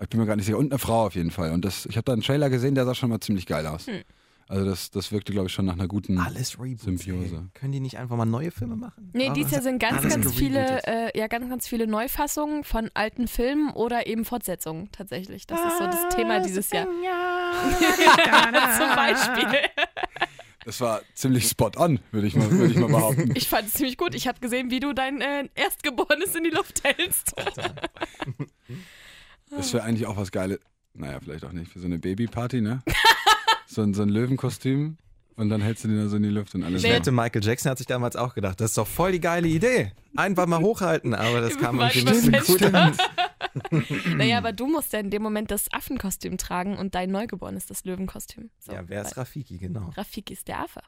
Ich 0.00 0.08
bin 0.08 0.20
mir 0.20 0.26
gar 0.26 0.36
nicht 0.36 0.46
sicher. 0.46 0.58
Und 0.58 0.72
eine 0.72 0.78
Frau 0.78 1.06
auf 1.06 1.14
jeden 1.14 1.30
Fall. 1.30 1.52
Und 1.52 1.64
das, 1.64 1.86
ich 1.86 1.96
habe 1.96 2.04
da 2.04 2.12
einen 2.12 2.22
Trailer 2.22 2.50
gesehen, 2.50 2.74
der 2.74 2.84
sah 2.84 2.94
schon 2.94 3.10
mal 3.10 3.20
ziemlich 3.20 3.46
geil 3.46 3.66
aus. 3.66 3.86
Hm. 3.86 4.02
Also 4.48 4.66
das, 4.66 4.90
das 4.90 5.12
wirkte, 5.12 5.32
glaube 5.32 5.46
ich, 5.48 5.52
schon 5.54 5.64
nach 5.64 5.74
einer 5.74 5.88
guten... 5.88 6.18
Alles 6.18 6.58
Reboots. 6.58 6.82
Symbiose. 6.82 7.36
Ey. 7.36 7.42
Können 7.54 7.72
die 7.72 7.80
nicht 7.80 7.96
einfach 7.98 8.16
mal 8.16 8.26
neue 8.26 8.50
Filme 8.50 8.76
machen? 8.76 9.10
Nee, 9.14 9.26
Aber 9.26 9.34
dieses 9.34 9.52
Jahr 9.52 9.62
sind 9.62 9.78
ganz, 9.78 10.02
ganz 10.02 10.34
viele, 10.34 10.82
äh, 10.84 11.18
ja, 11.18 11.26
ganz, 11.28 11.48
ganz 11.48 11.66
viele 11.66 11.86
Neufassungen 11.86 12.62
von 12.64 12.90
alten 12.92 13.28
Filmen 13.28 13.70
oder 13.70 14.06
eben 14.06 14.26
Fortsetzungen 14.26 14.90
tatsächlich. 14.92 15.46
Das 15.46 15.58
ist 15.58 15.78
so 15.78 15.84
das 15.84 16.14
Thema 16.14 16.40
dieses 16.40 16.70
Jahr. 16.70 16.86
Zum 18.76 18.94
Beispiel. 18.94 19.58
Das 20.64 20.80
war 20.80 21.02
ziemlich 21.14 21.48
spot 21.48 21.72
on, 21.76 21.98
würde 22.12 22.26
ich, 22.26 22.34
mal- 22.36 22.50
würde 22.50 22.72
ich 22.72 22.78
mal 22.78 22.88
behaupten. 22.88 23.32
Ich 23.34 23.48
fand 23.48 23.66
es 23.68 23.74
ziemlich 23.74 23.96
gut. 23.96 24.14
Ich 24.14 24.28
habe 24.28 24.38
gesehen, 24.40 24.70
wie 24.70 24.80
du 24.80 24.92
dein 24.92 25.20
äh, 25.20 25.48
Erstgeborenes 25.54 26.34
in 26.36 26.44
die 26.44 26.50
Luft 26.50 26.82
hältst. 26.84 27.34
Das 29.50 29.72
wäre 29.72 29.84
eigentlich 29.84 30.06
auch 30.06 30.16
was 30.16 30.30
Geiles. 30.30 30.60
Naja, 30.94 31.18
vielleicht 31.22 31.44
auch 31.44 31.52
nicht. 31.52 31.72
Für 31.72 31.78
so 31.80 31.86
eine 31.86 31.98
Babyparty, 31.98 32.60
ne? 32.60 32.82
So 33.66 33.82
ein, 33.82 33.94
so 33.94 34.02
ein 34.02 34.08
Löwenkostüm. 34.08 34.98
Und 35.34 35.48
dann 35.48 35.62
hältst 35.62 35.84
du 35.84 35.88
den 35.88 35.96
da 35.96 36.08
so 36.08 36.16
in 36.16 36.22
die 36.24 36.28
Luft 36.28 36.54
und 36.54 36.62
alles. 36.62 36.84
Ich 36.84 36.90
wette, 36.90 37.10
Michael 37.10 37.42
Jackson 37.42 37.70
hat 37.70 37.78
sich 37.78 37.86
damals 37.86 38.16
auch 38.16 38.34
gedacht, 38.34 38.60
das 38.60 38.72
ist 38.72 38.78
doch 38.78 38.86
voll 38.86 39.12
die 39.12 39.20
geile 39.20 39.48
Idee. 39.48 39.92
Einfach 40.14 40.46
mal 40.46 40.60
hochhalten, 40.60 41.14
aber 41.14 41.40
das 41.40 41.58
kam 41.58 41.80
irgendwie 41.80 42.30
nicht 42.30 42.44
so 42.44 42.58
gut. 42.58 42.96
Naja, 44.16 44.38
aber 44.38 44.52
du 44.52 44.66
musst 44.66 44.92
ja 44.92 45.00
in 45.00 45.10
dem 45.10 45.22
Moment 45.22 45.50
das 45.50 45.72
Affenkostüm 45.72 46.38
tragen 46.38 46.76
und 46.78 46.94
dein 46.94 47.10
Neugeboren 47.10 47.56
ist 47.56 47.70
das 47.70 47.84
Löwenkostüm. 47.84 48.50
So, 48.58 48.72
Ja, 48.72 48.88
wer 48.88 49.02
ist 49.02 49.16
Rafiki, 49.16 49.58
genau. 49.58 49.90
Rafiki 49.96 50.32
ist 50.32 50.48
der 50.48 50.60
Affe. 50.60 50.80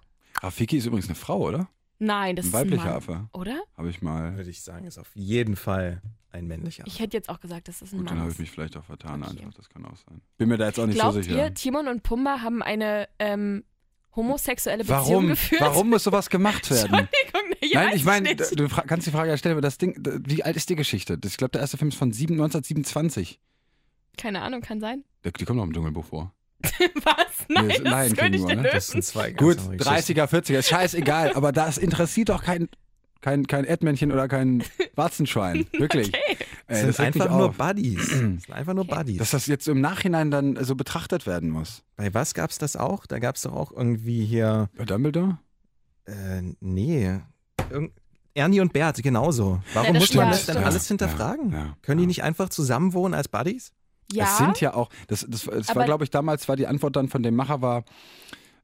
Rafiki 0.42 0.76
ist 0.78 0.86
übrigens 0.86 1.06
eine 1.06 1.14
Frau, 1.14 1.40
oder? 1.48 1.68
Nein, 1.98 2.34
das 2.36 2.46
Ein 2.46 2.48
ist 2.48 2.54
ein 2.54 2.60
weiblicher 2.60 2.84
Mann. 2.86 2.94
Affe. 2.96 3.28
Oder? 3.32 3.62
Habe 3.76 3.88
ich 3.88 4.02
mal. 4.02 4.36
Würde 4.36 4.50
ich 4.50 4.62
sagen, 4.62 4.84
ist 4.86 4.98
auf 4.98 5.10
jeden 5.14 5.54
Fall 5.56 6.02
ein 6.32 6.46
männlicher. 6.48 6.82
Ich 6.86 6.98
hätte 6.98 7.16
jetzt 7.16 7.28
auch 7.28 7.38
gesagt, 7.38 7.68
das 7.68 7.82
ist 7.82 7.92
ein 7.92 7.98
Gut, 8.00 8.08
dann 8.10 8.16
Mann. 8.16 8.22
habe 8.24 8.32
ich 8.32 8.38
mich 8.40 8.50
vielleicht 8.50 8.76
auch 8.76 8.84
vertan 8.84 9.22
Okay. 9.22 9.38
einfach. 9.38 9.54
Das 9.54 9.68
kann 9.70 9.84
auch 9.84 9.96
sein. 9.96 10.20
Bin 10.36 10.48
mir 10.48 10.58
da 10.58 10.66
jetzt 10.66 10.80
auch 10.80 10.86
nicht 10.86 10.96
Glaubt 10.96 11.14
so 11.14 11.22
sicher. 11.22 11.36
ihr, 11.36 11.54
Timon 11.54 11.86
und 11.86 12.02
Pumba 12.02 12.40
haben 12.42 12.62
eine 12.62 13.08
ähm, 13.20 13.62
homosexuelle 14.16 14.84
Beziehung 14.84 14.98
Warum? 15.06 15.28
geführt? 15.28 15.60
Warum 15.60 15.90
muss 15.90 16.04
sowas 16.04 16.30
gemacht 16.30 16.70
werden? 16.70 16.94
Entschuldigung, 17.24 17.56
ich 17.60 17.74
Nein, 17.74 17.86
weiß 17.88 17.94
ich 17.96 18.04
meine, 18.04 18.36
du 18.36 18.68
kannst 18.68 19.06
die 19.06 19.10
Frage 19.10 19.30
ja 19.30 19.36
stellen, 19.36 19.54
aber 19.54 19.62
das 19.62 19.78
Ding, 19.78 19.94
wie 20.26 20.42
alt 20.42 20.56
ist 20.56 20.68
die 20.70 20.76
Geschichte? 20.76 21.18
Das, 21.18 21.32
ich 21.32 21.36
glaube, 21.36 21.52
der 21.52 21.60
erste 21.62 21.76
Film 21.76 21.88
ist 21.88 21.96
von 21.98 22.12
sieben- 22.12 22.34
1927. 22.34 23.40
Keine 24.16 24.42
Ahnung, 24.42 24.60
kann 24.60 24.80
sein. 24.80 25.04
Die 25.24 25.32
die 25.32 25.44
kommt 25.44 25.56
noch 25.58 25.64
im 25.64 25.72
Dschungelbuch 25.72 26.04
vor. 26.04 26.32
Was? 26.62 27.46
Nein, 27.48 27.70
ist 27.70 27.84
das 27.84 28.06
King 28.06 28.16
König 28.16 28.40
nur, 28.40 28.46
der 28.48 28.56
ne? 28.56 28.62
Löwen. 28.62 28.74
Das 28.74 28.86
sind 28.88 29.04
zwei 29.04 29.32
Gut, 29.32 29.58
andere 29.58 29.76
Geschichten. 29.76 30.12
30er, 30.20 30.26
40er, 30.28 30.58
ist 30.58 30.68
scheißegal, 30.68 31.32
aber 31.34 31.52
das 31.52 31.78
interessiert 31.78 32.28
doch 32.30 32.42
kein, 32.42 32.68
kein, 33.24 33.46
kein 33.46 33.64
Erdmännchen 33.64 34.12
oder 34.12 34.28
kein 34.28 34.62
Warzenschwein. 34.96 35.66
Wirklich. 35.78 36.12
Ey, 36.14 36.20
Das 36.68 36.82
das 36.82 36.96
sind 36.96 37.04
regt 37.06 37.14
mich 37.14 37.22
einfach 37.24 37.38
nur. 37.38 37.52
Buddies. 37.52 37.98
Das 38.10 38.18
sind 38.18 38.50
einfach 38.52 38.74
nur 38.74 38.86
Buddies. 38.86 39.16
Dass 39.18 39.30
das 39.30 39.46
jetzt 39.46 39.66
im 39.66 39.80
Nachhinein 39.80 40.30
dann 40.30 40.62
so 40.62 40.74
betrachtet 40.74 41.26
werden 41.26 41.48
muss. 41.48 41.82
Bei 41.96 42.12
was 42.12 42.34
gab 42.34 42.50
es 42.50 42.58
das 42.58 42.76
auch? 42.76 43.06
Da 43.06 43.18
gab 43.20 43.36
es 43.36 43.42
doch 43.42 43.54
auch 43.54 43.72
irgendwie 43.72 44.24
hier. 44.26 44.68
Bei 44.76 44.84
Dumbledore? 44.84 45.38
Äh, 46.04 46.42
nee. 46.60 47.18
Irgend 47.70 47.92
Ernie 48.34 48.60
und 48.60 48.72
Bert, 48.72 49.02
genauso. 49.02 49.62
Warum 49.72 49.86
Ja, 49.86 49.92
das 49.94 50.02
muss 50.02 50.14
man 50.14 50.30
das 50.30 50.46
denn 50.46 50.56
Ja, 50.56 50.62
alles 50.64 50.88
hinterfragen? 50.88 51.52
ja, 51.52 51.58
ja, 51.58 51.76
Können 51.82 51.98
die 51.98 52.04
ja. 52.04 52.08
nicht 52.08 52.22
einfach 52.24 52.48
zusammenwohnen 52.50 53.14
als 53.14 53.28
Buddies? 53.28 53.72
Ja, 54.12 54.24
Es 54.24 54.36
sind 54.38 54.60
ja 54.60 54.74
auch, 54.74 54.90
das, 55.06 55.24
das, 55.28 55.44
das 55.44 55.74
war 55.74 55.84
glaube 55.86 56.04
ich 56.04 56.10
damals, 56.10 56.46
war 56.48 56.56
die 56.56 56.66
Antwort 56.66 56.94
dann 56.96 57.08
von 57.08 57.22
dem 57.22 57.34
Macher 57.36 57.62
war, 57.62 57.84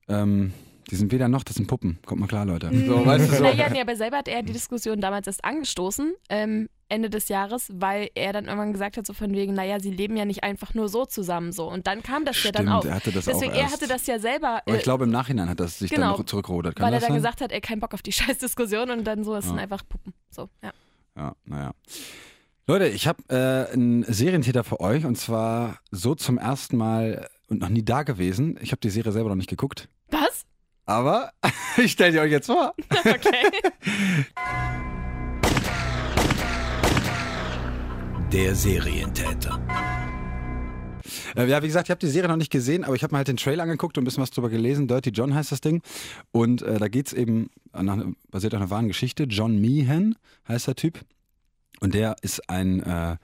ähm, 0.09 0.53
die 0.91 0.97
sind 0.97 1.13
weder 1.13 1.29
noch, 1.29 1.45
das 1.45 1.57
sind 1.57 1.67
Puppen. 1.67 1.99
Kommt 2.05 2.21
mal 2.21 2.27
klar, 2.27 2.45
Leute. 2.45 2.71
So, 2.87 3.05
weißt 3.07 3.31
du, 3.31 3.37
so. 3.37 3.43
Naja, 3.45 3.69
nee, 3.71 3.81
aber 3.81 3.95
selber 3.97 4.19
hat 4.19 4.29
er 4.29 4.43
die 4.43 4.53
Diskussion 4.53 5.01
damals 5.01 5.27
erst 5.27 5.45
angestoßen, 5.45 6.13
ähm, 6.29 6.69
Ende 6.89 7.09
des 7.09 7.29
Jahres, 7.29 7.69
weil 7.73 8.11
er 8.17 8.33
dann 8.33 8.47
irgendwann 8.47 8.73
gesagt 8.73 8.97
hat, 8.97 9.07
so 9.07 9.13
von 9.13 9.33
wegen, 9.33 9.55
naja, 9.55 9.79
sie 9.79 9.93
leben 9.93 10.17
ja 10.17 10.25
nicht 10.25 10.43
einfach 10.43 10.75
nur 10.75 10.89
so 10.89 11.05
zusammen 11.07 11.53
so. 11.53 11.71
Und 11.71 11.87
dann 11.87 12.03
kam 12.03 12.25
das 12.25 12.35
ja 12.37 12.51
Stimmt, 12.51 12.59
dann 12.59 12.69
auf. 12.69 12.85
er 12.85 12.95
hatte 12.97 13.13
das 13.13 13.27
Deswegen, 13.27 13.53
auch 13.53 13.57
er 13.57 13.61
erst. 13.63 13.75
hatte 13.75 13.87
das 13.87 14.07
ja 14.09 14.19
selber, 14.19 14.63
Aber 14.67 14.75
äh, 14.75 14.77
ich 14.77 14.83
glaube, 14.83 15.05
im 15.05 15.11
Nachhinein 15.11 15.49
hat 15.49 15.61
das 15.61 15.79
sich 15.79 15.91
Genau. 15.91 16.11
dann 16.11 16.19
noch 16.19 16.27
zurückgerudert. 16.27 16.75
Kann 16.75 16.87
weil 16.87 16.95
er 16.95 17.01
dann 17.01 17.09
sein? 17.11 17.17
gesagt 17.17 17.41
hat, 17.41 17.53
er 17.53 17.61
keinen 17.61 17.79
Bock 17.81 17.95
auf 17.95 18.03
die 18.03 18.13
Scheißdiskussion 18.13 18.91
und 18.91 19.05
dann 19.05 19.23
so, 19.23 19.37
es 19.37 19.45
sind 19.45 19.57
Ja. 19.57 19.63
einfach 19.63 19.83
Puppen. 19.89 20.13
So, 20.31 20.49
ja. 20.63 20.73
Ja, 21.17 21.35
naja. 21.45 21.73
Leute, 22.67 22.87
ich 22.89 23.07
habe 23.09 23.23
äh, 23.29 23.73
einen 23.73 24.05
Serientäter 24.05 24.63
für 24.65 24.81
euch 24.81 25.05
und 25.05 25.17
zwar 25.17 25.79
so 25.91 26.15
zum 26.15 26.39
ersten 26.39 26.77
Mal 26.77 27.29
und 27.49 27.61
noch 27.61 27.69
nie 27.69 27.85
da 27.85 28.05
gewesen. 28.05 28.59
Ich 28.63 28.71
habe 28.71 28.81
die 28.81 28.91
Serie 28.91 29.11
selber 29.13 29.29
noch 29.29 29.37
nicht 29.37 29.51
geguckt, 29.51 29.89
Was? 30.11 30.45
Aber 30.91 31.33
ich 31.77 31.93
stelle 31.93 32.13
die 32.13 32.19
euch 32.19 32.33
jetzt 32.33 32.47
vor. 32.47 32.75
Okay. 33.01 33.51
Der 38.33 38.55
Serientäter. 38.55 39.61
Äh, 41.35 41.49
ja, 41.49 41.63
wie 41.63 41.67
gesagt, 41.67 41.89
ich 41.89 41.91
habe 41.91 41.99
die 41.99 42.07
Serie 42.07 42.29
noch 42.29 42.37
nicht 42.37 42.53
gesehen, 42.53 42.85
aber 42.85 42.95
ich 42.95 43.03
habe 43.03 43.13
mir 43.13 43.19
halt 43.19 43.29
den 43.29 43.37
Trailer 43.37 43.65
angeguckt 43.65 43.99
und 43.99 44.03
ein 44.03 44.05
bisschen 44.05 44.23
was 44.23 44.31
drüber 44.31 44.51
gelesen. 44.51 44.87
Dirty 44.87 45.11
John 45.11 45.35
heißt 45.35 45.51
das 45.51 45.61
Ding. 45.61 45.83
Und 46.31 46.63
äh, 46.63 46.79
da 46.79 46.87
geht's 46.89 47.13
eben, 47.13 47.51
nach, 47.73 48.05
basiert 48.31 48.55
auf 48.55 48.61
einer 48.61 48.71
wahren 48.71 48.87
Geschichte. 48.87 49.25
John 49.25 49.61
Meehan 49.61 50.15
heißt 50.47 50.69
der 50.69 50.77
Typ. 50.77 51.01
Und 51.81 51.95
der 51.95 52.17
ist 52.23 52.49
ein 52.49 52.81
äh, 52.81 53.17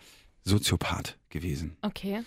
Soziopath 0.45 1.19
gewesen. 1.29 1.77
Okay. 1.83 2.23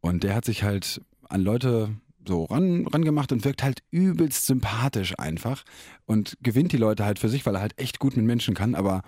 Und 0.00 0.24
der 0.24 0.34
hat 0.34 0.44
sich 0.44 0.64
halt 0.64 1.00
an 1.28 1.40
Leute 1.40 1.94
so 2.28 2.44
ran, 2.44 2.86
ran 2.86 3.04
gemacht 3.04 3.32
und 3.32 3.44
wirkt 3.44 3.64
halt 3.64 3.80
übelst 3.90 4.46
sympathisch 4.46 5.18
einfach 5.18 5.64
und 6.06 6.36
gewinnt 6.40 6.70
die 6.70 6.76
Leute 6.76 7.04
halt 7.04 7.18
für 7.18 7.28
sich, 7.28 7.44
weil 7.44 7.56
er 7.56 7.60
halt 7.60 7.76
echt 7.76 7.98
gut 7.98 8.16
mit 8.16 8.24
Menschen 8.24 8.54
kann. 8.54 8.76
Aber, 8.76 9.02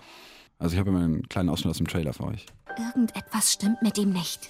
also 0.59 0.73
ich 0.73 0.79
habe 0.79 0.89
immer 0.89 0.99
einen 0.99 1.29
kleinen 1.29 1.47
Ausschnitt 1.47 1.71
aus 1.71 1.77
dem 1.77 1.87
Trailer 1.87 2.11
für 2.11 2.25
euch. 2.25 2.45
Irgendetwas 2.77 3.53
stimmt 3.53 3.81
mit 3.81 3.97
ihm 3.97 4.09
nicht. 4.11 4.49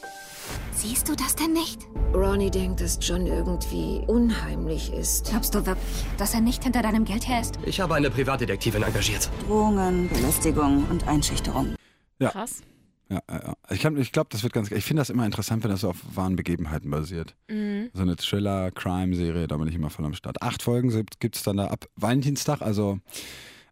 Siehst 0.73 1.07
du 1.07 1.15
das 1.15 1.35
denn 1.35 1.53
nicht? 1.53 1.87
Ronnie 2.13 2.49
denkt, 2.49 2.81
dass 2.81 2.97
John 3.01 3.27
irgendwie 3.27 4.01
unheimlich 4.07 4.91
ist. 4.91 5.29
Glaubst 5.29 5.53
du 5.53 5.65
wirklich, 5.65 6.05
dass 6.17 6.33
er 6.33 6.41
nicht 6.41 6.63
hinter 6.63 6.81
deinem 6.81 7.05
Geld 7.05 7.27
her 7.27 7.41
ist? 7.41 7.59
Ich 7.65 7.79
habe 7.79 7.95
eine 7.95 8.09
Privatdetektivin 8.09 8.83
engagiert. 8.83 9.29
Drohungen, 9.47 10.09
Belästigung 10.09 10.85
und 10.89 11.07
Einschüchterung. 11.07 11.75
Ja. 12.19 12.29
Krass. 12.29 12.61
Ja, 13.11 13.21
ja, 13.29 13.41
ja. 13.47 13.53
Ich, 13.69 13.83
ich 13.83 14.11
glaube, 14.13 14.29
das 14.31 14.41
wird 14.41 14.53
ganz. 14.53 14.71
Ich 14.71 14.85
finde 14.85 15.01
das 15.01 15.09
immer 15.09 15.25
interessant, 15.25 15.63
wenn 15.63 15.71
das 15.71 15.81
so 15.81 15.89
auf 15.89 15.97
wahren 16.15 16.37
Begebenheiten 16.37 16.89
basiert. 16.89 17.35
Mhm. 17.49 17.89
So 17.93 18.03
eine 18.03 18.15
Thriller-Crime-Serie, 18.15 19.47
da 19.47 19.57
bin 19.57 19.67
ich 19.67 19.75
immer 19.75 19.89
voll 19.89 20.05
am 20.05 20.13
Start. 20.13 20.41
Acht 20.41 20.63
Folgen 20.63 21.05
gibt 21.19 21.35
es 21.35 21.43
dann 21.43 21.57
da 21.57 21.67
ab 21.67 21.87
Valentinstag. 21.97 22.61
Also 22.61 22.99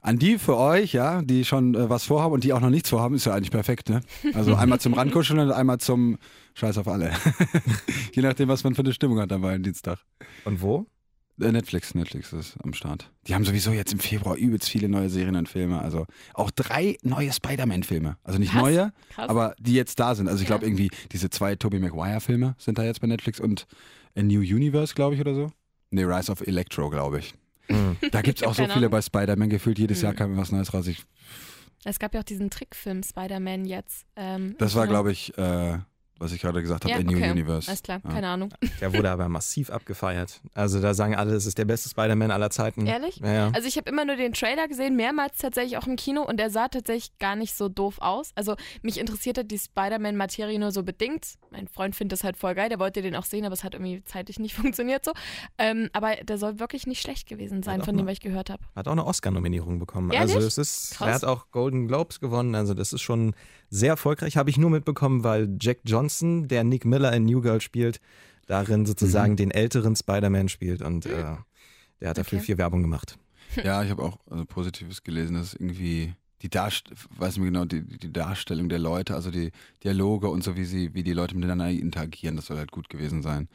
an 0.01 0.19
die 0.19 0.37
für 0.37 0.57
euch, 0.57 0.91
ja, 0.91 1.21
die 1.21 1.45
schon 1.45 1.73
äh, 1.73 1.89
was 1.89 2.03
vorhaben 2.03 2.33
und 2.33 2.43
die 2.43 2.51
auch 2.51 2.59
noch 2.59 2.69
nichts 2.69 2.89
vorhaben, 2.89 3.15
ist 3.15 3.25
ja 3.25 3.33
eigentlich 3.33 3.51
perfekt, 3.51 3.89
ne? 3.89 4.01
Also 4.33 4.55
einmal 4.55 4.81
zum 4.81 4.93
Rankuscheln 4.93 5.39
und 5.39 5.51
einmal 5.51 5.77
zum 5.77 6.17
Scheiß 6.55 6.77
auf 6.77 6.87
alle. 6.89 7.11
Je 8.13 8.21
nachdem, 8.21 8.49
was 8.49 8.65
man 8.65 8.75
für 8.75 8.81
eine 8.81 8.93
Stimmung 8.93 9.19
hat 9.19 9.31
am 9.31 9.41
Valentinstag. 9.41 9.99
Und 10.43 10.61
wo? 10.61 10.85
Äh, 11.41 11.51
Netflix, 11.51 11.95
Netflix 11.95 12.33
ist 12.33 12.57
am 12.63 12.73
Start. 12.73 13.11
Die 13.27 13.35
haben 13.35 13.45
sowieso 13.45 13.71
jetzt 13.71 13.93
im 13.93 13.99
Februar 13.99 14.35
übelst 14.35 14.69
viele 14.69 14.89
neue 14.89 15.09
Serien 15.09 15.35
und 15.35 15.47
Filme. 15.49 15.79
Also 15.81 16.05
auch 16.33 16.51
drei 16.51 16.97
neue 17.03 17.31
Spider-Man-Filme. 17.31 18.17
Also 18.23 18.39
nicht 18.39 18.51
Krass, 18.51 18.61
neue, 18.61 18.93
krass. 19.09 19.29
aber 19.29 19.55
die 19.59 19.73
jetzt 19.73 19.99
da 19.99 20.15
sind. 20.15 20.27
Also 20.27 20.41
ich 20.43 20.49
Ja. 20.49 20.55
glaube 20.57 20.65
irgendwie 20.67 20.89
diese 21.11 21.29
zwei 21.29 21.55
Tobey 21.55 21.79
Maguire-Filme 21.79 22.55
sind 22.57 22.77
da 22.77 22.83
jetzt 22.83 23.01
bei 23.01 23.07
Netflix 23.07 23.39
und 23.39 23.67
A 24.17 24.21
New 24.23 24.39
Universe, 24.41 24.93
glaube 24.95 25.15
ich, 25.15 25.21
oder 25.21 25.33
so. 25.35 25.51
Nee, 25.91 26.03
Rise 26.03 26.31
of 26.31 26.41
Electro, 26.45 26.89
glaube 26.89 27.19
ich. 27.19 27.33
Da 28.11 28.21
gibt 28.21 28.41
es 28.41 28.47
auch 28.47 28.55
so 28.55 28.63
viele 28.63 28.73
Ahnung. 28.75 28.89
bei 28.91 29.01
Spider-Man. 29.01 29.49
Gefühlt 29.49 29.77
jedes 29.79 30.01
Jahr 30.01 30.13
Mhm. 30.13 30.17
kam 30.17 30.37
was 30.37 30.51
Neues 30.51 30.73
raus. 30.73 30.87
Ich, 30.87 31.03
Es 31.85 31.99
gab 31.99 32.13
ja 32.13 32.19
auch 32.19 32.25
diesen 32.25 32.49
Trickfilm 32.49 33.03
Spider-Man 33.03 33.65
jetzt. 33.65 34.05
Ähm, 34.15 34.55
das 34.57 34.75
war, 34.75 34.87
glaube 34.87 35.11
ich, 35.11 35.37
äh, 35.37 35.77
was 36.19 36.31
ich 36.33 36.41
gerade 36.41 36.61
gesagt 36.61 36.83
habe, 36.85 36.93
ja, 36.93 36.99
New 37.03 37.17
okay. 37.17 37.31
Universe. 37.31 37.67
Alles 37.69 37.81
klar, 37.81 38.01
Ja. 38.03 38.09
keine 38.11 38.27
Ahnung. 38.27 38.53
Der 38.81 38.93
wurde 38.93 39.09
aber 39.09 39.27
massiv 39.29 39.69
abgefeiert. 39.69 40.41
Also 40.53 40.79
da 40.81 40.93
sagen 40.93 41.15
alle, 41.15 41.33
es 41.33 41.45
ist 41.45 41.57
der 41.57 41.65
beste 41.65 41.89
Spider-Man 41.89 42.29
aller 42.31 42.49
Zeiten. 42.49 42.85
Ehrlich? 42.85 43.17
Ja, 43.17 43.33
ja. 43.33 43.51
Also 43.53 43.67
ich 43.67 43.77
habe 43.77 43.89
immer 43.89 44.05
nur 44.05 44.15
den 44.17 44.33
Trailer 44.33 44.67
gesehen, 44.67 44.95
mehrmals 44.95 45.37
tatsächlich 45.37 45.77
auch 45.77 45.87
im 45.87 45.95
Kino 45.95 46.21
und 46.23 46.37
der 46.37 46.49
sah 46.49 46.67
tatsächlich 46.67 47.17
gar 47.19 47.35
nicht 47.35 47.53
so 47.55 47.69
doof 47.69 47.97
aus. 47.99 48.31
Also 48.35 48.55
mich 48.81 48.99
interessierte 48.99 49.43
die 49.45 49.57
Spider-Man-Materie 49.57 50.59
nur 50.59 50.71
so 50.71 50.83
bedingt. 50.83 51.35
Mein 51.51 51.67
Freund 51.67 51.95
findet 51.95 52.13
das 52.19 52.23
halt 52.23 52.37
voll 52.37 52.53
geil, 52.55 52.69
der 52.69 52.79
wollte 52.79 53.01
den 53.01 53.15
auch 53.15 53.25
sehen, 53.25 53.45
aber 53.45 53.53
es 53.53 53.63
hat 53.63 53.73
irgendwie 53.73 54.03
zeitlich 54.03 54.39
nicht 54.39 54.53
funktioniert 54.55 55.03
so. 55.05 55.13
Ähm, 55.57 55.89
aber 55.93 56.15
der 56.17 56.37
soll 56.37 56.59
wirklich 56.59 56.85
nicht 56.87 57.01
schlecht 57.01 57.27
gewesen 57.27 57.63
sein, 57.63 57.81
von 57.81 57.95
dem, 57.95 58.05
mal- 58.05 58.11
was 58.11 58.13
ich 58.13 58.21
gehört 58.21 58.49
habe. 58.49 58.63
Hat 58.75 58.87
auch 58.87 58.91
eine 58.91 59.05
Oscar-Nominierung 59.05 59.79
bekommen. 59.79 60.11
Ehrlich? 60.11 60.35
Also 60.35 60.47
es 60.47 60.57
ist, 60.57 60.95
Krass. 60.97 61.07
er 61.07 61.13
hat 61.15 61.23
auch 61.23 61.51
Golden 61.51 61.87
Globes 61.87 62.19
gewonnen. 62.19 62.55
Also 62.55 62.73
das 62.73 62.93
ist 62.93 63.01
schon 63.01 63.33
sehr 63.69 63.89
erfolgreich. 63.89 64.37
Habe 64.37 64.49
ich 64.49 64.57
nur 64.57 64.69
mitbekommen, 64.69 65.23
weil 65.23 65.49
Jack 65.59 65.79
Johnson, 65.85 66.47
der 66.47 66.63
Nick 66.63 66.85
Miller 66.85 67.13
in 67.13 67.25
New 67.25 67.41
Girl 67.41 67.61
spielt, 67.61 67.99
darin 68.47 68.85
sozusagen 68.85 69.35
den 69.35 69.51
älteren 69.51 69.95
Spider-Man 69.95 70.49
spielt 70.49 70.81
und 70.81 71.05
äh, 71.05 71.35
der 72.01 72.09
hat 72.09 72.17
dafür 72.17 72.37
Okay. 72.37 72.45
viel 72.45 72.57
Werbung 72.57 72.81
gemacht. 72.81 73.17
Ja, 73.63 73.83
ich 73.83 73.89
habe 73.89 74.03
auch 74.03 74.19
also, 74.29 74.45
Positives 74.45 75.01
gelesen, 75.03 75.33
dass 75.35 75.55
irgendwie 75.55 76.13
die 76.43 76.49
Darst 76.49 76.91
weiß 77.17 77.35
nicht 77.37 77.39
mehr 77.39 77.51
genau, 77.51 77.65
die, 77.65 77.81
die 77.81 78.13
Darstellung 78.13 78.69
der 78.69 78.77
Leute, 78.79 79.15
also 79.15 79.31
die 79.31 79.51
Dialoge 79.83 80.29
und 80.29 80.43
so, 80.43 80.55
wie 80.55 80.65
sie, 80.65 80.93
wie 80.93 81.01
die 81.03 81.13
Leute 81.13 81.35
miteinander 81.35 81.67
interagieren, 81.69 82.35
das 82.35 82.45
soll 82.45 82.57
halt 82.57 82.71
gut 82.71 82.89
gewesen 82.89 83.21
sein. 83.23 83.49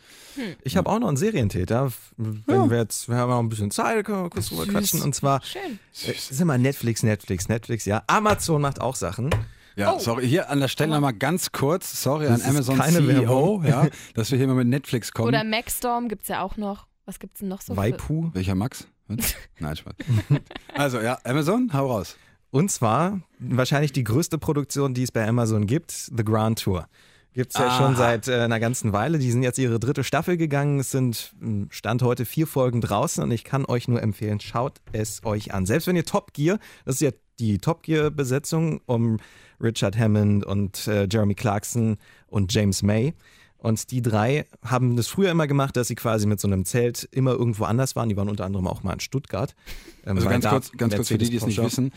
Ich 0.62 0.77
habe 0.77 0.90
auch 0.90 0.98
noch 0.98 1.07
einen 1.09 1.16
Serientäter. 1.16 1.92
Wenn 2.16 2.70
wir 2.70 2.79
jetzt, 2.79 3.09
wir 3.09 3.16
haben 3.16 3.31
auch 3.33 3.38
ein 3.38 3.48
bisschen 3.48 3.70
Zeit, 3.70 4.05
können 4.05 4.24
wir 4.24 4.31
kurz 4.31 4.48
drüber 4.48 4.66
quatschen. 4.66 5.00
Und 5.00 5.14
zwar 5.14 5.40
Schön. 5.42 5.79
äh, 6.09 6.12
sind 6.14 6.46
wir 6.46 6.59
Netflix, 6.59 7.03
Netflix, 7.05 7.48
Netflix, 7.48 7.85
ja. 7.85 8.03
Amazon 8.09 8.61
macht 8.61 8.81
auch 8.81 8.96
Sachen. 8.96 9.31
Ja, 9.76 9.98
sorry, 9.98 10.28
hier 10.28 10.50
an 10.50 10.60
der 10.60 10.68
Stelle 10.68 10.92
nochmal 10.92 11.14
ganz 11.14 11.50
kurz, 11.52 12.00
sorry 12.02 12.26
Das 12.26 12.32
an 12.34 12.40
ist 12.40 12.48
Amazon 12.48 12.78
keine 12.78 12.98
CEO, 12.98 13.62
Werbung. 13.62 13.64
ja, 13.66 13.87
dass 14.14 14.30
wir 14.30 14.38
hier 14.38 14.46
mal 14.46 14.54
mit 14.54 14.68
Netflix 14.68 15.10
kommen. 15.12 15.28
Oder 15.28 15.42
Maxstorm 15.44 16.08
gibt 16.08 16.22
es 16.22 16.28
ja 16.28 16.42
auch 16.42 16.56
noch. 16.56 16.87
Was 17.06 17.18
gibt 17.18 17.34
es 17.34 17.40
denn 17.40 17.48
noch 17.48 17.60
so? 17.60 17.74
für- 17.74 17.80
Waipu. 17.80 18.30
Welcher 18.32 18.54
Max? 18.54 18.87
Was? 19.08 19.34
Nein, 19.58 19.76
Spaß. 19.76 19.94
also 20.74 21.00
ja, 21.00 21.18
Amazon, 21.24 21.70
hau 21.72 21.90
raus. 21.90 22.16
Und 22.50 22.70
zwar 22.70 23.20
wahrscheinlich 23.40 23.92
die 23.92 24.04
größte 24.04 24.38
Produktion, 24.38 24.94
die 24.94 25.02
es 25.02 25.10
bei 25.12 25.27
Amazon 25.27 25.66
gibt, 25.66 25.90
The 25.90 26.25
Grand 26.25 26.62
Tour. 26.62 26.87
Gibt 27.33 27.52
es 27.52 27.58
ja 27.58 27.66
Aha. 27.66 27.79
schon 27.79 27.96
seit 27.96 28.29
äh, 28.29 28.42
einer 28.42 28.60
ganzen 28.60 28.92
Weile. 28.92 29.18
Die 29.18 29.33
sind 29.33 29.42
jetzt 29.42 29.58
ihre 29.58 29.81
dritte 29.81 30.04
Staffel 30.04 30.37
gegangen. 30.37 30.79
Es 30.79 30.92
sind 30.92 31.35
mh, 31.40 31.66
Stand 31.70 32.02
heute 32.02 32.25
vier 32.27 32.46
Folgen 32.46 32.81
draußen 32.81 33.25
und 33.25 33.33
ich 33.33 33.42
kann 33.42 33.64
euch 33.64 33.88
nur 33.88 34.00
empfehlen, 34.00 34.38
schaut 34.38 34.79
es 34.92 35.25
euch 35.25 35.52
an. 35.52 35.66
Selbst 35.66 35.88
wenn 35.88 35.96
ihr 35.96 36.04
Top 36.04 36.33
Gear, 36.33 36.60
das 36.85 36.94
ist 36.94 37.00
ja 37.00 37.10
die 37.38 37.58
Top 37.58 37.82
Gear-Besetzung 37.82 38.80
um 38.87 39.18
Richard 39.60 39.96
Hammond 39.98 40.44
und 40.44 40.87
äh, 40.88 41.06
Jeremy 41.10 41.35
Clarkson 41.35 41.96
und 42.26 42.52
James 42.52 42.82
May. 42.82 43.14
Und 43.58 43.90
die 43.92 44.02
drei 44.02 44.44
haben 44.62 44.94
das 44.96 45.06
früher 45.08 45.30
immer 45.30 45.46
gemacht, 45.46 45.76
dass 45.76 45.88
sie 45.88 45.94
quasi 45.94 46.26
mit 46.26 46.38
so 46.38 46.46
einem 46.48 46.64
Zelt 46.66 47.08
immer 47.12 47.30
irgendwo 47.32 47.64
anders 47.64 47.96
waren. 47.96 48.10
Die 48.10 48.16
waren 48.16 48.28
unter 48.28 48.44
anderem 48.44 48.66
auch 48.66 48.82
mal 48.82 48.92
in 48.92 49.00
Stuttgart. 49.00 49.54
Ähm, 50.04 50.16
Also 50.16 50.28
ganz 50.28 50.46
kurz, 50.46 50.72
ganz 50.72 50.94
kurz 50.94 51.08
für 51.08 51.16
die, 51.18 51.30
die 51.30 51.37
es 51.37 51.46
nicht 51.46 51.62
wissen, 51.62 51.92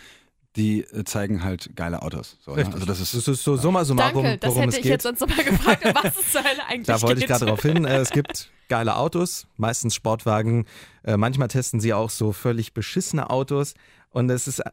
die 0.55 0.81
äh, 0.83 1.03
zeigen 1.03 1.43
halt 1.43 1.75
geile 1.75 2.01
Autos. 2.03 2.37
So, 2.39 2.55
ne? 2.55 2.65
Also 2.71 2.85
das 2.85 3.01
ist, 3.01 3.13
das 3.13 3.27
ist 3.27 3.43
so 3.43 3.57
summa 3.57 3.83
summarum, 3.83 4.23
Danke, 4.23 4.37
das 4.39 4.49
worum 4.49 4.61
hätte 4.61 4.69
es 4.71 4.77
ich 4.77 4.83
geht. 4.83 4.91
jetzt 4.91 5.03
sonst 5.03 5.19
nochmal 5.19 5.43
gefragt, 5.43 5.83
was 5.93 6.15
es 6.17 6.31
zur 6.31 6.43
Hölle 6.43 6.65
eigentlich 6.69 6.87
Da 6.87 7.01
wollte 7.01 7.19
ich 7.19 7.27
gerade 7.27 7.45
darauf 7.45 7.61
hin. 7.61 7.83
Äh, 7.83 7.97
Es 7.97 8.11
gibt 8.11 8.49
geile 8.69 8.95
Autos, 8.95 9.45
meistens 9.57 9.93
Sportwagen. 9.93 10.65
Äh, 11.03 11.17
Manchmal 11.17 11.49
testen 11.49 11.79
sie 11.81 11.93
auch 11.93 12.09
so 12.09 12.31
völlig 12.31 12.73
beschissene 12.73 13.29
Autos. 13.29 13.73
Und 14.09 14.29
es 14.29 14.47
ist 14.47 14.63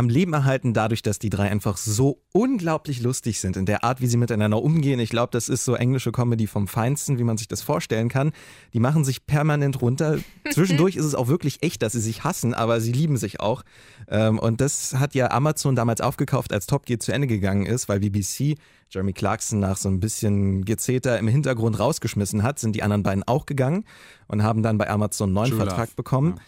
am 0.00 0.08
Leben 0.08 0.32
erhalten 0.32 0.72
dadurch, 0.72 1.02
dass 1.02 1.18
die 1.18 1.28
drei 1.28 1.50
einfach 1.50 1.76
so 1.76 2.22
unglaublich 2.32 3.02
lustig 3.02 3.38
sind 3.38 3.58
in 3.58 3.66
der 3.66 3.84
Art, 3.84 4.00
wie 4.00 4.06
sie 4.06 4.16
miteinander 4.16 4.62
umgehen. 4.62 4.98
Ich 4.98 5.10
glaube, 5.10 5.28
das 5.30 5.50
ist 5.50 5.62
so 5.66 5.74
englische 5.74 6.10
Comedy 6.10 6.46
vom 6.46 6.68
Feinsten, 6.68 7.18
wie 7.18 7.22
man 7.22 7.36
sich 7.36 7.48
das 7.48 7.60
vorstellen 7.60 8.08
kann. 8.08 8.32
Die 8.72 8.80
machen 8.80 9.04
sich 9.04 9.26
permanent 9.26 9.82
runter. 9.82 10.18
Zwischendurch 10.50 10.96
ist 10.96 11.04
es 11.04 11.14
auch 11.14 11.28
wirklich 11.28 11.62
echt, 11.62 11.82
dass 11.82 11.92
sie 11.92 12.00
sich 12.00 12.24
hassen, 12.24 12.54
aber 12.54 12.80
sie 12.80 12.92
lieben 12.92 13.18
sich 13.18 13.40
auch. 13.40 13.62
Ähm, 14.08 14.38
Und 14.38 14.62
das 14.62 14.94
hat 14.94 15.14
ja 15.14 15.30
Amazon 15.32 15.76
damals 15.76 16.00
aufgekauft, 16.00 16.54
als 16.54 16.66
Top 16.66 16.86
Gear 16.86 16.98
zu 16.98 17.12
Ende 17.12 17.26
gegangen 17.26 17.66
ist, 17.66 17.90
weil 17.90 18.00
BBC 18.00 18.56
Jeremy 18.90 19.12
Clarkson 19.12 19.60
nach 19.60 19.76
so 19.76 19.90
ein 19.90 20.00
bisschen 20.00 20.64
Gezeter 20.64 21.18
im 21.18 21.28
Hintergrund 21.28 21.78
rausgeschmissen 21.78 22.42
hat, 22.42 22.58
sind 22.58 22.74
die 22.74 22.82
anderen 22.82 23.02
beiden 23.02 23.22
auch 23.24 23.44
gegangen 23.44 23.84
und 24.28 24.42
haben 24.42 24.62
dann 24.62 24.78
bei 24.78 24.88
Amazon 24.88 25.28
einen 25.28 25.34
neuen 25.34 25.50
True 25.50 25.58
Vertrag 25.58 25.88
Love. 25.88 25.96
bekommen. 25.96 26.40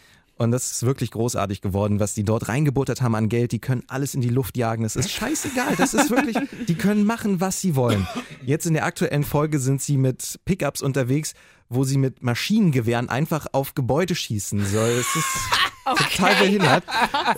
Und 0.42 0.50
das 0.50 0.72
ist 0.72 0.82
wirklich 0.84 1.12
großartig 1.12 1.60
geworden, 1.60 2.00
was 2.00 2.14
die 2.14 2.24
dort 2.24 2.48
reingebuttert 2.48 3.00
haben 3.00 3.14
an 3.14 3.28
Geld. 3.28 3.52
Die 3.52 3.60
können 3.60 3.84
alles 3.86 4.14
in 4.14 4.20
die 4.20 4.28
Luft 4.28 4.56
jagen. 4.56 4.82
Das 4.82 4.96
ist 4.96 5.10
scheißegal. 5.10 5.76
Das 5.76 5.94
ist 5.94 6.10
wirklich, 6.10 6.36
die 6.66 6.74
können 6.74 7.04
machen, 7.04 7.40
was 7.40 7.60
sie 7.60 7.76
wollen. 7.76 8.06
Jetzt 8.44 8.66
in 8.66 8.74
der 8.74 8.84
aktuellen 8.84 9.24
Folge 9.24 9.58
sind 9.58 9.80
sie 9.80 9.96
mit 9.96 10.40
Pickups 10.44 10.82
unterwegs, 10.82 11.34
wo 11.68 11.84
sie 11.84 11.96
mit 11.96 12.22
Maschinengewehren 12.22 13.08
einfach 13.08 13.46
auf 13.52 13.74
Gebäude 13.74 14.14
schießen. 14.14 14.64
So, 14.66 14.78
es 14.78 15.14
ist 15.14 15.26
total 15.84 16.34
behindert. 16.34 16.84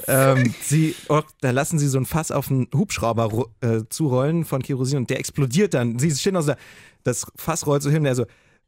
Ähm, 0.08 0.54
sie, 0.62 0.94
oh, 1.08 1.22
da 1.40 1.50
lassen 1.50 1.78
sie 1.78 1.88
so 1.88 1.98
ein 1.98 2.06
Fass 2.06 2.30
auf 2.30 2.50
einen 2.50 2.68
Hubschrauber 2.74 3.46
äh, 3.60 3.82
zurollen 3.90 4.44
von 4.44 4.62
Kerosin 4.62 4.98
und 4.98 5.10
der 5.10 5.18
explodiert 5.18 5.74
dann. 5.74 5.98
Sie 5.98 6.10
stehen 6.10 6.36
aus 6.36 6.46
der, 6.46 6.56
das 7.02 7.26
Fass 7.36 7.66
rollt 7.66 7.82
so 7.82 7.90
hin, 7.90 8.04
der 8.04 8.14
so, 8.14 8.24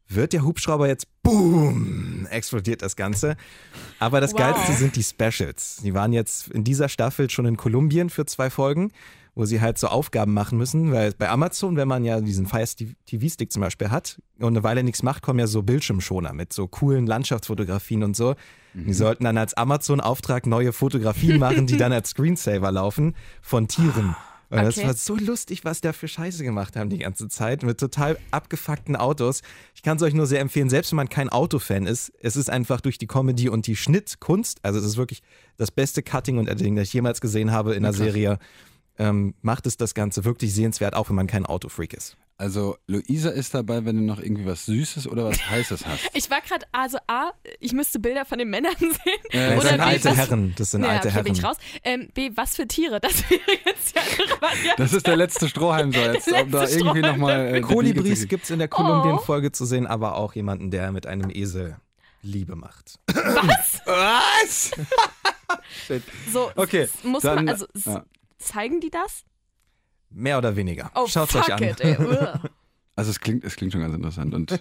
wird 0.09 0.33
der 0.33 0.43
Hubschrauber 0.43 0.87
jetzt, 0.87 1.07
boom, 1.23 2.27
explodiert 2.29 2.81
das 2.81 2.95
Ganze. 2.95 3.35
Aber 3.99 4.21
das 4.21 4.33
Wow. 4.33 4.39
Geilste 4.39 4.73
sind 4.73 4.95
die 4.95 5.03
Specials. 5.03 5.77
Die 5.83 5.93
waren 5.93 6.13
jetzt 6.13 6.47
in 6.49 6.63
dieser 6.63 6.89
Staffel 6.89 7.29
schon 7.29 7.45
in 7.45 7.57
Kolumbien 7.57 8.09
für 8.09 8.25
zwei 8.25 8.49
Folgen, 8.49 8.91
wo 9.35 9.45
sie 9.45 9.61
halt 9.61 9.77
so 9.77 9.87
Aufgaben 9.87 10.33
machen 10.33 10.57
müssen, 10.57 10.91
weil 10.91 11.13
bei 11.13 11.29
Amazon, 11.29 11.75
wenn 11.75 11.87
man 11.87 12.03
ja 12.03 12.21
diesen 12.21 12.47
Fire 12.47 12.65
TV-Stick 13.05 13.51
zum 13.51 13.61
Beispiel 13.61 13.91
hat 13.91 14.19
und 14.39 14.47
eine 14.47 14.63
Weile 14.63 14.83
nichts 14.83 15.03
macht, 15.03 15.21
kommen 15.21 15.39
ja 15.39 15.47
so 15.47 15.61
Bildschirmschoner 15.61 16.33
mit 16.33 16.53
so 16.53 16.67
coolen 16.67 17.05
Landschaftsfotografien 17.05 18.03
und 18.03 18.15
so. 18.15 18.35
Die 18.73 18.93
sollten 18.93 19.23
dann 19.23 19.37
als 19.39 19.55
Amazon-Auftrag 19.55 20.45
neue 20.45 20.71
Fotografien 20.71 21.39
machen, 21.39 21.65
die 21.65 21.77
dann 21.77 21.91
als 21.91 22.09
Screensaver 22.11 22.71
laufen 22.71 23.15
von 23.41 23.67
Tieren. 23.67 24.15
Und 24.49 24.57
das 24.63 24.77
Okay. 24.77 24.87
war 24.87 24.93
so 24.93 25.15
lustig, 25.17 25.65
was 25.65 25.81
da 25.81 25.91
für 25.91 26.07
Scheiße 26.07 26.43
gemacht 26.43 26.75
haben 26.77 26.89
die 26.89 26.99
ganze 26.99 27.27
Zeit 27.27 27.63
mit 27.63 27.79
total 27.79 28.17
abgefuckten 28.31 28.95
Autos. 28.95 29.41
Ich 29.75 29.83
kann 29.83 29.97
es 29.97 30.03
euch 30.03 30.13
nur 30.13 30.25
sehr 30.25 30.39
empfehlen, 30.39 30.69
selbst 30.69 30.91
wenn 30.91 30.97
man 30.97 31.09
kein 31.09 31.27
Autofan 31.29 31.85
ist. 31.85 32.13
Es 32.21 32.37
ist 32.37 32.49
einfach 32.49 32.79
durch 32.79 32.97
die 32.97 33.07
Comedy 33.07 33.49
und 33.49 33.67
die 33.67 33.75
Schnittkunst, 33.75 34.59
also 34.63 34.79
es 34.79 34.85
ist 34.85 34.95
wirklich 34.97 35.21
das 35.57 35.69
beste 35.71 36.01
Cutting 36.01 36.37
und 36.37 36.47
Editing, 36.47 36.75
das 36.77 36.87
ich 36.87 36.93
jemals 36.93 37.19
gesehen 37.19 37.51
habe 37.51 37.73
in 37.75 37.83
einer 37.83 37.93
Serie. 37.93 38.39
Ähm, 38.99 39.35
macht 39.41 39.67
es 39.67 39.77
das 39.77 39.93
Ganze 39.93 40.25
wirklich 40.25 40.53
sehenswert, 40.55 40.95
auch 40.95 41.09
wenn 41.09 41.15
man 41.15 41.27
kein 41.27 41.45
Autofreak 41.45 41.93
ist. 41.93 42.17
Also 42.39 42.77
Luisa 42.87 43.29
ist 43.29 43.53
dabei, 43.53 43.83
wenn 43.85 43.95
du 43.97 44.03
noch 44.03 44.19
irgendwie 44.19 44.45
was 44.45 44.65
Süßes 44.67 45.07
oder 45.07 45.25
was 45.25 45.49
Heißes 45.49 45.85
hast. 45.85 46.09
Ich 46.13 46.29
war 46.29 46.41
gerade, 46.41 46.65
also 46.71 46.97
A, 47.07 47.31
ich 47.59 47.73
müsste 47.73 47.99
Bilder 47.99 48.25
von 48.25 48.37
den 48.37 48.49
Männern 48.49 48.75
sehen. 48.79 48.91
Ja, 49.31 49.49
Das 49.49 49.59
Oder 49.59 49.69
sind 49.69 49.77
B, 49.77 49.83
alte 49.83 50.09
was- 50.09 50.17
Herren. 50.17 50.53
Das 50.57 50.71
sind 50.71 50.83
Ja, 50.83 50.89
alte 50.89 51.07
okay, 51.09 51.23
bin 51.23 51.33
ich 51.33 51.41
Herren. 51.41 51.55
raus. 51.55 51.57
Ähm, 51.83 52.09
B, 52.13 52.31
was 52.35 52.55
für 52.55 52.67
Tiere? 52.67 52.99
Das 52.99 53.23
wäre 53.29 53.41
jetzt 53.65 53.95
ja. 53.95 54.01
Das 54.77 54.93
ist 54.93 55.07
der 55.07 55.15
letzte 55.15 55.49
Strohhalm 55.49 55.91
so 55.91 55.99
jetzt, 55.99 56.27
um 56.31 56.51
da 56.51 56.61
irgendwie 56.67 56.79
Strohhalm. 56.79 57.01
nochmal. 57.01 57.55
Äh, 57.55 57.61
Kolibris 57.61 58.27
gibt 58.27 58.43
es 58.43 58.49
in 58.51 58.59
der 58.59 58.67
Oh. 58.71 58.75
Kolumbien-Folge 58.75 59.51
zu 59.51 59.65
sehen, 59.65 59.87
aber 59.87 60.15
auch 60.15 60.33
jemanden, 60.33 60.69
der 60.71 60.91
mit 60.91 61.05
einem 61.07 61.29
Esel 61.31 61.77
Liebe 62.21 62.55
macht. 62.55 62.99
Was? 63.07 63.81
Was? 63.85 64.71
So, 66.31 66.51
Okay, 66.55 66.87
muss 67.03 67.23
dann- 67.23 67.35
man, 67.45 67.49
also 67.49 67.65
ja. 67.85 68.03
zeigen 68.37 68.79
die 68.81 68.89
das? 68.91 69.23
Mehr 70.09 70.37
oder 70.37 70.55
weniger. 70.55 70.91
Oh, 70.95 71.07
Schaut 71.07 71.29
fuck 71.31 71.43
euch 71.49 71.53
an. 71.53 71.63
it. 71.63 71.79
Also 72.99 73.11
es 73.11 73.19
klingt, 73.19 73.43
es 73.43 73.55
klingt 73.55 73.71
schon 73.73 73.81
ganz 73.81 73.93
interessant 73.93 74.33
und 74.33 74.59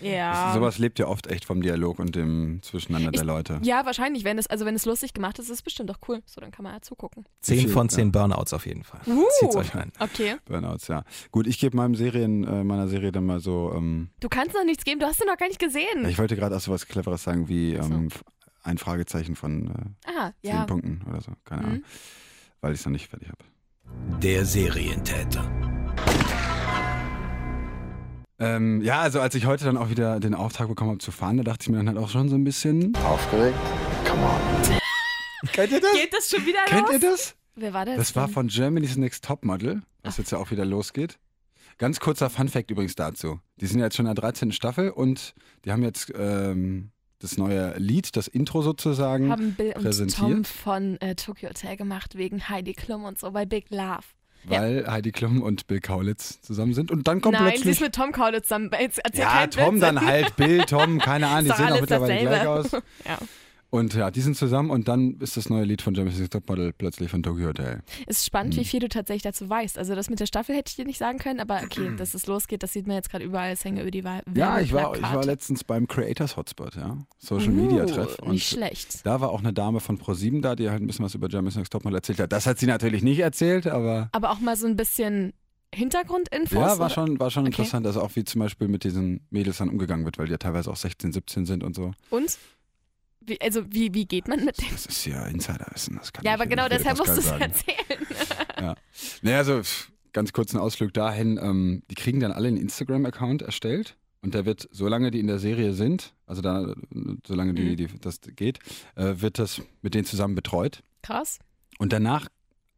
Ja. 0.00 0.52
sowas 0.54 0.78
lebt 0.78 1.00
ja 1.00 1.06
oft 1.08 1.26
echt 1.26 1.44
vom 1.44 1.60
Dialog 1.62 1.98
und 1.98 2.14
dem 2.14 2.60
Zwischeneinander 2.62 3.10
der 3.10 3.24
Leute. 3.24 3.58
Ja, 3.64 3.84
wahrscheinlich, 3.84 4.22
wenn 4.22 4.38
es, 4.38 4.46
also 4.46 4.64
wenn 4.66 4.76
es 4.76 4.86
lustig 4.86 5.14
gemacht 5.14 5.36
ist, 5.40 5.46
ist 5.46 5.54
es 5.54 5.62
bestimmt 5.62 5.90
doch 5.90 5.98
cool. 6.06 6.22
So, 6.26 6.40
dann 6.40 6.52
kann 6.52 6.62
man 6.62 6.74
ja 6.74 6.80
zugucken. 6.80 7.24
10 7.40 7.68
von 7.68 7.86
Ja. 7.88 7.96
10 7.96 8.12
Burnouts 8.12 8.52
auf 8.52 8.66
jeden 8.66 8.84
Fall. 8.84 9.00
Uh. 9.04 9.24
Zieht's 9.40 9.56
euch 9.56 9.74
rein. 9.74 9.90
Okay. 9.98 10.36
Burnouts, 10.44 10.86
ja. 10.86 11.02
Gut, 11.32 11.48
ich 11.48 11.58
gebe 11.58 11.76
meinem 11.76 11.96
Serien, 11.96 12.44
äh, 12.44 12.62
meiner 12.62 12.86
Serie 12.86 13.10
dann 13.10 13.26
mal 13.26 13.40
so, 13.40 13.72
ähm, 13.74 14.10
Du 14.20 14.28
kannst 14.28 14.54
noch 14.54 14.64
nichts 14.64 14.84
geben, 14.84 15.00
du 15.00 15.06
hast 15.06 15.20
ihn 15.20 15.26
noch 15.26 15.36
gar 15.36 15.48
nicht 15.48 15.58
gesehen. 15.58 16.04
ich 16.06 16.18
wollte 16.18 16.36
gerade 16.36 16.56
auch 16.56 16.60
so 16.60 16.70
was 16.70 16.86
Cleveres 16.86 17.24
sagen 17.24 17.48
wie 17.48 17.74
ähm, 17.74 18.10
ein 18.62 18.78
Fragezeichen 18.78 19.34
von 19.34 19.96
äh, 20.06 20.08
ah, 20.16 20.30
zehn 20.40 20.52
ja. 20.54 20.64
Punkten 20.66 21.02
oder 21.08 21.20
so, 21.20 21.32
keine 21.44 21.62
Mhm. 21.62 21.68
Ahnung, 21.68 21.82
weil 22.60 22.74
ich 22.74 22.78
es 22.78 22.86
noch 22.86 22.92
nicht 22.92 23.08
fertig 23.08 23.28
habe. 23.28 23.38
Der 24.22 24.44
Serientäter. 24.44 25.50
Ähm, 28.38 28.80
ja, 28.80 29.00
also 29.00 29.20
als 29.20 29.34
ich 29.34 29.44
heute 29.46 29.64
dann 29.64 29.76
auch 29.76 29.90
wieder 29.90 30.18
den 30.18 30.34
Auftrag 30.34 30.68
bekommen 30.68 30.90
habe 30.90 30.98
zu 30.98 31.12
fahren, 31.12 31.36
da 31.36 31.42
dachte 31.42 31.64
ich 31.64 31.68
mir 31.68 31.76
dann 31.76 31.88
halt 31.88 31.98
auch 31.98 32.08
schon 32.08 32.28
so 32.28 32.36
ein 32.36 32.44
bisschen 32.44 32.94
aufgeregt. 33.04 33.58
Come 34.08 34.22
on. 34.22 34.78
Kennt 35.52 35.72
ihr 35.72 35.80
das? 35.80 35.92
Geht 35.92 36.12
das 36.14 36.30
schon 36.30 36.46
wieder 36.46 36.60
Kennt 36.66 36.82
los? 36.88 36.92
ihr 36.92 37.00
das? 37.00 37.34
Wer 37.54 37.74
war 37.74 37.84
das? 37.84 37.96
Das 37.96 38.16
war 38.16 38.26
denn? 38.26 38.34
von 38.34 38.48
Germany's 38.48 38.96
Next 38.96 39.24
Topmodel, 39.24 39.82
was 40.02 40.16
jetzt 40.16 40.32
ja 40.32 40.38
auch 40.38 40.50
wieder 40.50 40.64
losgeht. 40.64 41.18
Ganz 41.76 42.00
kurzer 42.00 42.30
Funfact 42.30 42.70
übrigens 42.70 42.94
dazu. 42.94 43.40
Die 43.60 43.66
sind 43.66 43.78
ja 43.78 43.86
jetzt 43.86 43.96
schon 43.96 44.06
in 44.06 44.14
der 44.14 44.22
13. 44.22 44.52
Staffel 44.52 44.90
und 44.90 45.34
die 45.64 45.72
haben 45.72 45.82
jetzt 45.82 46.12
ähm, 46.16 46.92
das 47.20 47.36
neue 47.36 47.76
Lied, 47.78 48.16
das 48.16 48.28
Intro 48.28 48.62
sozusagen, 48.62 49.30
haben 49.30 49.54
Bill 49.54 49.72
und 49.76 49.82
präsentiert. 49.82 50.18
Tom 50.18 50.44
von 50.44 51.00
äh, 51.00 51.14
Tokyo 51.14 51.50
Hotel 51.50 51.76
gemacht 51.76 52.16
wegen 52.16 52.48
Heidi 52.48 52.72
Klum 52.72 53.04
und 53.04 53.18
so 53.18 53.30
bei 53.30 53.44
Big 53.46 53.70
Love. 53.70 54.04
weil 54.44 54.86
Heidi 54.90 55.12
Klum 55.12 55.42
und 55.42 55.66
Bill 55.66 55.80
Kaulitz 55.80 56.40
zusammen 56.40 56.72
sind. 56.72 56.90
Und 56.90 57.06
dann 57.06 57.20
kommt 57.20 57.34
Nein, 57.34 57.44
sie 57.44 57.50
plötzlich... 57.52 57.72
ist 57.72 57.80
mit 57.82 57.94
Tom 57.94 58.12
Kaulitz 58.12 58.48
zusammen. 58.48 58.70
Jetzt 58.80 59.00
ja, 59.14 59.46
Tom 59.46 59.74
Witz. 59.74 59.80
dann 59.82 60.04
halt, 60.04 60.34
Bill, 60.36 60.64
Tom, 60.64 60.98
keine 60.98 61.26
Ahnung, 61.28 61.50
die 61.50 61.56
sehen 61.56 61.72
auch 61.72 61.80
mittlerweile 61.80 62.20
gleich 62.20 62.46
aus. 62.46 62.64
dasselbe. 62.64 62.86
ja. 63.06 63.18
Und 63.70 63.94
ja, 63.94 64.10
die 64.10 64.20
sind 64.20 64.36
zusammen 64.36 64.68
und 64.70 64.88
dann 64.88 65.14
ist 65.20 65.36
das 65.36 65.48
neue 65.48 65.62
Lied 65.64 65.80
von 65.80 65.92
Next 65.94 66.32
Topmodel 66.32 66.72
plötzlich 66.72 67.08
von 67.10 67.22
Tokyo 67.22 67.48
Hotel. 67.48 67.82
Ist 68.08 68.26
spannend, 68.26 68.54
Hm. 68.54 68.60
wie 68.60 68.64
viel 68.64 68.80
du 68.80 68.88
tatsächlich 68.88 69.22
dazu 69.22 69.48
weißt. 69.48 69.78
Also 69.78 69.94
das 69.94 70.10
mit 70.10 70.18
der 70.18 70.26
Staffel 70.26 70.56
hätte 70.56 70.70
ich 70.70 70.76
dir 70.76 70.84
nicht 70.84 70.98
sagen 70.98 71.18
können, 71.18 71.38
aber 71.38 71.60
okay, 71.64 71.92
dass 71.96 72.14
es 72.14 72.26
losgeht, 72.26 72.62
das 72.64 72.72
sieht 72.72 72.86
man 72.88 72.96
jetzt 72.96 73.10
gerade 73.10 73.24
überall. 73.24 73.52
Es 73.52 73.64
hängen 73.64 73.78
über 73.80 73.90
die 73.92 74.02
Wahl. 74.02 74.22
Ja, 74.34 74.58
ich 74.60 74.72
war, 74.72 74.96
ich 74.96 75.02
war 75.02 75.24
letztens 75.24 75.62
beim 75.62 75.86
Creators 75.86 76.36
Hotspot, 76.36 76.74
ja. 76.74 76.98
Social 77.18 77.52
Media 77.52 77.84
Treff. 77.86 78.18
Uh, 78.22 78.30
nicht 78.32 78.48
schlecht. 78.48 79.06
Da 79.06 79.20
war 79.20 79.30
auch 79.30 79.40
eine 79.40 79.52
Dame 79.52 79.78
von 79.80 79.98
ProSieben 79.98 80.42
da, 80.42 80.56
die 80.56 80.68
halt 80.68 80.82
ein 80.82 80.86
bisschen 80.88 81.04
was 81.04 81.14
über 81.14 81.28
Next 81.28 81.70
Topmodel 81.72 81.96
erzählt 81.98 82.18
hat. 82.18 82.32
Das 82.32 82.46
hat 82.46 82.58
sie 82.58 82.66
natürlich 82.66 83.02
nicht 83.04 83.20
erzählt, 83.20 83.66
aber 83.68 84.08
Aber 84.12 84.30
auch 84.30 84.40
mal 84.40 84.56
so 84.56 84.66
ein 84.66 84.74
bisschen 84.76 85.32
Hintergrundinfos. 85.72 86.58
ja, 86.58 86.78
war 86.78 86.90
schon, 86.90 87.20
war 87.20 87.30
schon 87.30 87.42
Okay. 87.44 87.52
interessant. 87.52 87.86
Also 87.86 88.02
auch 88.02 88.10
wie 88.16 88.24
zum 88.24 88.40
Beispiel 88.40 88.66
mit 88.68 88.82
diesen 88.84 89.20
Mädels 89.30 89.58
dann 89.58 89.68
umgegangen 89.68 90.04
wird, 90.04 90.18
weil 90.18 90.26
die 90.26 90.32
ja 90.32 90.38
teilweise 90.38 90.70
auch 90.70 90.76
16, 90.76 91.12
17 91.12 91.46
sind 91.46 91.62
und 91.62 91.76
so. 91.76 91.92
Und? 92.10 92.36
Wie, 93.20 93.40
also 93.40 93.62
wie, 93.70 93.92
wie 93.94 94.06
geht 94.06 94.28
man 94.28 94.44
mit 94.44 94.60
dem? 94.60 94.70
Das 94.70 94.86
ist 94.86 95.04
ja 95.04 95.26
Insiderwissen. 95.26 95.96
Das 95.98 96.12
kann 96.12 96.24
Ja, 96.24 96.34
aber 96.34 96.46
genau 96.46 96.68
deshalb 96.68 96.98
musst 96.98 97.16
du 97.16 97.20
es 97.20 97.26
erzählen. 97.30 98.06
Ja. 98.58 98.74
Naja, 99.22 99.38
also 99.38 99.60
ganz 100.12 100.32
kurz 100.32 100.54
einen 100.54 100.62
Ausflug 100.62 100.92
dahin. 100.94 101.38
Ähm, 101.42 101.82
die 101.90 101.94
kriegen 101.94 102.20
dann 102.20 102.32
alle 102.32 102.48
einen 102.48 102.56
Instagram-Account 102.56 103.42
erstellt 103.42 103.96
und 104.22 104.34
der 104.34 104.44
wird, 104.46 104.68
solange 104.72 105.10
die 105.10 105.20
in 105.20 105.26
der 105.26 105.38
Serie 105.38 105.72
sind, 105.74 106.14
also 106.26 106.42
da, 106.42 106.74
solange 107.26 107.54
die, 107.54 107.62
Mhm. 107.70 107.76
die, 107.76 107.86
das 108.00 108.20
geht, 108.36 108.58
äh, 108.96 109.14
wird 109.16 109.38
das 109.38 109.62
mit 109.82 109.94
denen 109.94 110.04
zusammen 110.04 110.34
betreut. 110.34 110.82
Krass. 111.02 111.38
Und 111.78 111.92
danach, 111.92 112.26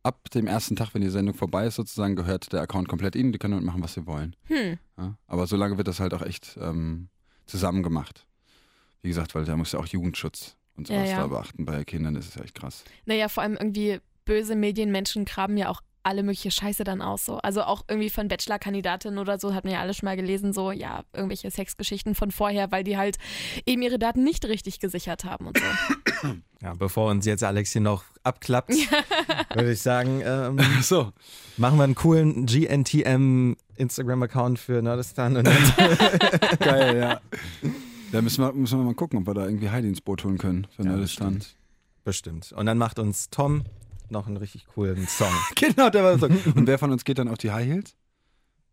ab 0.05 0.31
dem 0.31 0.47
ersten 0.47 0.77
Tag, 0.77 0.95
wenn 0.95 1.03
die 1.03 1.09
Sendung 1.11 1.35
vorbei 1.35 1.67
ist, 1.67 1.77
sozusagen, 1.77 2.17
gehört 2.17 2.53
der 2.53 2.61
Account 2.63 2.89
komplett 2.89 3.17
ihnen. 3.17 3.33
Die 3.33 3.39
können 3.39 3.53
damit 3.53 3.67
machen, 3.67 3.83
was 3.83 3.95
sie 3.95 4.07
wollen. 4.07 4.37
Hm. 4.45 4.79
Ja? 4.99 5.17
Aber 5.27 5.47
solange 5.47 5.77
wird 5.79 5.89
das 5.89 6.01
halt 6.01 6.15
auch 6.15 6.23
echt 6.23 6.57
ähm, 6.61 7.09
zusammen 7.47 7.83
gemacht. 7.83 8.27
Wie 9.03 9.09
gesagt, 9.09 9.35
weil 9.35 9.45
da 9.45 9.57
muss 9.57 9.73
ja 9.73 9.79
auch 9.81 9.87
Jugendschutz 9.87 10.57
und 10.77 10.87
sowas 10.87 11.09
Ja, 11.09 11.17
ja. 11.17 11.21
da 11.23 11.27
beachten. 11.27 11.65
Bei 11.65 11.85
Kindern 11.85 12.17
ist 12.17 12.29
es 12.29 12.35
ja 12.37 12.43
echt 12.43 12.55
krass. 12.55 12.85
Naja, 13.05 13.29
vor 13.29 13.43
allem 13.43 13.55
irgendwie 13.55 14.01
böse 14.25 14.55
Medienmenschen 14.57 15.25
graben 15.25 15.57
ja 15.57 15.69
auch 15.69 15.81
alle 16.05 16.23
mögliche 16.23 16.51
Scheiße 16.51 16.85
dann 16.85 17.01
aus. 17.01 17.25
So. 17.25 17.39
Also 17.39 17.63
auch 17.63 17.85
irgendwie 17.89 18.11
von 18.11 18.29
Bachelor-Kandidatinnen 18.29 19.19
oder 19.19 19.39
so, 19.39 19.55
hat 19.55 19.65
man 19.65 19.73
ja 19.75 19.81
alle 19.81 19.95
schon 19.95 20.07
mal 20.07 20.17
gelesen, 20.17 20.53
so, 20.53 20.73
ja, 20.73 21.03
irgendwelche 21.13 21.51
Sexgeschichten 21.51 22.15
von 22.15 22.31
vorher, 22.31 22.73
weil 22.73 22.85
die 22.85 22.97
halt 22.97 23.19
eben 23.67 23.83
ihre 23.83 23.99
Daten 23.99 24.25
nicht 24.25 24.45
richtig 24.47 24.81
gesichert 24.81 25.25
haben 25.25 25.47
und 25.47 25.59
so. 25.59 26.29
Ja, 26.61 26.75
bevor 26.75 27.11
uns 27.11 27.27
jetzt 27.27 27.43
Alex 27.45 27.73
hier 27.73 27.81
noch 27.81 28.05
abklappt, 28.23 28.71
würde 29.55 29.73
ich 29.73 29.83
sagen, 29.83 30.23
ähm, 30.25 30.61
so. 30.83 31.13
machen 31.57 31.79
wir 31.79 31.85
einen 31.85 31.95
coolen 31.95 32.47
GNTM 32.47 33.55
Instagram-Account 33.77 34.59
für 34.59 34.83
Nerdistan. 34.83 35.37
Und 35.37 35.47
dann 35.47 35.57
Geil, 36.61 36.99
ja. 36.99 37.21
Da 38.13 38.21
müssen 38.23 38.45
wir, 38.45 38.53
müssen 38.53 38.79
wir 38.79 38.85
mal 38.85 38.95
gucken, 38.95 39.19
ob 39.21 39.27
wir 39.27 39.35
da 39.35 39.47
irgendwie 39.47 39.71
Heidi 39.71 39.89
ins 39.89 40.01
Boot 40.01 40.23
holen 40.25 40.39
können 40.39 40.67
für 40.77 40.83
Ja, 40.85 40.91
Nerdistan. 40.91 41.35
bestimmt. 41.39 41.57
Bestimmt. 42.05 42.53
Und 42.53 42.67
dann 42.67 42.79
macht 42.79 42.99
uns 42.99 43.31
Tom 43.31 43.65
noch 44.11 44.27
einen 44.27 44.37
richtig 44.37 44.67
coolen 44.67 45.07
Song. 45.09 45.33
Genau, 45.55 45.89
der 45.91 46.05
war 46.05 46.19
so. 46.19 46.27
Und 46.27 46.67
wer 46.67 46.79
von 46.79 46.91
uns 46.93 47.05
geht 47.05 47.19
dann 47.19 47.29
auf 47.29 47.39
die 47.39 47.51
High 47.51 47.67
Heels? 47.67 47.97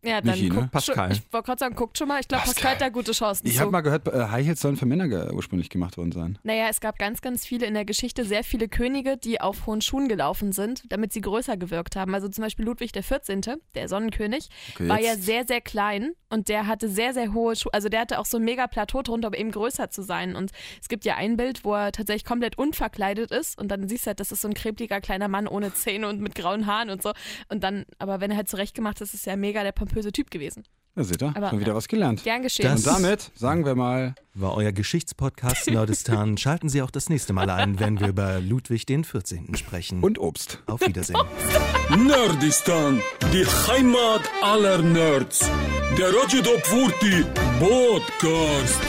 Ja, 0.02 0.22
dann 0.22 0.32
Michi, 0.32 0.50
ne? 0.50 0.56
guckt 0.56 0.84
schon, 0.84 0.96
Pascal. 0.96 1.12
ich 1.12 1.34
wollte 1.34 1.46
gerade 1.46 1.60
sagen, 1.60 1.76
guckt 1.76 1.98
schon 1.98 2.08
mal. 2.08 2.22
Ich 2.22 2.28
glaube, 2.28 2.46
Pascal 2.46 2.72
hat 2.72 2.82
da 2.82 2.90
gute 2.90 3.12
Chancen 3.12 3.46
Ich 3.48 3.60
habe 3.60 3.70
mal 3.70 3.82
gehört, 3.82 4.08
äh, 4.08 4.28
High 4.28 4.46
Heels 4.46 4.62
sollen 4.62 4.78
für 4.78 4.86
Männer 4.86 5.34
ursprünglich 5.34 5.70
gemacht 5.70 5.98
worden 5.98 6.14
sein. 6.14 6.40
Naja, 6.44 6.68
es 6.70 6.80
gab 6.80 6.98
ganz, 6.98 7.22
ganz 7.22 7.46
viele 7.46 7.66
in 7.66 7.74
der 7.74 7.84
Geschichte, 7.84 8.24
sehr 8.24 8.46
viele 8.46 8.70
Könige, 8.70 9.18
die 9.18 9.42
auf 9.42 9.66
hohen 9.66 9.82
Schuhen 9.82 10.08
gelaufen 10.08 10.54
sind, 10.54 10.84
damit 10.90 11.12
sie 11.12 11.20
größer 11.20 11.58
gewirkt 11.58 11.98
haben. 11.98 12.16
Also 12.16 12.30
zum 12.30 12.44
Beispiel 12.44 12.66
Ludwig 12.66 12.94
XIV., 12.94 13.58
der 13.76 13.90
Sonnenkönig, 13.90 14.50
Okay, 14.74 14.88
war 14.88 15.02
ja 15.02 15.16
sehr, 15.16 15.46
sehr 15.46 15.60
klein 15.60 16.14
und 16.30 16.48
der 16.48 16.68
hatte 16.68 16.88
sehr, 16.88 17.14
sehr 17.14 17.34
hohe 17.34 17.56
Schuhe. 17.58 17.74
Also 17.74 17.90
der 17.90 18.02
hatte 18.02 18.20
auch 18.20 18.26
so 18.26 18.38
ein 18.38 18.44
mega 18.44 18.68
Plateau 18.68 19.02
drunter, 19.02 19.30
um 19.30 19.34
eben 19.34 19.52
größer 19.52 19.90
zu 19.90 20.02
sein. 20.02 20.36
Und 20.36 20.52
es 20.82 20.88
gibt 20.88 21.04
ja 21.04 21.16
ein 21.16 21.36
Bild, 21.36 21.66
wo 21.66 21.74
er 21.74 21.92
tatsächlich 21.92 22.24
komplett 22.24 22.58
unverkleidet 22.58 23.32
ist 23.32 23.60
und 23.60 23.70
dann 23.70 23.90
siehst 23.90 24.06
du 24.06 24.08
halt, 24.08 24.20
das 24.20 24.32
ist 24.32 24.42
so 24.42 24.48
ein 24.48 24.54
krebliger 24.54 25.02
kleiner 25.02 25.28
Mann 25.28 25.48
ohne 25.48 25.74
Zähne 25.74 26.08
und 26.08 26.22
mit 26.22 26.36
grauen 26.36 26.68
Haaren 26.68 26.90
und 26.90 27.02
so. 27.04 27.12
Und 27.50 27.64
dann, 27.64 27.86
aber 27.98 28.22
wenn 28.22 28.32
er 28.32 28.38
halt 28.38 28.50
zurechtgemacht 28.50 29.02
ist, 29.02 29.14
ist 29.14 29.28
er 29.28 29.36
mega 29.36 29.64
der 29.64 29.72
pompöse 29.90 30.12
Typ 30.12 30.32
gewesen. 30.32 30.64
Da 30.96 31.04
seht 31.04 31.22
ihr, 31.22 31.30
Aber, 31.30 31.48
haben 31.48 31.58
wir 31.58 31.62
wieder 31.62 31.72
ja. 31.72 31.76
was 31.76 31.88
gelernt. 31.88 32.24
Gern 32.24 32.42
geschehen. 32.42 32.66
Das- 32.66 32.86
Und 32.86 32.88
damit 32.88 33.32
sagen 33.36 33.64
wir 33.66 33.76
mal, 33.76 34.16
War 34.34 34.56
euer 34.56 34.72
Geschichtspodcast 34.72 35.70
Nerdistan. 35.70 36.38
Schalten 36.38 36.68
Sie 36.68 36.82
auch 36.82 36.92
das 36.92 37.10
nächste 37.10 37.32
Mal 37.32 37.50
ein, 37.50 37.80
wenn 37.80 38.00
wir 38.00 38.08
über 38.08 38.40
Ludwig 38.42 38.86
den 38.86 39.04
14. 39.04 39.56
sprechen. 39.56 40.02
und 40.02 40.18
Obst. 40.20 40.62
auf 40.66 40.82
Wiedersehen. 40.82 41.18
Nerdistan, 41.98 43.02
die 43.34 43.46
Heimat 43.46 44.22
aller 44.42 44.80
Nerds. 44.82 45.50
Der 45.98 46.08
Radio 46.14 46.42
Top 46.42 46.66
40 46.66 47.26
Podcast. 47.60 48.80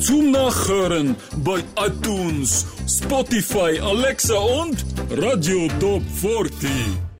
Zum 0.00 0.30
Nachhören 0.32 1.14
bei 1.44 1.62
iTunes, 1.76 2.66
Spotify, 2.88 3.78
Alexa 3.80 4.36
und 4.36 4.84
Radio 5.10 5.68
Top 5.78 6.02
40. 6.16 6.70